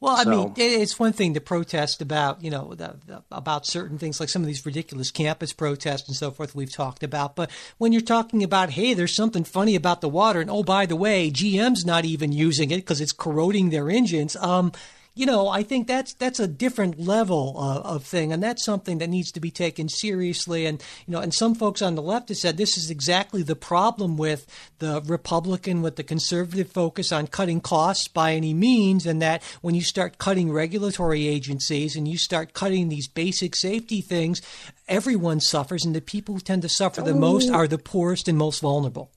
Well, 0.03 0.17
I 0.17 0.23
so. 0.23 0.29
mean, 0.29 0.53
it's 0.57 0.99
one 0.99 1.13
thing 1.13 1.33
to 1.35 1.39
protest 1.39 2.01
about, 2.01 2.43
you 2.43 2.51
know, 2.51 2.73
the, 2.75 2.97
the, 3.05 3.23
about 3.31 3.65
certain 3.65 3.97
things 3.97 4.19
like 4.19 4.27
some 4.27 4.41
of 4.41 4.47
these 4.47 4.65
ridiculous 4.65 5.11
campus 5.11 5.53
protests 5.53 6.09
and 6.09 6.17
so 6.17 6.29
forth 6.29 6.53
we've 6.53 6.73
talked 6.73 7.03
about. 7.03 7.37
But 7.37 7.49
when 7.77 7.93
you're 7.93 8.01
talking 8.01 8.43
about, 8.43 8.71
hey, 8.71 8.93
there's 8.93 9.15
something 9.15 9.45
funny 9.45 9.75
about 9.75 10.01
the 10.01 10.09
water, 10.09 10.41
and 10.41 10.51
oh, 10.51 10.61
by 10.61 10.85
the 10.85 10.97
way, 10.97 11.31
GM's 11.31 11.85
not 11.85 12.03
even 12.03 12.33
using 12.33 12.69
it 12.69 12.77
because 12.77 12.99
it's 12.99 13.13
corroding 13.13 13.69
their 13.69 13.89
engines. 13.89 14.35
Um, 14.35 14.73
you 15.15 15.27
know, 15.27 15.47
I 15.47 15.61
think 15.61 15.87
that's 15.87 16.13
that's 16.15 16.39
a 16.39 16.47
different 16.47 16.99
level 16.99 17.55
of, 17.59 17.85
of, 17.85 18.03
thing, 18.03 18.33
and 18.33 18.41
that's 18.41 18.65
something 18.65 18.97
that 18.97 19.11
needs 19.11 19.31
to 19.33 19.39
be 19.39 19.51
taken 19.51 19.87
seriously. 19.87 20.65
And 20.65 20.83
you 21.05 21.11
know, 21.11 21.19
and 21.19 21.31
some 21.31 21.53
folks 21.53 21.83
on 21.83 21.93
the 21.93 22.01
left 22.01 22.29
have 22.29 22.37
said 22.37 22.57
this 22.57 22.77
is 22.77 22.89
exactly 22.89 23.43
the 23.43 23.55
problem 23.55 24.17
with 24.17 24.47
the 24.79 25.03
Republican, 25.05 25.83
with 25.83 25.97
the 25.97 26.03
conservative 26.03 26.71
focus 26.71 27.11
on 27.11 27.27
cutting 27.27 27.61
costs 27.61 28.07
by 28.07 28.33
any 28.33 28.55
means, 28.55 29.05
and 29.05 29.21
that 29.21 29.43
when 29.61 29.75
you 29.75 29.81
start 29.81 30.17
cutting 30.17 30.51
regulatory 30.51 31.27
agencies 31.27 31.95
and 31.95 32.07
you 32.07 32.17
start 32.17 32.53
cutting 32.53 32.89
these 32.89 33.07
basic 33.07 33.55
safety 33.55 34.01
things, 34.01 34.41
everyone 34.87 35.39
suffers, 35.39 35.85
and 35.85 35.95
the 35.95 36.01
people 36.01 36.33
who 36.33 36.41
tend 36.41 36.63
to 36.63 36.69
suffer 36.69 37.01
the 37.01 37.13
most 37.13 37.51
oh. 37.51 37.53
are 37.53 37.67
the 37.67 37.77
poorest 37.77 38.27
and 38.27 38.37
most 38.37 38.61
vulnerable. 38.61 39.11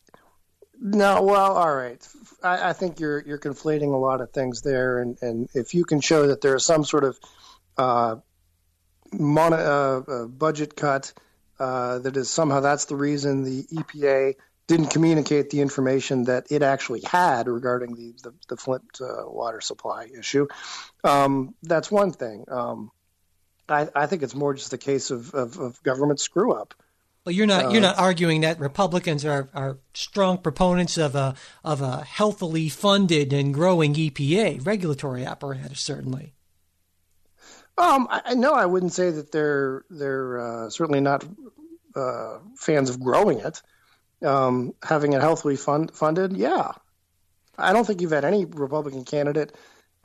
No, 0.81 1.22
well, 1.22 1.53
all 1.53 1.74
right. 1.74 2.07
I, 2.43 2.70
I, 2.70 2.72
think 2.72 3.01
you're 3.01 3.22
you're 3.27 3.39
conflating 3.39 3.95
a 3.95 3.97
lot 3.97 4.20
of 4.20 4.31
things 4.31 4.62
there, 4.62 5.01
and, 5.01 5.16
and 5.22 5.49
if 5.55 5.74
you 5.74 5.85
can 5.85 6.01
show 6.01 6.29
that 6.29 6.43
there 6.43 6.55
is 6.55 6.66
some 6.66 6.85
sort 6.85 7.05
of 7.05 7.18
uh, 7.79 8.16
uh, 9.18 9.51
uh, 9.55 10.27
budget 10.27 10.77
cut 10.77 11.12
uh, 11.59 11.99
that 12.01 12.16
is 12.16 12.29
somehow 12.29 12.61
that's 12.61 12.87
the 12.87 12.97
reason 12.97 13.43
the 13.43 13.62
EPA 13.72 14.35
didn't 14.66 14.89
communicate 14.89 15.51
the 15.51 15.61
information 15.61 16.24
that 16.24 16.51
it 16.51 16.62
actually 16.62 17.03
had 17.03 17.49
regarding 17.49 17.95
the 17.95 18.14
the, 18.22 18.35
the 18.49 18.57
Flint 18.57 19.01
uh, 19.01 19.24
water 19.27 19.61
supply 19.61 20.09
issue, 20.18 20.47
um, 21.05 21.55
that's 21.62 21.91
one 21.91 22.12
thing. 22.12 22.45
Um, 22.49 22.91
I, 23.68 23.89
I, 23.95 24.07
think 24.07 24.22
it's 24.22 24.35
more 24.35 24.55
just 24.55 24.72
a 24.72 24.79
case 24.79 25.11
of, 25.11 25.35
of, 25.35 25.59
of 25.59 25.83
government 25.83 26.20
screw 26.20 26.53
up. 26.53 26.74
Well, 27.27 27.35
you're 27.35 27.47
not 27.47 27.72
you're 27.72 27.83
not 27.83 27.99
arguing 27.99 28.43
that 28.43 28.61
Republicans 28.61 29.24
are, 29.24 29.49
are 29.53 29.79
strong 29.95 30.39
proponents 30.39 30.97
of 30.97 31.16
a 31.16 31.35
of 31.64 31.81
a 31.81 32.05
healthily 32.05 32.68
funded 32.68 33.33
and 33.33 33.53
growing 33.53 33.95
EPA 33.95 34.64
regulatory 34.64 35.24
apparatus, 35.24 35.81
certainly. 35.81 36.35
Um, 37.77 38.07
I 38.09 38.35
no, 38.35 38.53
I 38.53 38.66
wouldn't 38.66 38.93
say 38.93 39.11
that 39.11 39.33
they're 39.33 39.85
they're 39.91 40.39
uh, 40.39 40.70
certainly 40.70 41.01
not 41.01 41.24
uh, 41.97 42.39
fans 42.55 42.91
of 42.91 43.01
growing 43.01 43.41
it. 43.41 43.61
Um, 44.22 44.72
having 44.85 45.12
it 45.12 45.20
healthily 45.20 45.57
fund, 45.57 45.91
funded, 45.91 46.37
yeah. 46.37 46.72
I 47.59 47.72
don't 47.72 47.85
think 47.85 48.01
you've 48.01 48.12
had 48.12 48.24
any 48.24 48.45
Republican 48.45 49.05
candidate 49.05 49.53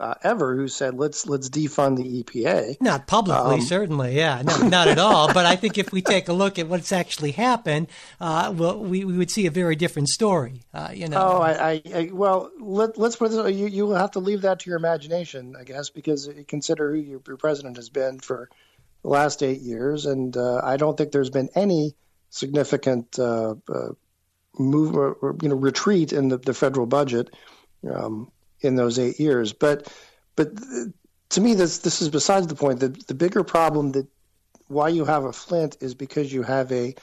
uh, 0.00 0.14
ever 0.22 0.56
who 0.56 0.66
said 0.66 0.98
let's 0.98 1.26
let's 1.26 1.48
defund 1.48 1.96
the 1.96 2.22
EPA. 2.22 2.80
Not 2.80 3.06
publicly, 3.06 3.54
um, 3.54 3.60
certainly, 3.60 4.16
yeah, 4.16 4.42
no, 4.42 4.56
not 4.68 4.88
at 4.88 4.98
all. 4.98 5.32
But 5.32 5.46
I 5.46 5.56
think 5.56 5.78
if 5.78 5.92
we 5.92 6.02
take 6.02 6.28
a 6.28 6.32
look 6.32 6.58
at 6.58 6.66
what's 6.66 6.92
actually 6.92 7.32
happened, 7.32 7.86
uh, 8.20 8.52
well, 8.56 8.80
we, 8.80 9.04
we 9.04 9.16
would 9.16 9.30
see 9.30 9.46
a 9.46 9.50
very 9.50 9.76
different 9.76 10.08
story. 10.08 10.62
Uh, 10.74 10.90
you 10.92 11.08
know. 11.08 11.18
Oh, 11.18 11.40
I, 11.40 11.52
I, 11.52 11.82
I 11.94 12.10
well, 12.12 12.50
let, 12.58 12.98
us 12.98 13.16
put 13.16 13.30
this. 13.30 13.54
You 13.54 13.66
you 13.66 13.86
will 13.86 13.94
have 13.94 14.12
to 14.12 14.18
leave 14.18 14.42
that 14.42 14.60
to 14.60 14.70
your 14.70 14.76
imagination, 14.76 15.54
I 15.58 15.64
guess, 15.64 15.90
because 15.90 16.28
consider 16.48 16.92
who 16.92 16.98
your, 16.98 17.20
your 17.26 17.36
president 17.36 17.76
has 17.76 17.88
been 17.88 18.18
for 18.18 18.48
the 19.02 19.08
last 19.08 19.42
eight 19.42 19.60
years, 19.60 20.06
and 20.06 20.36
uh, 20.36 20.60
I 20.64 20.76
don't 20.76 20.96
think 20.96 21.12
there's 21.12 21.30
been 21.30 21.50
any 21.54 21.94
significant 22.30 23.18
uh, 23.18 23.54
uh, 23.72 23.88
move 24.58 24.96
or, 24.96 25.36
you 25.42 25.48
know 25.48 25.56
retreat 25.56 26.12
in 26.12 26.28
the, 26.28 26.38
the 26.38 26.54
federal 26.54 26.86
budget. 26.86 27.30
Um, 27.88 28.30
in 28.62 28.76
those 28.76 28.98
eight 28.98 29.20
years. 29.20 29.52
But 29.52 29.92
but 30.36 30.50
to 31.30 31.40
me, 31.40 31.54
this 31.54 31.78
this 31.78 32.02
is 32.02 32.08
besides 32.08 32.46
the 32.46 32.54
point. 32.54 32.80
The 32.80 32.88
the 32.88 33.14
bigger 33.14 33.44
problem 33.44 33.92
that 33.92 34.06
why 34.68 34.88
you 34.88 35.04
have 35.04 35.24
a 35.24 35.32
Flint 35.32 35.76
is 35.80 35.94
because 35.94 36.32
you 36.32 36.42
have 36.42 36.72
a 36.72 36.94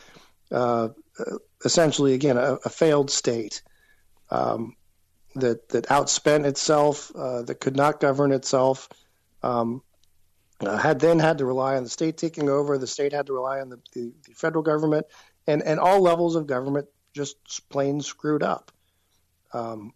uh, 0.51 0.89
essentially 1.63 2.13
again 2.13 2.37
a, 2.37 2.57
a 2.65 2.69
failed 2.69 3.11
state 3.11 3.61
um, 4.31 4.75
that 5.35 5.69
that 5.69 5.87
outspent 5.87 6.45
itself, 6.45 7.11
uh, 7.15 7.43
that 7.43 7.59
could 7.59 7.75
not 7.75 7.99
govern 7.99 8.31
itself. 8.31 8.89
Um, 9.43 9.81
uh, 10.61 10.77
had 10.77 10.99
then 10.99 11.19
had 11.19 11.37
to 11.37 11.45
rely 11.45 11.77
on 11.77 11.83
the 11.83 11.89
state 11.89 12.17
taking 12.17 12.49
over. 12.49 12.77
The 12.77 12.87
state 12.87 13.13
had 13.13 13.27
to 13.27 13.33
rely 13.33 13.61
on 13.61 13.69
the, 13.69 13.79
the, 13.93 14.11
the 14.27 14.33
federal 14.33 14.63
government, 14.63 15.05
and 15.47 15.63
and 15.63 15.79
all 15.79 16.01
levels 16.01 16.35
of 16.35 16.47
government 16.47 16.87
just 17.13 17.37
plain 17.69 18.01
screwed 18.01 18.43
up. 18.43 18.71
Um, 19.53 19.93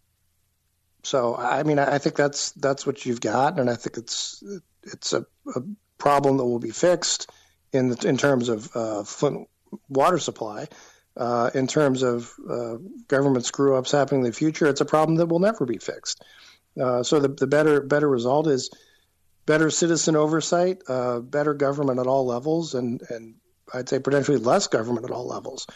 so 1.04 1.36
I 1.36 1.62
mean, 1.62 1.78
I 1.78 1.98
think 1.98 2.16
that's 2.16 2.52
that's 2.52 2.86
what 2.86 3.04
you've 3.04 3.20
got, 3.20 3.58
and 3.60 3.68
I 3.68 3.76
think 3.76 3.98
it's 3.98 4.42
it's 4.82 5.12
a, 5.12 5.26
a 5.54 5.60
problem 5.98 6.38
that 6.38 6.44
will 6.44 6.58
be 6.58 6.70
fixed 6.70 7.30
in 7.72 7.90
the, 7.90 8.08
in 8.08 8.16
terms 8.16 8.48
of 8.48 8.74
uh, 8.74 9.04
Flint 9.04 9.48
water 9.88 10.18
supply. 10.18 10.68
Uh, 11.16 11.48
in 11.54 11.68
terms 11.68 12.02
of 12.02 12.32
uh, 12.50 12.76
government 13.06 13.44
screw 13.44 13.76
ups 13.76 13.92
happening 13.92 14.22
in 14.22 14.26
the 14.26 14.32
future, 14.32 14.66
it's 14.66 14.80
a 14.80 14.84
problem 14.84 15.16
that 15.16 15.26
will 15.26 15.38
never 15.38 15.64
be 15.64 15.78
fixed. 15.78 16.24
Uh, 16.80 17.04
so 17.04 17.20
the, 17.20 17.28
the 17.28 17.46
better 17.46 17.80
better 17.80 18.08
result 18.08 18.48
is 18.48 18.70
better 19.46 19.70
citizen 19.70 20.16
oversight, 20.16 20.82
uh, 20.88 21.20
better 21.20 21.54
government 21.54 22.00
at 22.00 22.06
all 22.06 22.26
levels, 22.26 22.74
and 22.74 23.02
and 23.10 23.34
I'd 23.72 23.88
say 23.88 23.98
potentially 23.98 24.38
less 24.38 24.66
government 24.66 25.04
at 25.04 25.12
all 25.12 25.28
levels 25.28 25.66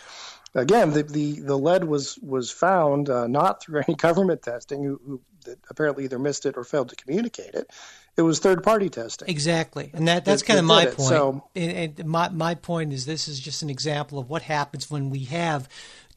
again, 0.54 0.92
the, 0.92 1.02
the, 1.02 1.40
the 1.40 1.56
lead 1.56 1.84
was 1.84 2.18
was 2.18 2.50
found 2.50 3.10
uh, 3.10 3.26
not 3.26 3.62
through 3.62 3.82
any 3.88 3.96
government 3.96 4.42
testing, 4.42 4.82
who, 4.82 5.00
who 5.04 5.20
apparently 5.70 6.04
either 6.04 6.18
missed 6.18 6.46
it 6.46 6.56
or 6.56 6.64
failed 6.64 6.88
to 6.90 6.96
communicate 6.96 7.54
it. 7.54 7.70
It 8.16 8.22
was 8.22 8.40
third 8.40 8.64
party 8.64 8.88
testing. 8.88 9.28
Exactly, 9.28 9.90
and 9.94 10.08
that 10.08 10.24
that's 10.24 10.42
that, 10.42 10.46
kind 10.46 10.58
of 10.58 10.64
my 10.64 10.86
point. 10.86 11.08
So, 11.08 11.44
and, 11.54 11.98
and 11.98 12.08
my 12.08 12.28
my 12.30 12.54
point 12.54 12.92
is 12.92 13.06
this 13.06 13.28
is 13.28 13.38
just 13.38 13.62
an 13.62 13.70
example 13.70 14.18
of 14.18 14.28
what 14.28 14.42
happens 14.42 14.90
when 14.90 15.10
we 15.10 15.20
have 15.24 15.68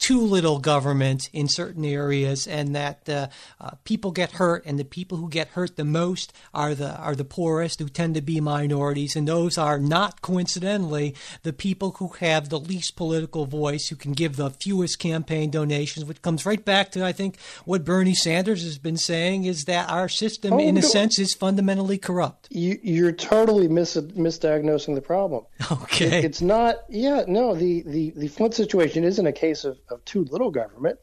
too 0.01 0.19
little 0.19 0.57
government 0.57 1.29
in 1.31 1.47
certain 1.47 1.85
areas, 1.85 2.47
and 2.47 2.75
that 2.75 3.07
uh, 3.07 3.27
uh, 3.59 3.69
people 3.83 4.11
get 4.11 4.31
hurt, 4.33 4.65
and 4.65 4.79
the 4.79 4.83
people 4.83 5.19
who 5.19 5.29
get 5.29 5.49
hurt 5.49 5.75
the 5.77 5.85
most 5.85 6.33
are 6.53 6.73
the 6.73 6.97
are 6.97 7.15
the 7.15 7.23
poorest, 7.23 7.79
who 7.79 7.87
tend 7.87 8.15
to 8.15 8.21
be 8.21 8.41
minorities, 8.41 9.15
and 9.15 9.27
those 9.27 9.59
are 9.59 9.77
not 9.79 10.21
coincidentally 10.21 11.15
the 11.43 11.53
people 11.53 11.91
who 11.99 12.07
have 12.19 12.49
the 12.49 12.59
least 12.59 12.95
political 12.95 13.45
voice, 13.45 13.87
who 13.87 13.95
can 13.95 14.13
give 14.13 14.37
the 14.37 14.49
fewest 14.49 14.97
campaign 14.97 15.51
donations, 15.51 16.03
which 16.03 16.21
comes 16.23 16.45
right 16.47 16.65
back 16.65 16.91
to 16.91 17.05
I 17.05 17.11
think 17.11 17.37
what 17.65 17.85
Bernie 17.85 18.15
Sanders 18.15 18.63
has 18.63 18.79
been 18.79 18.97
saying 18.97 19.45
is 19.45 19.65
that 19.65 19.87
our 19.89 20.09
system, 20.09 20.53
oh, 20.53 20.59
in 20.59 20.77
a 20.77 20.81
sense, 20.81 21.19
is 21.19 21.35
fundamentally 21.35 21.99
corrupt. 21.99 22.47
You, 22.49 23.05
are 23.05 23.11
totally 23.11 23.67
mis- 23.67 23.95
misdiagnosing 23.95 24.95
the 24.95 25.01
problem. 25.01 25.45
Okay, 25.71 26.19
it, 26.19 26.25
it's 26.25 26.41
not. 26.41 26.77
Yeah, 26.89 27.23
no. 27.27 27.55
The 27.55 27.81
the 27.83 28.09
the 28.11 28.27
Flint 28.27 28.55
situation 28.55 29.03
isn't 29.03 29.25
a 29.25 29.31
case 29.31 29.63
of 29.63 29.77
of 29.91 30.03
too 30.05 30.25
little 30.25 30.51
government. 30.51 30.99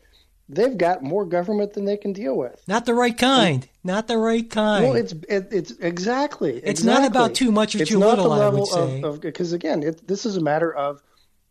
They've 0.50 0.76
got 0.76 1.02
more 1.02 1.26
government 1.26 1.74
than 1.74 1.84
they 1.84 1.98
can 1.98 2.14
deal 2.14 2.34
with. 2.34 2.62
Not 2.66 2.86
the 2.86 2.94
right 2.94 3.16
kind. 3.16 3.64
And, 3.64 3.68
not 3.84 4.08
the 4.08 4.16
right 4.16 4.48
kind. 4.48 4.84
Well, 4.84 4.96
it's 4.96 5.12
it, 5.28 5.48
it's 5.52 5.72
exactly. 5.72 6.56
It's 6.56 6.80
exactly. 6.80 7.02
not 7.02 7.10
about 7.10 7.34
too 7.34 7.52
much 7.52 7.74
or 7.74 7.82
it's 7.82 7.90
too 7.90 7.98
little. 7.98 8.32
I 8.32 8.48
would 8.48 8.66
say 8.66 9.02
because 9.20 9.52
again, 9.52 9.82
it, 9.82 10.06
this 10.08 10.24
is 10.24 10.36
a 10.36 10.40
matter 10.40 10.74
of 10.74 11.02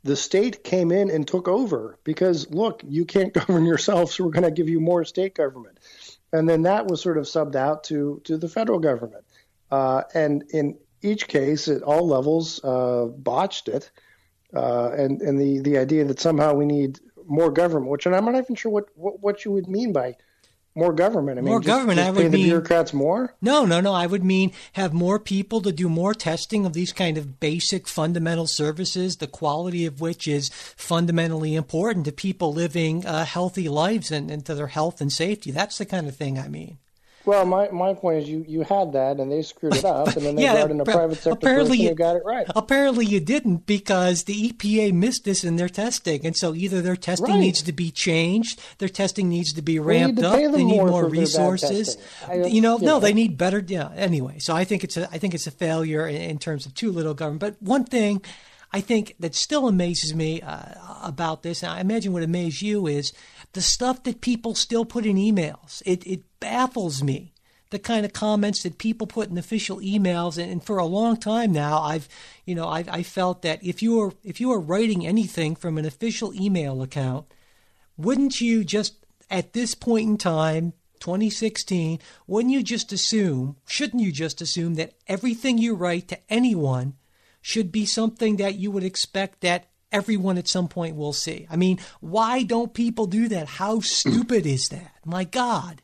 the 0.04 0.16
state 0.16 0.64
came 0.64 0.92
in 0.92 1.12
and 1.12 1.28
took 1.28 1.48
over 1.48 2.00
because 2.04 2.50
look, 2.50 2.82
you 2.88 3.06
can't 3.06 3.34
govern 3.48 3.66
yourself, 3.66 4.12
so 4.12 4.24
we're 4.24 4.32
going 4.32 4.44
to 4.44 4.52
give 4.52 4.70
you 4.70 4.80
more 4.80 5.06
state 5.06 5.36
government, 5.36 5.80
and 6.34 6.50
then 6.50 6.64
that 6.64 6.88
was 6.88 7.02
sort 7.02 7.18
of 7.18 7.26
subbed 7.26 7.56
out 7.56 7.84
to 7.86 8.22
to 8.24 8.38
the 8.38 8.50
federal 8.50 8.80
government, 8.80 9.26
uh, 9.70 10.04
and 10.14 10.44
in 10.52 10.78
each 11.02 11.28
case 11.28 11.68
at 11.68 11.84
all 11.84 12.08
levels 12.08 12.64
uh, 12.64 13.06
botched 13.06 13.68
it, 13.68 13.92
uh, 14.56 14.90
and 14.98 15.22
and 15.22 15.40
the 15.40 15.60
the 15.60 15.78
idea 15.78 16.06
that 16.06 16.20
somehow 16.20 16.54
we 16.54 16.66
need 16.66 17.00
more 17.28 17.52
government, 17.52 17.92
which 17.92 18.06
and 18.06 18.16
I'm 18.16 18.26
not 18.26 18.36
even 18.36 18.56
sure 18.56 18.72
what, 18.72 18.86
what, 18.96 19.20
what 19.22 19.46
you 19.46 19.52
would 19.52 19.68
mean 19.68 19.94
by 19.94 20.16
more 20.76 20.94
government. 20.94 21.40
I 21.40 21.42
mean, 21.42 21.50
More 21.50 21.60
just- 21.60 21.68
government, 21.68 21.98
just 21.98 22.08
I 22.08 22.12
would 22.12 22.22
pay 22.22 22.28
the 22.28 22.38
mean- 22.38 22.46
bureaucrats 22.48 22.94
more. 22.94 23.34
No, 23.42 23.66
no, 23.66 23.82
no. 23.82 23.94
I 23.94 24.06
would 24.06 24.24
mean 24.24 24.52
have 24.74 24.94
more 24.94 25.18
people 25.20 25.60
to 25.62 25.72
do 25.72 25.90
more 25.90 26.14
testing 26.14 26.66
of 26.68 26.74
these 26.74 26.94
kind 26.94 27.18
of 27.18 27.40
basic 27.40 27.88
fundamental 27.88 28.46
services, 28.46 29.18
the 29.18 29.26
quality 29.26 29.88
of 29.88 30.02
which 30.02 30.28
is 30.28 30.50
fundamentally 30.76 31.56
important 31.56 32.06
to 32.06 32.12
people 32.12 32.54
living 32.54 33.06
uh, 33.06 33.26
healthy 33.26 33.68
lives 33.70 34.12
and, 34.12 34.30
and 34.30 34.46
to 34.46 34.54
their 34.54 34.68
health 34.68 35.02
and 35.02 35.12
safety. 35.12 35.50
That's 35.52 35.80
the 35.80 35.86
kind 35.86 36.08
of 36.08 36.16
thing 36.16 36.38
I 36.38 36.48
mean. 36.48 36.78
Well, 37.28 37.46
my, 37.46 37.70
my 37.72 37.94
point 37.94 38.24
is 38.24 38.30
you, 38.30 38.46
you 38.48 38.62
had 38.62 38.94
that 38.94 39.20
and 39.20 39.30
they 39.30 39.42
screwed 39.42 39.76
it 39.76 39.84
up, 39.84 40.16
and 40.16 40.26
then 40.26 40.36
they 40.36 40.44
Yeah, 40.48 40.54
brought 40.54 40.72
in 40.72 40.80
a 40.80 40.86
private 40.86 41.16
sector 41.16 41.32
apparently 41.32 41.78
person 41.80 41.90
who 41.90 41.96
got 41.96 42.16
it 42.16 42.24
right. 42.26 42.48
Apparently, 42.56 43.06
you 43.06 43.20
didn't 43.20 43.66
because 43.66 44.24
the 44.24 44.50
EPA 44.50 44.94
missed 44.94 45.26
this 45.26 45.44
in 45.44 45.58
their 45.58 45.68
testing, 45.68 46.26
and 46.26 46.38
so 46.38 46.56
either 46.56 46.82
their 46.82 46.96
testing 46.96 47.28
Right. 47.34 47.40
needs 47.42 47.62
to 47.64 47.74
be 47.74 47.92
changed, 47.92 48.62
their 48.78 48.88
testing 48.88 49.28
needs 49.28 49.52
to 49.54 49.62
be 49.62 49.78
ramped 49.78 50.20
to 50.20 50.30
up, 50.30 50.36
they 50.36 50.64
need 50.64 50.78
more 50.78 50.88
more 50.88 51.04
for 51.04 51.10
their 51.10 51.12
bad 51.12 51.20
resources. 51.20 51.98
I 52.26 52.36
you 52.36 52.62
know, 52.62 52.80
you 52.80 52.86
no, 52.86 53.02
they 53.02 53.14
need 53.14 53.38
better. 53.38 53.62
Yeah. 53.66 53.92
Anyway, 53.96 54.40
so 54.40 54.56
I 54.56 54.64
think 54.64 54.86
it's 54.86 54.96
a 54.96 55.10
I 55.12 55.18
think 55.18 55.34
it's 55.34 55.48
a 55.48 55.52
failure 55.52 56.08
in, 56.08 56.16
in 56.16 56.38
terms 56.40 56.66
of 56.66 56.74
too 56.76 56.94
little 56.94 57.14
government. 57.14 57.42
But 57.42 57.62
one 57.62 57.84
thing. 57.84 58.22
I 58.74 58.82
think 58.82 59.16
that 59.22 59.34
still 59.34 59.70
amazes 59.70 60.14
me 60.14 60.42
uh, 60.42 60.74
about 61.02 61.42
this, 61.42 61.64
and 61.64 61.72
I 61.72 61.80
imagine 61.80 62.12
would 62.12 62.22
amaze 62.22 62.62
you, 62.62 62.86
is 62.86 63.14
the 63.54 63.62
stuff 63.62 64.04
that 64.04 64.22
people 64.22 64.56
still 64.56 64.86
put 64.86 65.06
in 65.06 65.16
emails. 65.16 65.82
It, 65.86 66.06
it 66.06 66.24
baffles 66.40 67.04
me 67.04 67.34
the 67.70 67.80
kind 67.80 68.06
of 68.06 68.14
comments 68.14 68.64
that 68.64 68.78
people 68.78 69.08
put 69.08 69.30
in 69.30 69.38
official 69.38 69.80
emails 69.80 70.42
and, 70.42 70.52
and 70.52 70.64
for 70.64 70.78
a 70.78 70.86
long 70.86 71.18
time 71.18 71.52
now 71.52 71.82
i've 71.82 72.08
you 72.46 72.56
know 72.56 72.68
I've, 72.68 72.90
i 72.90 73.04
felt 73.04 73.42
that 73.42 73.64
if 73.64 73.82
you 73.82 73.98
were 73.98 74.14
if 74.24 74.40
you 74.40 74.50
were 74.50 74.60
writing 74.60 75.06
anything 75.06 75.56
from 75.56 75.78
an 75.78 75.86
official 75.86 76.34
email 76.34 76.82
account 76.82 77.26
wouldn't 77.98 78.40
you 78.40 78.64
just 78.64 79.06
at 79.30 79.54
this 79.54 79.76
point 79.76 80.08
in 80.08 80.18
time 80.18 80.74
2016 81.00 82.00
wouldn't 82.26 82.54
you 82.54 82.64
just 82.64 82.92
assume 82.92 83.58
shouldn't 83.68 84.02
you 84.02 84.12
just 84.12 84.42
assume 84.42 84.76
that 84.76 84.94
everything 85.08 85.58
you 85.58 85.76
write 85.76 86.08
to 86.08 86.20
anyone 86.30 86.94
should 87.42 87.72
be 87.72 87.86
something 87.86 88.38
that 88.38 88.56
you 88.56 88.72
would 88.72 88.84
expect 88.84 89.42
that 89.42 89.68
everyone 89.92 90.38
at 90.38 90.48
some 90.48 90.68
point 90.68 90.96
will 90.96 91.14
see 91.14 91.48
i 91.50 91.56
mean 91.56 91.80
why 92.02 92.44
don't 92.44 92.74
people 92.74 93.06
do 93.06 93.28
that 93.28 93.48
how 93.48 93.80
stupid 93.80 94.46
is 94.46 94.68
that 94.70 94.92
my 95.06 95.24
god 95.24 95.82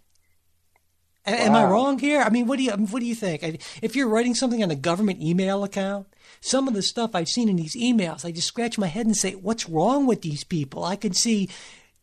a- 1.26 1.30
Am 1.30 1.56
I 1.56 1.64
wrong 1.64 2.00
here? 2.00 2.20
I 2.22 2.30
mean, 2.30 2.48
what 2.48 2.58
do 2.58 2.64
you 2.66 2.72
what 2.74 3.00
do 3.00 3.06
you 3.06 3.16
think? 3.16 3.62
If 3.82 3.96
you're 3.96 4.10
writing 4.10 4.36
something 4.36 4.62
on 4.62 4.72
a 4.72 4.76
government 4.76 5.22
email 5.22 5.64
account, 5.64 6.08
some 6.42 6.68
of 6.68 6.74
the 6.74 6.82
stuff 6.82 7.12
I've 7.16 7.30
seen 7.30 7.48
in 7.48 7.56
these 7.56 7.78
emails, 7.78 8.26
I 8.26 8.32
just 8.34 8.50
scratch 8.50 8.78
my 8.78 8.88
head 8.88 9.06
and 9.06 9.16
say, 9.16 9.32
"What's 9.32 9.70
wrong 9.70 10.06
with 10.06 10.22
these 10.22 10.44
people?" 10.44 10.84
I 10.84 10.98
can 10.98 11.14
see 11.14 11.48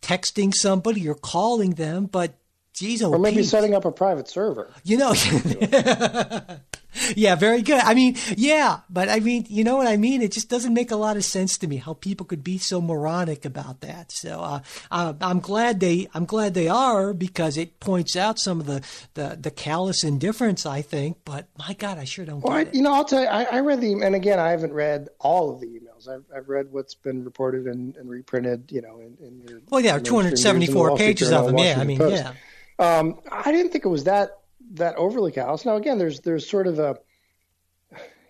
texting 0.00 0.54
somebody 0.54 1.06
or 1.06 1.14
calling 1.14 1.72
them, 1.72 2.06
but 2.06 2.38
geez, 2.72 3.02
oh, 3.02 3.10
Or 3.12 3.18
maybe 3.18 3.42
setting 3.42 3.74
up 3.74 3.84
a 3.84 3.92
private 3.92 4.26
server. 4.26 4.72
you 4.84 4.96
know. 4.96 5.12
yeah, 7.16 7.34
very 7.34 7.62
good. 7.62 7.80
I 7.80 7.94
mean, 7.94 8.16
yeah, 8.36 8.80
but 8.88 9.08
I 9.08 9.20
mean, 9.20 9.46
you 9.48 9.64
know 9.64 9.76
what 9.76 9.86
I 9.86 9.96
mean? 9.96 10.22
It 10.22 10.32
just 10.32 10.48
doesn't 10.48 10.74
make 10.74 10.90
a 10.90 10.96
lot 10.96 11.16
of 11.16 11.24
sense 11.24 11.58
to 11.58 11.66
me 11.66 11.76
how 11.76 11.94
people 11.94 12.26
could 12.26 12.44
be 12.44 12.58
so 12.58 12.80
moronic 12.80 13.44
about 13.44 13.80
that. 13.80 14.12
So 14.12 14.40
uh, 14.40 14.60
uh, 14.90 15.14
I'm 15.20 15.40
glad 15.40 15.80
they 15.80 16.08
I'm 16.14 16.24
glad 16.24 16.54
they 16.54 16.68
are 16.68 17.12
because 17.12 17.56
it 17.56 17.80
points 17.80 18.16
out 18.16 18.38
some 18.38 18.60
of 18.60 18.66
the, 18.66 18.82
the, 19.14 19.38
the 19.40 19.50
callous 19.50 20.04
indifference 20.04 20.66
I 20.66 20.82
think. 20.82 21.18
But 21.24 21.48
my 21.58 21.74
God, 21.74 21.98
I 21.98 22.04
sure 22.04 22.24
don't 22.24 22.40
Well, 22.40 22.56
I, 22.56 22.66
you 22.72 22.82
know, 22.82 22.92
I'll 22.92 23.04
tell 23.04 23.22
you, 23.22 23.28
I, 23.28 23.44
I 23.44 23.60
read 23.60 23.80
the, 23.80 23.92
and 23.92 24.14
again, 24.14 24.38
I 24.38 24.50
haven't 24.50 24.72
read 24.72 25.08
all 25.18 25.50
of 25.50 25.60
the 25.60 25.66
emails. 25.66 26.08
I've, 26.08 26.24
I've 26.34 26.48
read 26.48 26.70
what's 26.70 26.94
been 26.94 27.24
reported 27.24 27.66
and, 27.66 27.96
and 27.96 28.08
reprinted, 28.08 28.70
you 28.72 28.82
know, 28.82 29.00
in, 29.00 29.16
in 29.20 29.48
your. 29.48 29.60
Well, 29.68 29.80
yeah, 29.80 29.96
and 29.96 30.04
the 30.04 30.08
274 30.08 30.96
pages 30.96 31.28
Journal 31.28 31.48
of 31.48 31.52
them. 31.52 31.58
Yeah, 31.64 31.78
I 31.78 31.84
mean, 31.84 31.98
Post. 31.98 32.24
yeah. 32.24 32.32
Um, 32.78 33.18
I 33.30 33.52
didn't 33.52 33.72
think 33.72 33.84
it 33.84 33.88
was 33.88 34.04
that 34.04 34.39
that 34.70 34.96
overly 34.96 35.32
callous. 35.32 35.64
Now, 35.64 35.76
again, 35.76 35.98
there's 35.98 36.20
there's 36.20 36.48
sort 36.48 36.66
of 36.66 36.78
a, 36.78 36.96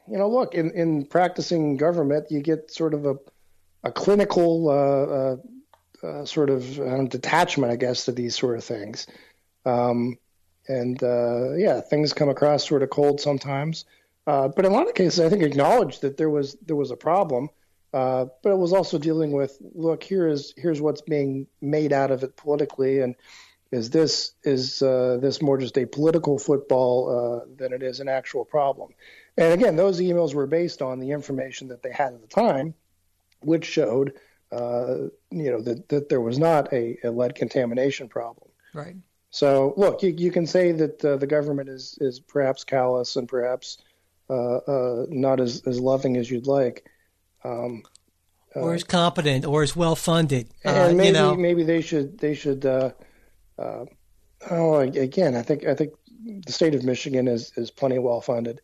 you 0.08 0.18
know, 0.18 0.28
look 0.28 0.54
in, 0.54 0.70
in 0.72 1.04
practicing 1.04 1.76
government, 1.76 2.26
you 2.30 2.40
get 2.40 2.70
sort 2.70 2.94
of 2.94 3.06
a 3.06 3.16
a 3.84 3.90
clinical 3.90 4.68
uh, 4.68 6.06
uh, 6.06 6.06
uh, 6.06 6.24
sort 6.24 6.50
of 6.50 6.78
um, 6.80 7.08
detachment, 7.08 7.72
I 7.72 7.76
guess, 7.76 8.04
to 8.04 8.12
these 8.12 8.36
sort 8.36 8.56
of 8.58 8.64
things. 8.64 9.06
Um, 9.64 10.18
and 10.68 11.02
uh, 11.02 11.52
yeah, 11.54 11.80
things 11.80 12.12
come 12.12 12.28
across 12.28 12.68
sort 12.68 12.82
of 12.82 12.90
cold 12.90 13.20
sometimes. 13.20 13.84
Uh, 14.26 14.48
but 14.48 14.64
in 14.64 14.72
a 14.72 14.74
lot 14.74 14.88
of 14.88 14.94
cases, 14.94 15.20
I 15.20 15.28
think 15.28 15.42
acknowledged 15.42 16.02
that 16.02 16.16
there 16.16 16.30
was 16.30 16.56
there 16.66 16.76
was 16.76 16.90
a 16.90 16.96
problem. 16.96 17.48
Uh, 17.92 18.26
but 18.42 18.52
it 18.52 18.58
was 18.58 18.72
also 18.72 18.98
dealing 18.98 19.32
with 19.32 19.58
look 19.74 20.02
here 20.04 20.28
is 20.28 20.54
here's 20.56 20.80
what's 20.80 21.00
being 21.00 21.46
made 21.60 21.92
out 21.92 22.12
of 22.12 22.22
it 22.22 22.36
politically, 22.36 23.00
and 23.00 23.16
is 23.72 23.90
this 23.90 24.32
is 24.42 24.82
uh, 24.82 25.18
this 25.20 25.40
more 25.40 25.58
just 25.58 25.78
a 25.78 25.86
political 25.86 26.38
football 26.38 27.08
uh, 27.08 27.46
than 27.56 27.72
it 27.72 27.82
is 27.82 28.00
an 28.00 28.08
actual 28.08 28.44
problem? 28.44 28.90
And 29.36 29.52
again, 29.52 29.76
those 29.76 30.00
emails 30.00 30.34
were 30.34 30.46
based 30.46 30.82
on 30.82 30.98
the 30.98 31.12
information 31.12 31.68
that 31.68 31.82
they 31.82 31.92
had 31.92 32.12
at 32.12 32.20
the 32.20 32.26
time, 32.26 32.74
which 33.40 33.64
showed 33.64 34.14
uh, 34.50 35.08
you 35.30 35.50
know 35.52 35.60
that 35.60 35.88
that 35.88 36.08
there 36.08 36.20
was 36.20 36.38
not 36.38 36.72
a, 36.72 36.98
a 37.04 37.10
lead 37.10 37.34
contamination 37.36 38.08
problem. 38.08 38.50
Right. 38.74 38.96
So 39.30 39.74
look, 39.76 40.02
you, 40.02 40.10
you 40.16 40.32
can 40.32 40.46
say 40.46 40.72
that 40.72 41.04
uh, 41.04 41.16
the 41.16 41.28
government 41.28 41.68
is 41.68 41.96
is 42.00 42.18
perhaps 42.18 42.64
callous 42.64 43.14
and 43.14 43.28
perhaps 43.28 43.78
uh, 44.28 44.56
uh, 44.56 45.06
not 45.08 45.40
as, 45.40 45.62
as 45.66 45.78
loving 45.78 46.16
as 46.16 46.28
you'd 46.28 46.48
like. 46.48 46.84
Um, 47.44 47.84
Or 48.54 48.74
is 48.74 48.82
competent, 48.82 49.44
or 49.46 49.62
is 49.62 49.76
well 49.76 49.94
funded. 49.94 50.48
And 50.64 50.96
maybe 50.96 51.06
you 51.06 51.12
know, 51.12 51.36
maybe 51.36 51.62
they 51.62 51.82
should 51.82 52.18
they 52.18 52.34
should. 52.34 52.66
Uh, 53.60 53.84
oh, 54.50 54.78
again, 54.78 55.36
I 55.36 55.42
think 55.42 55.66
I 55.66 55.74
think 55.74 55.92
the 56.24 56.52
state 56.52 56.74
of 56.74 56.84
Michigan 56.84 57.28
is 57.28 57.52
is 57.56 57.70
plenty 57.70 57.98
well 57.98 58.20
funded. 58.20 58.60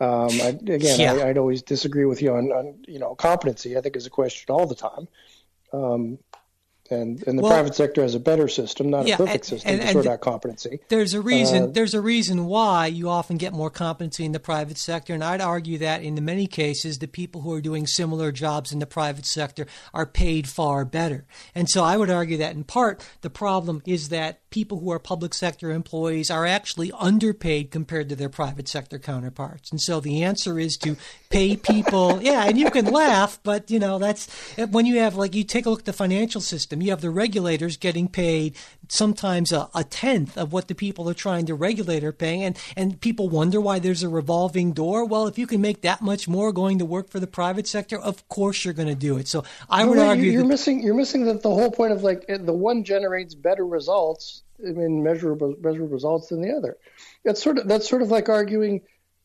Um, 0.00 0.28
I, 0.42 0.58
again, 0.66 1.00
Yeah. 1.00 1.12
I, 1.14 1.28
I'd 1.28 1.38
always 1.38 1.62
disagree 1.62 2.04
with 2.04 2.20
you 2.20 2.34
on, 2.34 2.52
on 2.52 2.74
you 2.86 2.98
know 2.98 3.14
competency. 3.14 3.76
I 3.76 3.80
think 3.80 3.96
is 3.96 4.06
a 4.06 4.10
question 4.10 4.54
all 4.54 4.66
the 4.66 4.74
time. 4.74 5.08
Um, 5.72 6.18
and 6.90 7.22
and 7.26 7.38
the 7.38 7.42
Well- 7.42 7.52
private 7.52 7.74
sector 7.74 8.02
has 8.02 8.14
a 8.14 8.20
better 8.20 8.48
system, 8.48 8.90
not 8.90 9.06
Yeah, 9.06 9.14
a 9.14 9.18
perfect 9.18 9.34
and- 9.36 9.44
system 9.44 9.70
and- 9.72 9.82
to 9.82 9.92
sort 9.92 10.06
out 10.06 10.20
competency. 10.20 10.80
There's 10.88 11.14
a 11.14 11.20
reason. 11.20 11.62
Uh, 11.62 11.66
there's 11.68 11.94
a 11.94 12.00
reason 12.00 12.46
why 12.46 12.86
you 12.86 13.08
often 13.08 13.36
get 13.36 13.52
more 13.52 13.70
competency 13.70 14.24
in 14.24 14.32
the 14.32 14.40
private 14.40 14.78
sector, 14.78 15.14
and 15.14 15.24
I'd 15.24 15.40
argue 15.40 15.78
that 15.78 16.02
in 16.02 16.22
many 16.24 16.46
cases, 16.46 16.98
the 16.98 17.08
people 17.08 17.40
who 17.40 17.52
are 17.52 17.60
doing 17.60 17.86
similar 17.86 18.32
jobs 18.32 18.72
in 18.72 18.78
the 18.78 18.86
private 18.86 19.26
sector 19.26 19.66
are 19.92 20.06
paid 20.06 20.48
far 20.48 20.84
better. 20.84 21.26
And 21.54 21.68
so, 21.70 21.82
I 21.82 21.96
would 21.96 22.10
argue 22.10 22.36
that 22.38 22.54
in 22.54 22.64
part 22.64 23.02
the 23.22 23.30
problem 23.30 23.82
is 23.86 24.10
that 24.10 24.40
people 24.54 24.78
who 24.78 24.92
are 24.92 25.00
public 25.00 25.34
sector 25.34 25.72
employees 25.72 26.30
are 26.30 26.46
actually 26.46 26.92
underpaid 26.92 27.72
compared 27.72 28.08
to 28.08 28.14
their 28.14 28.28
private 28.28 28.68
sector 28.68 29.00
counterparts. 29.00 29.68
And 29.72 29.80
so, 29.80 29.98
the 29.98 30.22
answer 30.22 30.60
is 30.60 30.76
to 30.76 30.96
pay 31.28 31.56
people. 31.56 32.22
yeah, 32.22 32.44
and 32.44 32.56
you 32.56 32.70
can 32.70 32.86
laugh, 32.86 33.40
but 33.42 33.68
you 33.68 33.80
know 33.80 33.98
that's 33.98 34.30
when 34.70 34.86
you 34.86 35.00
have 35.00 35.16
like 35.16 35.34
you 35.34 35.42
take 35.42 35.66
a 35.66 35.70
look 35.70 35.80
at 35.80 35.86
the 35.86 35.92
financial 35.92 36.40
system. 36.40 36.80
You 36.80 36.90
have 36.90 37.00
the 37.00 37.10
regulators 37.10 37.76
getting 37.76 38.06
paid 38.06 38.56
sometimes 38.88 39.50
a, 39.50 39.68
a 39.74 39.82
tenth 39.82 40.38
of 40.38 40.52
what 40.52 40.68
the 40.68 40.74
people 40.76 41.10
are 41.10 41.14
trying 41.14 41.46
to 41.46 41.54
regulate 41.56 42.04
are 42.04 42.12
paying, 42.12 42.44
and 42.44 42.56
and 42.76 43.00
people 43.00 43.28
wonder 43.28 43.60
why 43.60 43.80
there's 43.80 44.04
a 44.04 44.08
revolving 44.08 44.72
door. 44.72 45.04
Well, 45.04 45.26
if 45.26 45.36
you 45.36 45.48
can 45.48 45.60
make 45.60 45.82
that 45.82 46.00
much 46.00 46.28
more 46.28 46.52
going 46.52 46.78
to 46.78 46.84
work 46.84 47.10
for 47.10 47.18
the 47.18 47.26
private 47.26 47.66
sector, 47.66 47.98
of 47.98 48.28
course 48.28 48.64
you're 48.64 48.74
going 48.74 48.86
to 48.86 48.94
do 48.94 49.16
it. 49.16 49.26
So 49.26 49.42
I 49.68 49.84
would 49.84 49.98
argue 49.98 50.30
you're 50.30 50.42
that 50.42 50.48
missing 50.48 50.80
you're 50.80 50.94
missing 50.94 51.24
the, 51.24 51.34
the 51.34 51.50
whole 51.50 51.72
point 51.72 51.92
of 51.92 52.04
like 52.04 52.24
the 52.28 52.52
one 52.52 52.84
generates 52.84 53.34
better 53.34 53.66
results, 53.66 54.43
I 54.66 54.70
mean 54.70 55.02
measurable 55.02 55.56
measurable 55.60 55.92
results 55.92 56.28
than 56.28 56.40
the 56.40 56.52
other. 56.52 56.76
That's 57.24 57.42
sort 57.42 57.58
of 57.58 57.68
that's 57.68 57.88
sort 57.88 58.02
of 58.02 58.10
like 58.10 58.28
arguing 58.28 58.82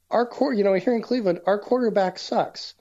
our 0.09 0.26
core. 0.26 0.53
You 0.53 0.63
know, 0.63 0.74
here 0.74 0.95
in 0.95 1.01
Cleveland, 1.01 1.41
our 1.45 1.59
quarterback 1.59 2.20
sucks. 2.20 2.74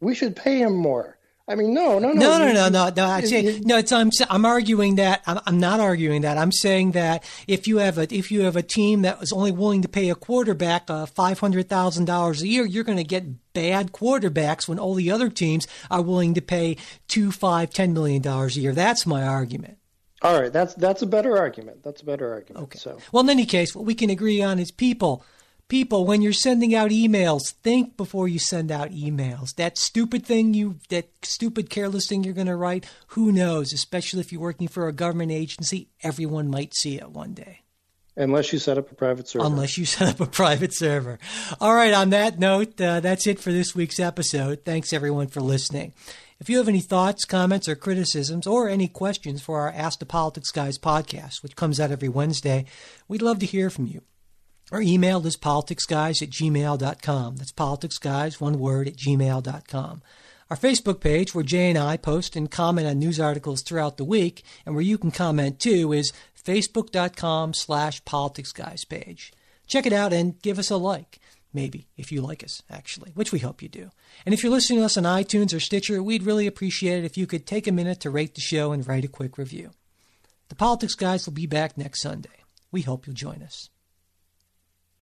We 0.00 0.14
should 0.14 0.36
pay 0.36 0.58
him 0.58 0.76
more. 0.76 1.18
I 1.48 1.54
mean, 1.54 1.72
no, 1.72 1.98
no, 1.98 2.12
no, 2.12 2.20
No, 2.20 2.38
no, 2.38 2.52
no, 2.52 2.68
no, 2.68 2.90
no. 2.94 3.04
Actually, 3.06 3.60
no. 3.60 3.78
It's, 3.78 3.90
I'm 3.90 4.10
I'm 4.28 4.44
arguing 4.44 4.96
that 4.96 5.22
I'm, 5.26 5.40
I'm 5.46 5.58
not 5.58 5.80
arguing 5.80 6.20
that. 6.22 6.36
I'm 6.36 6.52
saying 6.52 6.92
that 6.92 7.24
if 7.46 7.66
you 7.66 7.78
have 7.78 7.96
a 7.96 8.14
if 8.14 8.30
you 8.30 8.42
have 8.42 8.54
a 8.54 8.62
team 8.62 9.02
that 9.02 9.18
was 9.18 9.32
only 9.32 9.50
willing 9.50 9.80
to 9.80 9.88
pay 9.88 10.10
a 10.10 10.14
quarterback 10.14 10.90
uh, 10.90 11.06
five 11.06 11.40
hundred 11.40 11.70
thousand 11.70 12.04
dollars 12.04 12.42
a 12.42 12.48
year, 12.48 12.66
you're 12.66 12.84
going 12.84 12.98
to 12.98 13.04
get 13.04 13.52
bad 13.54 13.92
quarterbacks 13.92 14.68
when 14.68 14.78
all 14.78 14.92
the 14.92 15.10
other 15.10 15.30
teams 15.30 15.66
are 15.90 16.02
willing 16.02 16.34
to 16.34 16.42
pay 16.42 16.76
two, 17.08 17.32
five, 17.32 17.70
ten 17.70 17.94
million 17.94 18.20
dollars 18.20 18.58
a 18.58 18.60
year. 18.60 18.74
That's 18.74 19.06
my 19.06 19.22
argument. 19.26 19.78
All 20.22 20.40
right, 20.40 20.52
that's 20.52 20.74
that's 20.74 21.02
a 21.02 21.06
better 21.06 21.36
argument. 21.38 21.82
That's 21.84 22.02
a 22.02 22.04
better 22.04 22.32
argument. 22.32 22.64
Okay. 22.64 22.78
So 22.78 22.98
Well, 23.12 23.22
in 23.22 23.30
any 23.30 23.46
case, 23.46 23.74
what 23.74 23.84
we 23.84 23.94
can 23.94 24.10
agree 24.10 24.42
on 24.42 24.58
is 24.58 24.70
people. 24.70 25.24
People, 25.68 26.06
when 26.06 26.22
you're 26.22 26.32
sending 26.32 26.74
out 26.74 26.90
emails, 26.90 27.52
think 27.62 27.98
before 27.98 28.26
you 28.26 28.38
send 28.38 28.72
out 28.72 28.90
emails. 28.90 29.54
That 29.56 29.76
stupid 29.76 30.24
thing 30.24 30.54
you, 30.54 30.76
that 30.88 31.10
stupid 31.22 31.68
careless 31.68 32.06
thing 32.08 32.24
you're 32.24 32.32
going 32.32 32.46
to 32.46 32.56
write, 32.56 32.86
who 33.08 33.30
knows? 33.30 33.74
Especially 33.74 34.20
if 34.20 34.32
you're 34.32 34.40
working 34.40 34.66
for 34.66 34.88
a 34.88 34.94
government 34.94 35.30
agency, 35.30 35.90
everyone 36.02 36.48
might 36.48 36.74
see 36.74 36.96
it 36.96 37.10
one 37.10 37.34
day. 37.34 37.60
unless 38.16 38.50
you 38.50 38.58
set 38.58 38.78
up 38.78 38.90
a 38.90 38.94
private 38.94 39.28
server. 39.28 39.44
Unless 39.44 39.76
you 39.76 39.84
set 39.96 40.08
up 40.08 40.20
a 40.20 40.26
private 40.30 40.74
server. 40.74 41.18
All 41.60 41.74
right, 41.74 41.92
on 41.92 42.10
that 42.10 42.38
note, 42.38 42.80
uh, 42.80 43.00
that's 43.00 43.26
it 43.26 43.38
for 43.38 43.52
this 43.52 43.74
week's 43.74 44.00
episode. 44.00 44.64
Thanks 44.64 44.94
everyone 44.94 45.26
for 45.28 45.42
listening. 45.42 45.92
If 46.40 46.48
you 46.48 46.58
have 46.58 46.68
any 46.68 46.80
thoughts, 46.80 47.24
comments, 47.24 47.68
or 47.68 47.74
criticisms, 47.74 48.46
or 48.46 48.68
any 48.68 48.86
questions 48.86 49.42
for 49.42 49.60
our 49.60 49.72
Ask 49.72 49.98
the 49.98 50.06
Politics 50.06 50.52
Guys 50.52 50.78
podcast, 50.78 51.42
which 51.42 51.56
comes 51.56 51.80
out 51.80 51.90
every 51.90 52.08
Wednesday, 52.08 52.64
we'd 53.08 53.22
love 53.22 53.40
to 53.40 53.46
hear 53.46 53.70
from 53.70 53.86
you. 53.86 54.02
Our 54.70 54.80
email 54.80 55.26
is 55.26 55.36
politicsguys 55.36 56.22
at 56.22 56.30
gmail.com. 56.30 57.36
That's 57.36 57.52
politicsguys, 57.52 58.40
one 58.40 58.60
word, 58.60 58.86
at 58.86 58.96
gmail.com. 58.96 60.02
Our 60.48 60.56
Facebook 60.56 61.00
page, 61.00 61.34
where 61.34 61.42
Jay 61.42 61.70
and 61.70 61.78
I 61.78 61.96
post 61.96 62.36
and 62.36 62.48
comment 62.48 62.86
on 62.86 63.00
news 63.00 63.18
articles 63.18 63.62
throughout 63.62 63.96
the 63.96 64.04
week, 64.04 64.44
and 64.64 64.76
where 64.76 64.84
you 64.84 64.96
can 64.96 65.10
comment 65.10 65.58
too, 65.58 65.92
is 65.92 66.12
facebook.com 66.40 67.52
slash 67.52 68.00
politicsguys 68.04 68.88
page. 68.88 69.32
Check 69.66 69.86
it 69.86 69.92
out 69.92 70.12
and 70.12 70.40
give 70.40 70.60
us 70.60 70.70
a 70.70 70.76
like. 70.76 71.17
Maybe, 71.52 71.88
if 71.96 72.12
you 72.12 72.20
like 72.20 72.44
us, 72.44 72.62
actually, 72.70 73.12
which 73.12 73.32
we 73.32 73.38
hope 73.38 73.62
you 73.62 73.68
do. 73.68 73.90
And 74.26 74.34
if 74.34 74.42
you're 74.42 74.52
listening 74.52 74.80
to 74.80 74.84
us 74.84 74.98
on 74.98 75.04
iTunes 75.04 75.54
or 75.54 75.60
Stitcher, 75.60 76.02
we'd 76.02 76.22
really 76.22 76.46
appreciate 76.46 76.98
it 76.98 77.04
if 77.06 77.16
you 77.16 77.26
could 77.26 77.46
take 77.46 77.66
a 77.66 77.72
minute 77.72 78.00
to 78.00 78.10
rate 78.10 78.34
the 78.34 78.40
show 78.40 78.72
and 78.72 78.86
write 78.86 79.04
a 79.04 79.08
quick 79.08 79.38
review. 79.38 79.70
The 80.50 80.54
Politics 80.54 80.94
Guys 80.94 81.26
will 81.26 81.32
be 81.32 81.46
back 81.46 81.78
next 81.78 82.02
Sunday. 82.02 82.44
We 82.70 82.82
hope 82.82 83.06
you'll 83.06 83.14
join 83.16 83.42
us. 83.42 83.70